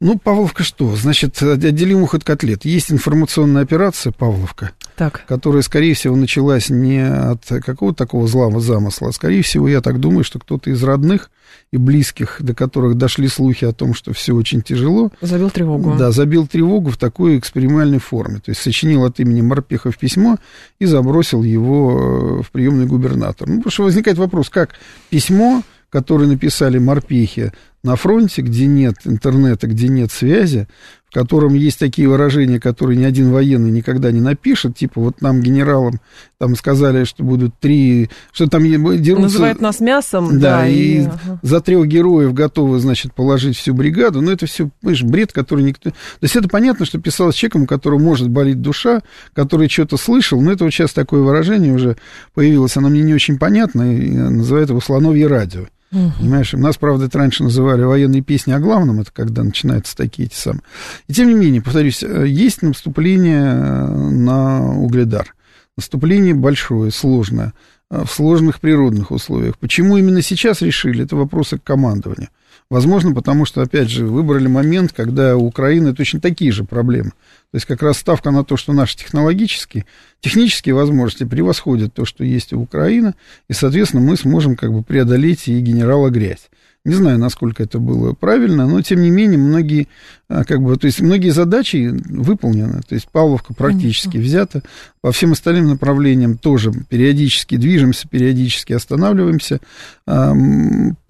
Ну, 0.00 0.18
Павловка 0.18 0.62
что? 0.62 0.94
Значит, 0.94 1.42
отделим 1.42 2.04
их 2.04 2.14
от 2.14 2.22
котлет. 2.22 2.64
Есть 2.64 2.92
информационная 2.92 3.62
операция 3.62 4.12
Павловка, 4.12 4.72
так. 4.96 5.24
которая, 5.26 5.62
скорее 5.62 5.94
всего, 5.94 6.16
началась 6.16 6.70
не 6.70 7.06
от 7.06 7.44
какого-то 7.46 7.96
такого 7.96 8.26
злого 8.26 8.60
замысла, 8.60 9.08
а, 9.08 9.12
скорее 9.12 9.42
всего, 9.42 9.68
я 9.68 9.80
так 9.80 10.00
думаю, 10.00 10.24
что 10.24 10.38
кто-то 10.38 10.70
из 10.70 10.82
родных 10.82 11.30
и 11.72 11.76
близких, 11.76 12.36
до 12.40 12.54
которых 12.54 12.96
дошли 12.96 13.28
слухи 13.28 13.64
о 13.64 13.72
том, 13.72 13.94
что 13.94 14.12
все 14.12 14.34
очень 14.34 14.62
тяжело. 14.62 15.10
Забил 15.20 15.50
тревогу. 15.50 15.94
Да, 15.98 16.10
забил 16.10 16.46
тревогу 16.46 16.90
в 16.90 16.96
такой 16.96 17.38
экспериментальной 17.38 17.98
форме. 17.98 18.36
То 18.38 18.50
есть 18.50 18.60
сочинил 18.60 19.04
от 19.04 19.20
имени 19.20 19.40
Морпехов 19.40 19.98
письмо 19.98 20.38
и 20.78 20.86
забросил 20.86 21.42
его 21.42 22.40
э, 22.40 22.42
в 22.42 22.50
приемный 22.50 22.86
губернатор. 22.86 23.48
Ну, 23.48 23.56
потому 23.58 23.70
что 23.70 23.84
возникает 23.84 24.18
вопрос, 24.18 24.48
как 24.48 24.70
письмо 25.10 25.62
которые 25.88 26.28
написали 26.28 26.78
морпехи 26.78 27.52
на 27.86 27.96
фронте, 27.96 28.42
где 28.42 28.66
нет 28.66 28.96
интернета, 29.04 29.68
где 29.68 29.88
нет 29.88 30.10
связи, 30.10 30.66
в 31.08 31.14
котором 31.14 31.54
есть 31.54 31.78
такие 31.78 32.08
выражения, 32.08 32.58
которые 32.58 32.98
ни 32.98 33.04
один 33.04 33.30
военный 33.30 33.70
никогда 33.70 34.10
не 34.10 34.20
напишет, 34.20 34.76
типа 34.76 35.00
вот 35.00 35.22
нам 35.22 35.40
генералам 35.40 36.00
там 36.36 36.56
сказали, 36.56 37.04
что 37.04 37.22
будут 37.22 37.58
три, 37.60 38.10
что 38.32 38.48
там 38.48 38.64
дерутся... 38.64 39.22
Называют 39.22 39.60
нас 39.60 39.78
мясом. 39.78 40.40
Да, 40.40 40.58
да 40.58 40.66
и, 40.66 40.74
и 40.74 41.06
ага. 41.06 41.38
за 41.42 41.60
трех 41.60 41.86
героев 41.86 42.34
готовы, 42.34 42.80
значит, 42.80 43.14
положить 43.14 43.56
всю 43.56 43.72
бригаду, 43.72 44.20
но 44.20 44.32
это 44.32 44.46
все, 44.46 44.68
понимаешь, 44.80 45.04
бред, 45.04 45.32
который 45.32 45.62
никто... 45.62 45.90
То 45.90 45.96
есть 46.22 46.34
это 46.34 46.48
понятно, 46.48 46.84
что 46.84 47.00
писалось 47.00 47.36
человеком, 47.36 47.62
у 47.62 47.66
которого 47.66 48.00
может 48.00 48.28
болеть 48.28 48.60
душа, 48.60 49.02
который 49.32 49.68
что-то 49.68 49.96
слышал, 49.96 50.40
но 50.40 50.50
это 50.50 50.64
вот 50.64 50.72
сейчас 50.72 50.92
такое 50.92 51.22
выражение 51.22 51.72
уже 51.72 51.96
появилось, 52.34 52.76
оно 52.76 52.88
мне 52.88 53.02
не 53.02 53.14
очень 53.14 53.38
понятно, 53.38 53.96
и 53.96 54.10
называют 54.10 54.70
его 54.70 54.80
слоновье 54.80 55.28
радио. 55.28 55.66
Угу. 55.92 56.12
Понимаешь, 56.18 56.52
нас, 56.52 56.76
правда, 56.76 57.06
это 57.06 57.18
раньше 57.18 57.44
называли 57.44 57.82
военные 57.82 58.22
песни 58.22 58.52
о 58.52 58.58
главном, 58.58 59.00
это 59.00 59.10
когда 59.12 59.44
начинаются 59.44 59.96
такие 59.96 60.26
эти 60.26 60.34
самые. 60.34 60.62
И 61.06 61.12
тем 61.12 61.28
не 61.28 61.34
менее, 61.34 61.62
повторюсь, 61.62 62.02
э, 62.02 62.26
есть 62.26 62.62
наступление 62.62 63.44
э, 63.44 63.86
на 63.88 64.76
угледар. 64.76 65.34
Наступление 65.76 66.34
большое, 66.34 66.90
сложное, 66.90 67.52
э, 67.90 68.02
в 68.04 68.10
сложных 68.10 68.60
природных 68.60 69.12
условиях. 69.12 69.58
Почему 69.58 69.96
именно 69.96 70.22
сейчас 70.22 70.60
решили, 70.60 71.04
это 71.04 71.14
вопросы 71.14 71.58
к 71.58 71.62
командованию. 71.62 72.30
Возможно, 72.68 73.14
потому 73.14 73.44
что, 73.44 73.62
опять 73.62 73.88
же, 73.88 74.06
выбрали 74.06 74.48
момент, 74.48 74.92
когда 74.92 75.36
у 75.36 75.46
Украины 75.46 75.94
точно 75.94 76.20
такие 76.20 76.50
же 76.50 76.64
проблемы. 76.64 77.10
То 77.52 77.56
есть 77.56 77.66
как 77.66 77.80
раз 77.80 77.98
ставка 77.98 78.32
на 78.32 78.44
то, 78.44 78.56
что 78.56 78.72
наши 78.72 78.96
технологические, 78.96 79.86
технические 80.20 80.74
возможности 80.74 81.24
превосходят 81.24 81.94
то, 81.94 82.04
что 82.04 82.24
есть 82.24 82.52
у 82.52 82.60
Украины, 82.60 83.14
и, 83.48 83.52
соответственно, 83.52 84.02
мы 84.02 84.16
сможем 84.16 84.56
как 84.56 84.72
бы 84.72 84.82
преодолеть 84.82 85.46
и 85.46 85.60
генерала 85.60 86.10
грязь. 86.10 86.48
Не 86.84 86.94
знаю, 86.94 87.18
насколько 87.18 87.64
это 87.64 87.80
было 87.80 88.12
правильно, 88.12 88.66
но 88.66 88.80
тем 88.80 89.00
не 89.00 89.10
менее 89.10 89.38
многие, 89.38 89.88
а, 90.28 90.44
как 90.44 90.60
бы, 90.60 90.76
то 90.76 90.86
есть 90.86 91.00
многие 91.00 91.30
задачи 91.30 91.92
выполнены. 92.08 92.80
То 92.88 92.94
есть 92.94 93.08
Павловка 93.08 93.54
практически 93.54 94.12
Конечно. 94.12 94.28
взята. 94.28 94.62
По 95.00 95.10
всем 95.10 95.32
остальным 95.32 95.66
направлениям 95.66 96.38
тоже 96.38 96.72
периодически 96.88 97.56
движемся, 97.56 98.08
периодически 98.08 98.72
останавливаемся. 98.72 99.60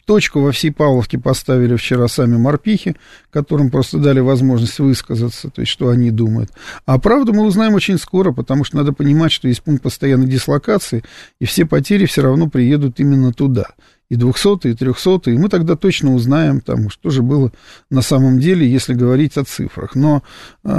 Точку 0.06 0.40
во 0.40 0.52
всей 0.52 0.70
Павловке 0.70 1.18
поставили 1.18 1.74
вчера 1.74 2.06
сами 2.06 2.36
морпихи, 2.36 2.94
которым 3.30 3.70
просто 3.70 3.98
дали 3.98 4.20
возможность 4.20 4.78
высказаться, 4.78 5.50
то 5.50 5.62
есть 5.62 5.72
что 5.72 5.88
они 5.88 6.12
думают. 6.12 6.50
А 6.84 7.00
правду 7.00 7.32
мы 7.32 7.44
узнаем 7.44 7.74
очень 7.74 7.98
скоро, 7.98 8.30
потому 8.30 8.62
что 8.62 8.76
надо 8.76 8.92
понимать, 8.92 9.32
что 9.32 9.48
есть 9.48 9.64
пункт 9.64 9.82
постоянной 9.82 10.28
дислокации, 10.28 11.02
и 11.40 11.44
все 11.44 11.66
потери 11.66 12.06
все 12.06 12.22
равно 12.22 12.48
приедут 12.48 13.00
именно 13.00 13.32
туда. 13.32 13.66
И 14.08 14.14
200 14.14 14.68
и 14.68 14.74
300 14.74 15.32
и 15.32 15.38
мы 15.38 15.48
тогда 15.48 15.74
точно 15.74 16.14
узнаем, 16.14 16.60
там, 16.60 16.88
что 16.88 17.10
же 17.10 17.22
было 17.22 17.50
на 17.90 18.00
самом 18.00 18.38
деле, 18.38 18.70
если 18.70 18.94
говорить 18.94 19.36
о 19.36 19.42
цифрах. 19.42 19.96
Но 19.96 20.22
э, 20.62 20.70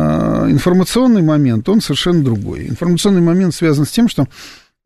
информационный 0.49 1.21
момент, 1.21 1.67
он 1.67 1.82
совершенно 1.82 2.23
другой. 2.23 2.69
Информационный 2.69 3.19
момент 3.19 3.53
связан 3.53 3.86
с 3.86 3.91
тем, 3.91 4.07
что 4.07 4.25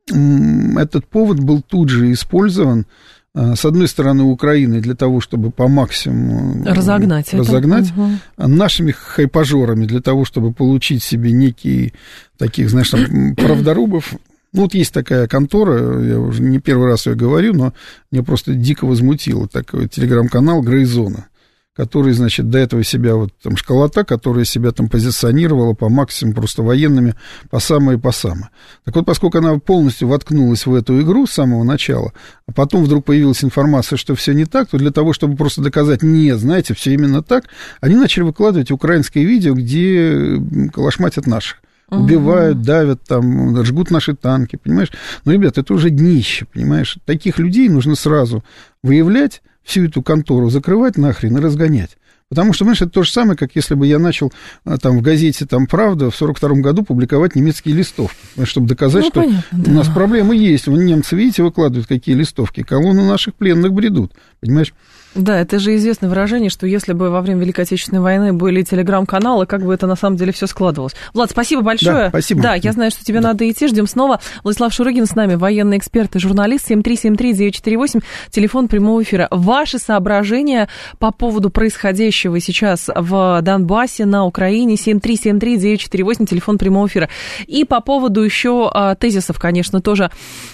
этот 0.10 1.06
повод 1.08 1.40
был 1.40 1.62
тут 1.62 1.90
же 1.90 2.12
использован 2.12 2.88
с 3.34 3.64
одной 3.64 3.88
стороны, 3.88 4.24
Украины 4.24 4.82
для 4.82 4.96
того, 4.96 5.22
чтобы 5.22 5.52
по 5.52 5.68
максимуму 5.68 6.66
разогнать, 6.66 7.34
разогнать 7.34 7.92
угу. 7.92 8.10
нашими 8.38 8.92
хайпажорами 8.92 9.86
для 9.86 10.02
того, 10.02 10.26
чтобы 10.26 10.52
получить 10.52 11.02
себе 11.02 11.32
некие 11.32 11.94
таких, 12.38 12.70
знаешь, 12.70 12.90
там, 12.90 13.36
правдорубов. 13.38 14.14
Ну, 14.54 14.64
вот 14.64 14.74
есть 14.74 14.94
такая 14.94 15.28
контора, 15.28 16.04
я 16.04 16.20
уже 16.20 16.42
не 16.42 16.60
первый 16.60 16.88
раз 16.88 17.06
ее 17.06 17.16
говорю, 17.16 17.54
но 17.54 17.74
меня 18.12 18.24
просто 18.24 18.54
дико 18.54 18.86
возмутило 18.86 19.48
такой 19.48 19.88
телеграм-канал 19.88 20.62
Грейзона 20.62 21.28
который, 21.76 22.12
значит, 22.12 22.50
до 22.50 22.58
этого 22.58 22.84
себя, 22.84 23.16
вот 23.16 23.32
там 23.42 23.56
школота, 23.56 24.04
которая 24.04 24.44
себя 24.44 24.72
там 24.72 24.90
позиционировала 24.90 25.74
по 25.74 25.88
максимуму 25.88 26.36
просто 26.36 26.64
военными 26.64 27.16
по 27.50 27.60
самое 27.60 27.98
по 27.98 28.12
самое. 28.12 28.50
Так 28.84 28.96
вот, 28.96 29.06
поскольку 29.06 29.38
она 29.38 29.58
полностью 29.58 30.10
воткнулась 30.10 30.66
в 30.66 30.74
эту 30.74 31.02
игру 31.02 31.26
с 31.26 31.32
самого 31.32 31.64
начала, 31.64 32.12
а 32.46 32.52
потом 32.52 32.84
вдруг 32.84 33.06
появилась 33.06 33.44
информация, 33.44 33.96
что 33.96 34.16
все 34.16 34.34
не 34.34 34.46
так, 34.46 34.70
то 34.70 34.78
для 34.78 34.92
того, 34.92 35.14
чтобы 35.14 35.38
просто 35.38 35.62
доказать, 35.62 36.04
нет, 36.04 36.40
знаете, 36.40 36.74
все 36.74 36.94
именно 36.94 37.24
так, 37.24 37.46
они 37.80 37.96
начали 37.96 38.24
выкладывать 38.24 38.72
украинское 38.72 39.24
видео, 39.24 39.54
где 39.54 40.42
калашматят 40.74 41.26
наших 41.26 41.62
убивают, 41.90 42.62
давят, 42.62 43.04
там, 43.04 43.64
жгут 43.66 43.92
наши 43.92 44.16
танки, 44.16 44.56
понимаешь? 44.56 44.92
Но, 45.26 45.34
ребят, 45.34 45.58
это 45.58 45.74
уже 45.74 45.90
днище, 45.90 46.46
понимаешь? 46.46 46.98
Таких 47.06 47.38
людей 47.38 47.68
нужно 47.68 47.96
сразу 47.96 48.46
выявлять, 48.82 49.42
всю 49.64 49.86
эту 49.86 50.02
контору 50.02 50.50
закрывать 50.50 50.98
нахрен 50.98 51.38
и 51.38 51.42
разгонять. 51.42 51.98
Потому 52.32 52.54
что, 52.54 52.64
понимаешь, 52.64 52.82
это 52.82 52.92
то 52.92 53.04
же 53.04 53.12
самое, 53.12 53.38
как 53.38 53.58
если 53.58 53.76
бы 53.76 53.86
я 53.86 54.00
начал 54.00 54.32
а, 54.64 54.78
там 54.78 54.98
в 54.98 55.02
газете 55.02 55.46
там 55.46 55.68
«Правда» 55.68 56.10
в 56.10 56.16
42 56.16 56.62
году 56.62 56.82
публиковать 56.82 57.36
немецкие 57.36 57.76
листовки, 57.76 58.16
чтобы 58.46 58.68
доказать, 58.68 59.04
ну, 59.04 59.10
что 59.10 59.22
понятно, 59.22 59.64
у 59.66 59.76
нас 59.76 59.90
проблемы 59.90 60.38
есть. 60.38 60.68
Вон 60.68 60.86
немцы, 60.86 61.18
видите, 61.18 61.44
выкладывают 61.44 61.90
какие 61.90 62.16
листовки, 62.16 62.64
колонны 62.64 63.04
наших 63.04 63.36
пленных 63.36 63.74
бредут, 63.74 64.14
понимаешь? 64.40 64.74
Да, 65.14 65.40
это 65.40 65.60
же 65.60 65.76
известное 65.76 66.10
выражение, 66.10 66.50
что 66.50 66.66
если 66.66 66.94
бы 66.94 67.10
во 67.10 67.22
время 67.22 67.42
Великой 67.42 67.62
Отечественной 67.66 68.02
войны 68.02 68.32
были 68.32 68.62
телеграм-каналы, 68.62 69.46
как 69.46 69.64
бы 69.64 69.74
это 69.74 69.86
на 69.86 69.96
самом 69.96 70.16
деле 70.16 70.32
все 70.32 70.48
складывалось. 70.48 70.94
Влад, 71.14 71.32
спасибо 71.32 71.62
большое. 71.62 71.96
Да, 71.96 72.10
спасибо. 72.10 72.42
Да, 72.42 72.56
я 72.56 72.72
знаю, 72.72 72.92
что 72.92 73.04
тебе 73.04 73.20
да. 73.20 73.30
надо 73.30 73.50
идти. 73.50 73.68
Ждем 73.68 73.88
снова. 73.88 74.22
Владислав 74.44 74.74
Шурыгин 74.74 75.06
с 75.06 75.16
нами, 75.16 75.36
военный 75.36 75.78
эксперт 75.78 76.16
и 76.16 76.20
журналист. 76.20 76.72
7373948, 76.72 78.04
телефон 78.30 78.70
прямого 78.70 79.04
эфира. 79.04 79.28
Ваши 79.32 79.80
соображения 79.80 80.70
по 80.98 81.12
поводу 81.12 81.50
происходящего 81.50 82.40
сейчас 82.40 82.90
в 82.94 83.42
Донбассе, 83.42 84.06
на 84.06 84.26
Украине. 84.26 84.76
7373948, 84.76 86.26
телефон 86.26 86.58
прямого 86.58 86.88
эфира. 86.88 87.10
И 87.48 87.66
по 87.66 87.82
поводу 87.82 88.22
еще 88.22 88.70
а, 88.74 88.96
тезисов, 88.96 89.40
конечно, 89.40 89.82
тоже 89.82 90.10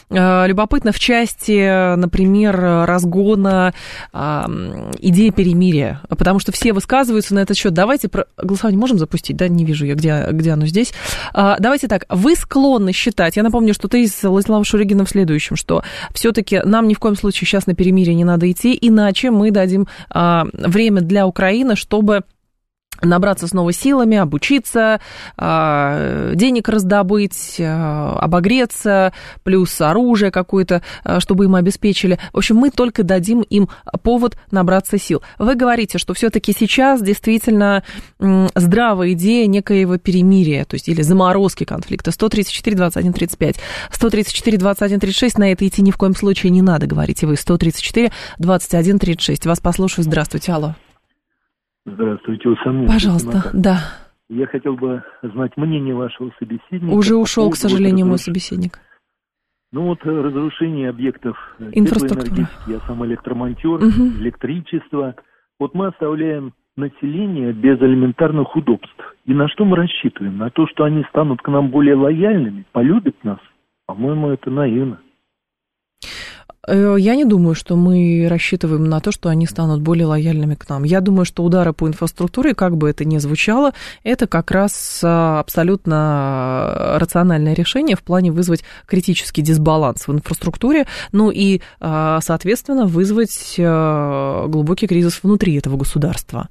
а, 0.09 0.45
любопытно 0.47 0.91
в 0.91 0.99
части, 0.99 1.95
например, 1.95 2.59
разгона 2.59 3.73
а, 4.11 4.46
идея 4.99 5.31
перемирия, 5.31 6.01
потому 6.09 6.39
что 6.39 6.51
все 6.51 6.73
высказываются 6.73 7.35
на 7.35 7.39
этот 7.39 7.57
счет. 7.57 7.73
Давайте 7.73 8.07
про... 8.09 8.25
голосование 8.37 8.79
можем 8.79 8.97
запустить, 8.97 9.37
да? 9.37 9.47
Не 9.47 9.65
вижу 9.65 9.85
я, 9.85 9.95
где, 9.95 10.27
где 10.31 10.51
оно 10.51 10.65
здесь. 10.65 10.93
А, 11.33 11.57
давайте 11.59 11.87
так, 11.87 12.05
вы 12.09 12.35
склонны 12.35 12.93
считать, 12.93 13.37
я 13.37 13.43
напомню, 13.43 13.73
что 13.73 13.87
ты 13.87 14.07
с 14.07 14.23
Владиславом 14.23 14.63
Шуригиным 14.63 15.05
в 15.05 15.09
следующем, 15.09 15.55
что 15.55 15.83
все-таки 16.13 16.61
нам 16.63 16.87
ни 16.87 16.93
в 16.93 16.99
коем 16.99 17.15
случае 17.15 17.47
сейчас 17.47 17.67
на 17.67 17.75
перемирие 17.75 18.15
не 18.15 18.23
надо 18.23 18.49
идти, 18.51 18.77
иначе 18.79 19.31
мы 19.31 19.51
дадим 19.51 19.87
а, 20.09 20.45
время 20.53 21.01
для 21.01 21.27
Украины, 21.27 21.75
чтобы 21.75 22.23
набраться 23.01 23.47
снова 23.47 23.71
силами, 23.71 24.17
обучиться, 24.17 24.99
а, 25.37 26.33
денег 26.33 26.69
раздобыть, 26.69 27.57
а, 27.59 28.17
обогреться, 28.19 29.13
плюс 29.43 29.79
оружие 29.81 30.31
какое-то, 30.31 30.81
а, 31.03 31.19
чтобы 31.19 31.45
им 31.45 31.55
обеспечили. 31.55 32.19
В 32.33 32.37
общем, 32.37 32.57
мы 32.57 32.69
только 32.69 33.03
дадим 33.03 33.41
им 33.41 33.69
повод 34.03 34.37
набраться 34.51 34.97
сил. 34.97 35.21
Вы 35.37 35.55
говорите, 35.55 35.97
что 35.97 36.13
все-таки 36.13 36.53
сейчас 36.57 37.01
действительно 37.01 37.83
здравая 38.55 39.13
идея 39.13 39.47
некоего 39.47 39.97
перемирия, 39.97 40.65
то 40.65 40.75
есть 40.75 40.87
или 40.87 41.01
заморозки 41.01 41.63
конфликта. 41.63 42.11
134, 42.11 42.75
21, 42.75 43.13
35. 43.13 43.55
134, 43.91 44.57
21, 44.57 44.99
36, 44.99 45.37
на 45.37 45.51
это 45.51 45.67
идти 45.67 45.81
ни 45.81 45.91
в 45.91 45.97
коем 45.97 46.15
случае 46.15 46.51
не 46.51 46.61
надо, 46.61 46.87
говорите 46.87 47.27
вы. 47.27 47.35
134, 47.35 48.11
21, 48.39 48.99
36. 48.99 49.45
Вас 49.45 49.59
послушаю. 49.59 50.05
Здравствуйте, 50.05 50.51
алло. 50.51 50.75
Здравствуйте, 51.88 52.49
Усамин. 52.49 52.88
Пожалуйста, 52.88 53.49
да. 53.53 53.77
Я 54.29 54.45
хотел 54.45 54.75
бы 54.75 55.03
знать 55.21 55.55
мнение 55.55 55.95
вашего 55.95 56.31
собеседника. 56.38 56.93
Уже 56.93 57.15
ушел, 57.15 57.49
к 57.49 57.55
сожалению, 57.55 58.05
мой 58.05 58.17
собеседник. 58.17 58.79
Ну 59.71 59.83
вот 59.83 59.99
э, 60.05 60.09
разрушение 60.09 60.89
объектов 60.89 61.38
инфраструктуры. 61.59 62.47
Я 62.67 62.79
сам 62.88 63.05
электромонтер, 63.05 63.75
угу. 63.75 64.07
электричество. 64.19 65.15
Вот 65.59 65.73
мы 65.75 65.88
оставляем 65.88 66.53
население 66.75 67.53
без 67.53 67.79
элементарных 67.79 68.55
удобств. 68.55 69.15
И 69.25 69.33
на 69.33 69.47
что 69.47 69.65
мы 69.65 69.77
рассчитываем? 69.77 70.38
На 70.38 70.49
то, 70.49 70.67
что 70.67 70.83
они 70.83 71.03
станут 71.09 71.41
к 71.41 71.47
нам 71.47 71.69
более 71.69 71.95
лояльными, 71.95 72.65
полюбят 72.71 73.15
нас? 73.23 73.39
По-моему, 73.85 74.29
это 74.29 74.51
наивно. 74.51 74.99
Э, 76.68 76.97
я 76.99 77.15
не 77.15 77.26
думаю, 77.26 77.55
что 77.55 77.76
мы 77.76 78.28
рассчитываем 78.30 78.84
на 78.84 78.99
то, 78.99 79.11
что 79.11 79.30
они 79.30 79.47
станут 79.47 79.82
более 79.82 80.05
лояльными 80.05 80.55
к 80.55 80.68
нам. 80.70 80.84
Я 80.84 81.01
думаю, 81.01 81.26
что 81.26 81.43
удары 81.43 81.74
по 81.74 81.88
инфраструктуре, 81.88 82.53
как 82.53 82.78
бы 82.78 82.89
это 82.89 83.05
ни 83.05 83.18
звучало, 83.18 83.72
это 84.03 84.28
как 84.28 84.51
раз 84.51 85.01
а, 85.03 85.39
абсолютно 85.39 86.97
рациональное 86.99 87.53
решение 87.53 87.95
в 87.95 88.03
плане 88.03 88.32
вызвать 88.32 88.63
критический 88.86 89.41
дисбаланс 89.41 90.07
в 90.07 90.11
инфраструктуре, 90.11 90.86
ну 91.13 91.32
и, 91.32 91.61
а, 91.80 92.20
соответственно, 92.22 92.86
вызвать 92.86 93.55
а, 93.59 94.47
глубокий 94.47 94.88
кризис 94.88 95.24
внутри 95.24 95.55
этого 95.55 95.78
государства. 95.78 96.49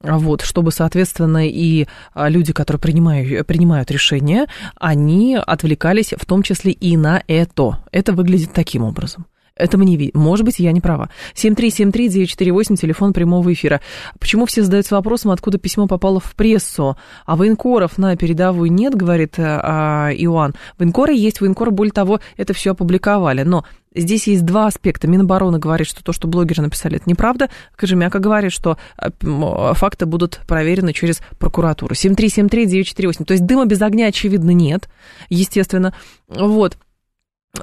Вот, 0.00 0.42
чтобы, 0.42 0.70
соответственно, 0.70 1.48
и 1.48 1.88
люди, 2.14 2.52
которые 2.52 2.80
принимают, 2.80 3.44
принимают 3.48 3.90
решения, 3.90 4.46
они 4.76 5.36
отвлекались 5.36 6.14
в 6.16 6.24
том 6.24 6.44
числе 6.44 6.70
и 6.70 6.96
на 6.96 7.20
это. 7.26 7.82
Это 7.90 8.12
выглядит 8.12 8.52
таким 8.52 8.84
образом. 8.84 9.26
Это 9.58 9.76
мне 9.76 9.96
видно. 9.96 10.20
Может 10.20 10.46
быть, 10.46 10.58
я 10.58 10.72
не 10.72 10.80
права. 10.80 11.10
7373948, 11.34 12.76
телефон 12.76 13.12
прямого 13.12 13.52
эфира. 13.52 13.80
Почему 14.18 14.46
все 14.46 14.62
задаются 14.62 14.94
вопросом, 14.94 15.32
откуда 15.32 15.58
письмо 15.58 15.86
попало 15.86 16.20
в 16.20 16.34
прессу? 16.34 16.96
А 17.26 17.36
военкоров 17.36 17.98
на 17.98 18.16
передовую 18.16 18.72
нет, 18.72 18.94
говорит 18.94 19.34
а, 19.38 20.10
Иоанн. 20.12 20.54
Военкоры 20.78 21.14
есть, 21.14 21.40
военкоры, 21.40 21.70
более 21.72 21.92
того, 21.92 22.20
это 22.36 22.54
все 22.54 22.70
опубликовали. 22.70 23.42
Но 23.42 23.64
Здесь 23.94 24.26
есть 24.26 24.44
два 24.44 24.66
аспекта. 24.66 25.08
Минобороны 25.08 25.58
говорит, 25.58 25.88
что 25.88 26.04
то, 26.04 26.12
что 26.12 26.28
блогеры 26.28 26.62
написали, 26.62 26.96
это 26.96 27.08
неправда. 27.08 27.48
Кожемяка 27.74 28.18
говорит, 28.18 28.52
что 28.52 28.76
факты 29.20 30.06
будут 30.06 30.40
проверены 30.46 30.92
через 30.92 31.20
прокуратуру. 31.38 31.94
7373948. 31.94 33.24
То 33.24 33.32
есть 33.32 33.46
дыма 33.46 33.64
без 33.64 33.80
огня, 33.80 34.06
очевидно, 34.06 34.50
нет, 34.50 34.88
естественно. 35.30 35.94
Вот. 36.28 36.76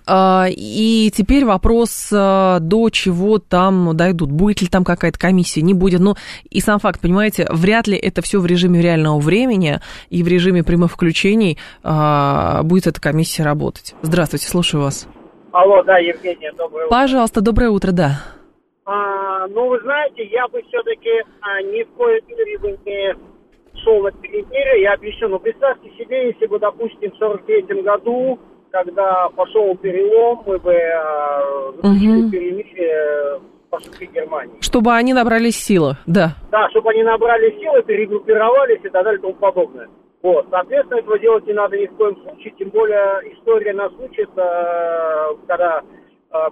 А, 0.07 0.47
и 0.49 1.11
теперь 1.13 1.45
вопрос, 1.45 2.11
а, 2.13 2.59
до 2.59 2.89
чего 2.89 3.39
там 3.39 3.95
дойдут. 3.95 4.31
Будет 4.31 4.61
ли 4.61 4.67
там 4.67 4.83
какая-то 4.83 5.19
комиссия, 5.19 5.61
не 5.61 5.73
будет. 5.73 5.99
Ну, 5.99 6.15
и 6.49 6.59
сам 6.59 6.79
факт, 6.79 7.01
понимаете, 7.01 7.47
вряд 7.51 7.87
ли 7.87 7.97
это 7.97 8.21
все 8.21 8.39
в 8.39 8.45
режиме 8.45 8.81
реального 8.81 9.19
времени 9.19 9.79
и 10.09 10.23
в 10.23 10.27
режиме 10.27 10.63
прямых 10.63 10.91
включений 10.91 11.57
а, 11.83 12.63
будет 12.63 12.87
эта 12.87 13.01
комиссия 13.01 13.43
работать. 13.43 13.95
Здравствуйте, 14.01 14.47
слушаю 14.47 14.83
вас. 14.83 15.07
Алло, 15.51 15.83
да, 15.83 15.97
Евгения, 15.97 16.51
доброе 16.57 16.87
утро. 16.87 16.97
Пожалуйста, 16.97 17.41
доброе 17.41 17.69
утро, 17.69 17.91
да. 17.91 18.21
А, 18.85 19.47
ну, 19.47 19.69
вы 19.69 19.79
знаете, 19.81 20.25
я 20.25 20.47
бы 20.47 20.61
все-таки 20.67 21.09
а, 21.41 21.61
ни 21.61 21.83
в 21.83 21.89
коем 21.91 22.21
мере 22.27 22.57
бы 22.59 22.77
не 22.85 23.15
шел 23.83 24.01
на 24.03 24.11
перемирие. 24.11 24.83
Я 24.83 24.93
объясню, 24.93 25.29
ну, 25.29 25.39
представьте 25.39 25.89
себе, 25.97 26.27
если 26.27 26.45
бы, 26.47 26.59
допустим, 26.59 27.11
в 27.11 27.17
43 27.17 27.81
году 27.81 28.39
когда 28.75 29.29
пошел 29.29 29.73
перелом, 29.77 30.43
мы 30.45 30.59
бы 30.59 30.73
э, 30.73 31.71
заключили 31.81 32.23
угу. 32.23 32.29
перемирие 32.29 33.39
по 33.69 33.79
Германии. 34.13 34.57
Чтобы 34.59 34.91
они 34.91 35.13
набрались 35.13 35.55
силы, 35.55 35.95
да. 36.05 36.35
Да, 36.51 36.69
чтобы 36.71 36.89
они 36.89 37.03
набрали 37.03 37.57
силы, 37.57 37.83
перегруппировались 37.83 38.81
и 38.83 38.89
так 38.89 39.05
далее 39.05 39.19
и 39.19 39.21
тому 39.21 39.33
подобное. 39.35 39.87
Вот, 40.21 40.47
соответственно, 40.49 40.99
этого 40.99 41.17
делать 41.19 41.47
не 41.47 41.53
надо 41.53 41.77
ни 41.77 41.85
в 41.85 41.95
коем 41.95 42.17
случае, 42.23 42.53
тем 42.59 42.69
более 42.69 43.21
история 43.33 43.71
нас 43.73 43.93
учит, 43.97 44.29
э, 44.35 45.35
когда 45.47 45.81
Э, 45.81 46.04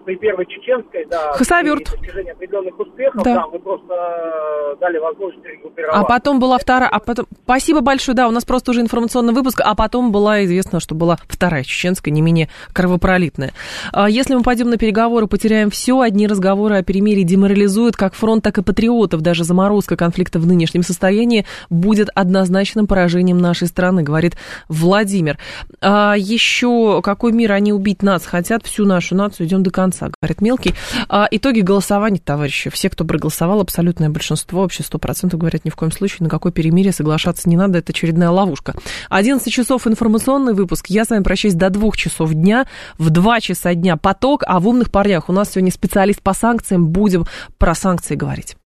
при 0.06 0.16
первой 0.16 0.46
чеченской, 0.46 1.06
да, 1.10 1.34
Хасавюрт. 1.34 1.90
достижения 1.90 2.32
определенных 2.32 2.80
успехов, 2.80 3.24
да. 3.24 3.36
да, 3.36 3.48
мы 3.48 3.60
просто 3.60 3.94
э, 3.94 4.76
дали 4.80 4.98
возможность 4.98 5.46
регруппироваться. 5.46 6.00
А 6.00 6.04
потом 6.04 6.40
была 6.40 6.58
вторая, 6.58 6.90
а 6.90 7.00
потом, 7.00 7.26
спасибо 7.44 7.82
большое, 7.82 8.16
да, 8.16 8.28
у 8.28 8.32
нас 8.32 8.46
просто 8.46 8.72
уже 8.72 8.82
информационный 8.82 9.34
выпуск, 9.34 9.62
а 9.64 9.76
потом 9.76 10.12
была 10.12 10.44
известно, 10.46 10.80
что 10.80 10.96
была 10.96 11.18
вторая 11.28 11.64
чеченская, 11.64 12.12
не 12.12 12.22
менее 12.22 12.50
кровопролитная. 12.74 13.54
А 13.92 14.10
если 14.10 14.36
мы 14.36 14.44
пойдем 14.44 14.70
на 14.70 14.78
переговоры, 14.78 15.28
потеряем 15.28 15.70
все, 15.70 16.00
одни 16.00 16.28
разговоры 16.28 16.78
о 16.78 16.84
перемирии 16.84 17.24
деморализуют 17.24 17.96
как 17.96 18.14
фронт, 18.14 18.44
так 18.44 18.58
и 18.58 18.64
патриотов, 18.64 19.22
даже 19.22 19.44
заморозка 19.44 19.96
конфликта 19.96 20.40
в 20.40 20.48
нынешнем 20.48 20.84
состоянии 20.84 21.46
будет 21.70 22.10
однозначным 22.16 22.88
поражением 22.88 23.38
нашей 23.38 23.68
страны, 23.68 24.04
говорит 24.04 24.36
Владимир. 24.70 25.38
А 25.82 26.16
еще 26.18 27.02
какой 27.02 27.32
мир 27.32 27.52
они 27.52 27.74
убить 27.74 28.02
нас 28.02 28.26
хотят, 28.26 28.66
всю 28.66 28.86
нашу 28.86 29.16
нацию, 29.16 29.48
идем 29.48 29.64
до 29.64 29.72
конца, 29.74 30.10
говорит 30.22 30.42
Мелкий. 30.42 30.74
А, 31.10 31.28
итоги 31.30 31.60
голосования, 31.60 32.22
товарищи. 32.24 32.70
Все, 32.70 32.90
кто 32.90 33.04
проголосовал, 33.04 33.60
абсолютное 33.60 34.10
большинство, 34.10 34.62
вообще 34.62 34.84
100% 34.84 35.36
говорят, 35.36 35.66
ни 35.66 35.70
в 35.70 35.76
коем 35.76 35.92
случае 35.92 36.20
на 36.22 36.30
какое 36.30 36.54
перемирие 36.54 36.94
соглашаться 36.94 37.50
не 37.50 37.58
надо, 37.58 37.80
это 37.80 37.92
очередная 37.92 38.30
ловушка. 38.30 38.74
11 39.10 39.52
часов 39.52 39.86
информационный 39.88 40.54
выпуск. 40.54 40.86
Я 40.88 41.04
с 41.04 41.10
вами 41.10 41.24
прощаюсь 41.24 41.56
до 41.56 41.70
2 41.70 41.92
часов 41.92 42.34
дня. 42.34 42.66
В 42.98 43.10
2 43.10 43.42
часа 43.42 43.74
дня 43.74 43.98
поток, 43.98 44.44
а 44.48 44.62
в 44.62 44.68
умных 44.70 44.92
парнях 44.92 45.28
у 45.28 45.34
нас 45.34 45.52
сегодня 45.52 45.72
специалист 45.72 46.22
по 46.22 46.34
санкциям. 46.34 46.88
Будем 46.88 47.26
про 47.58 47.76
санкции 47.76 48.16
говорить. 48.16 48.56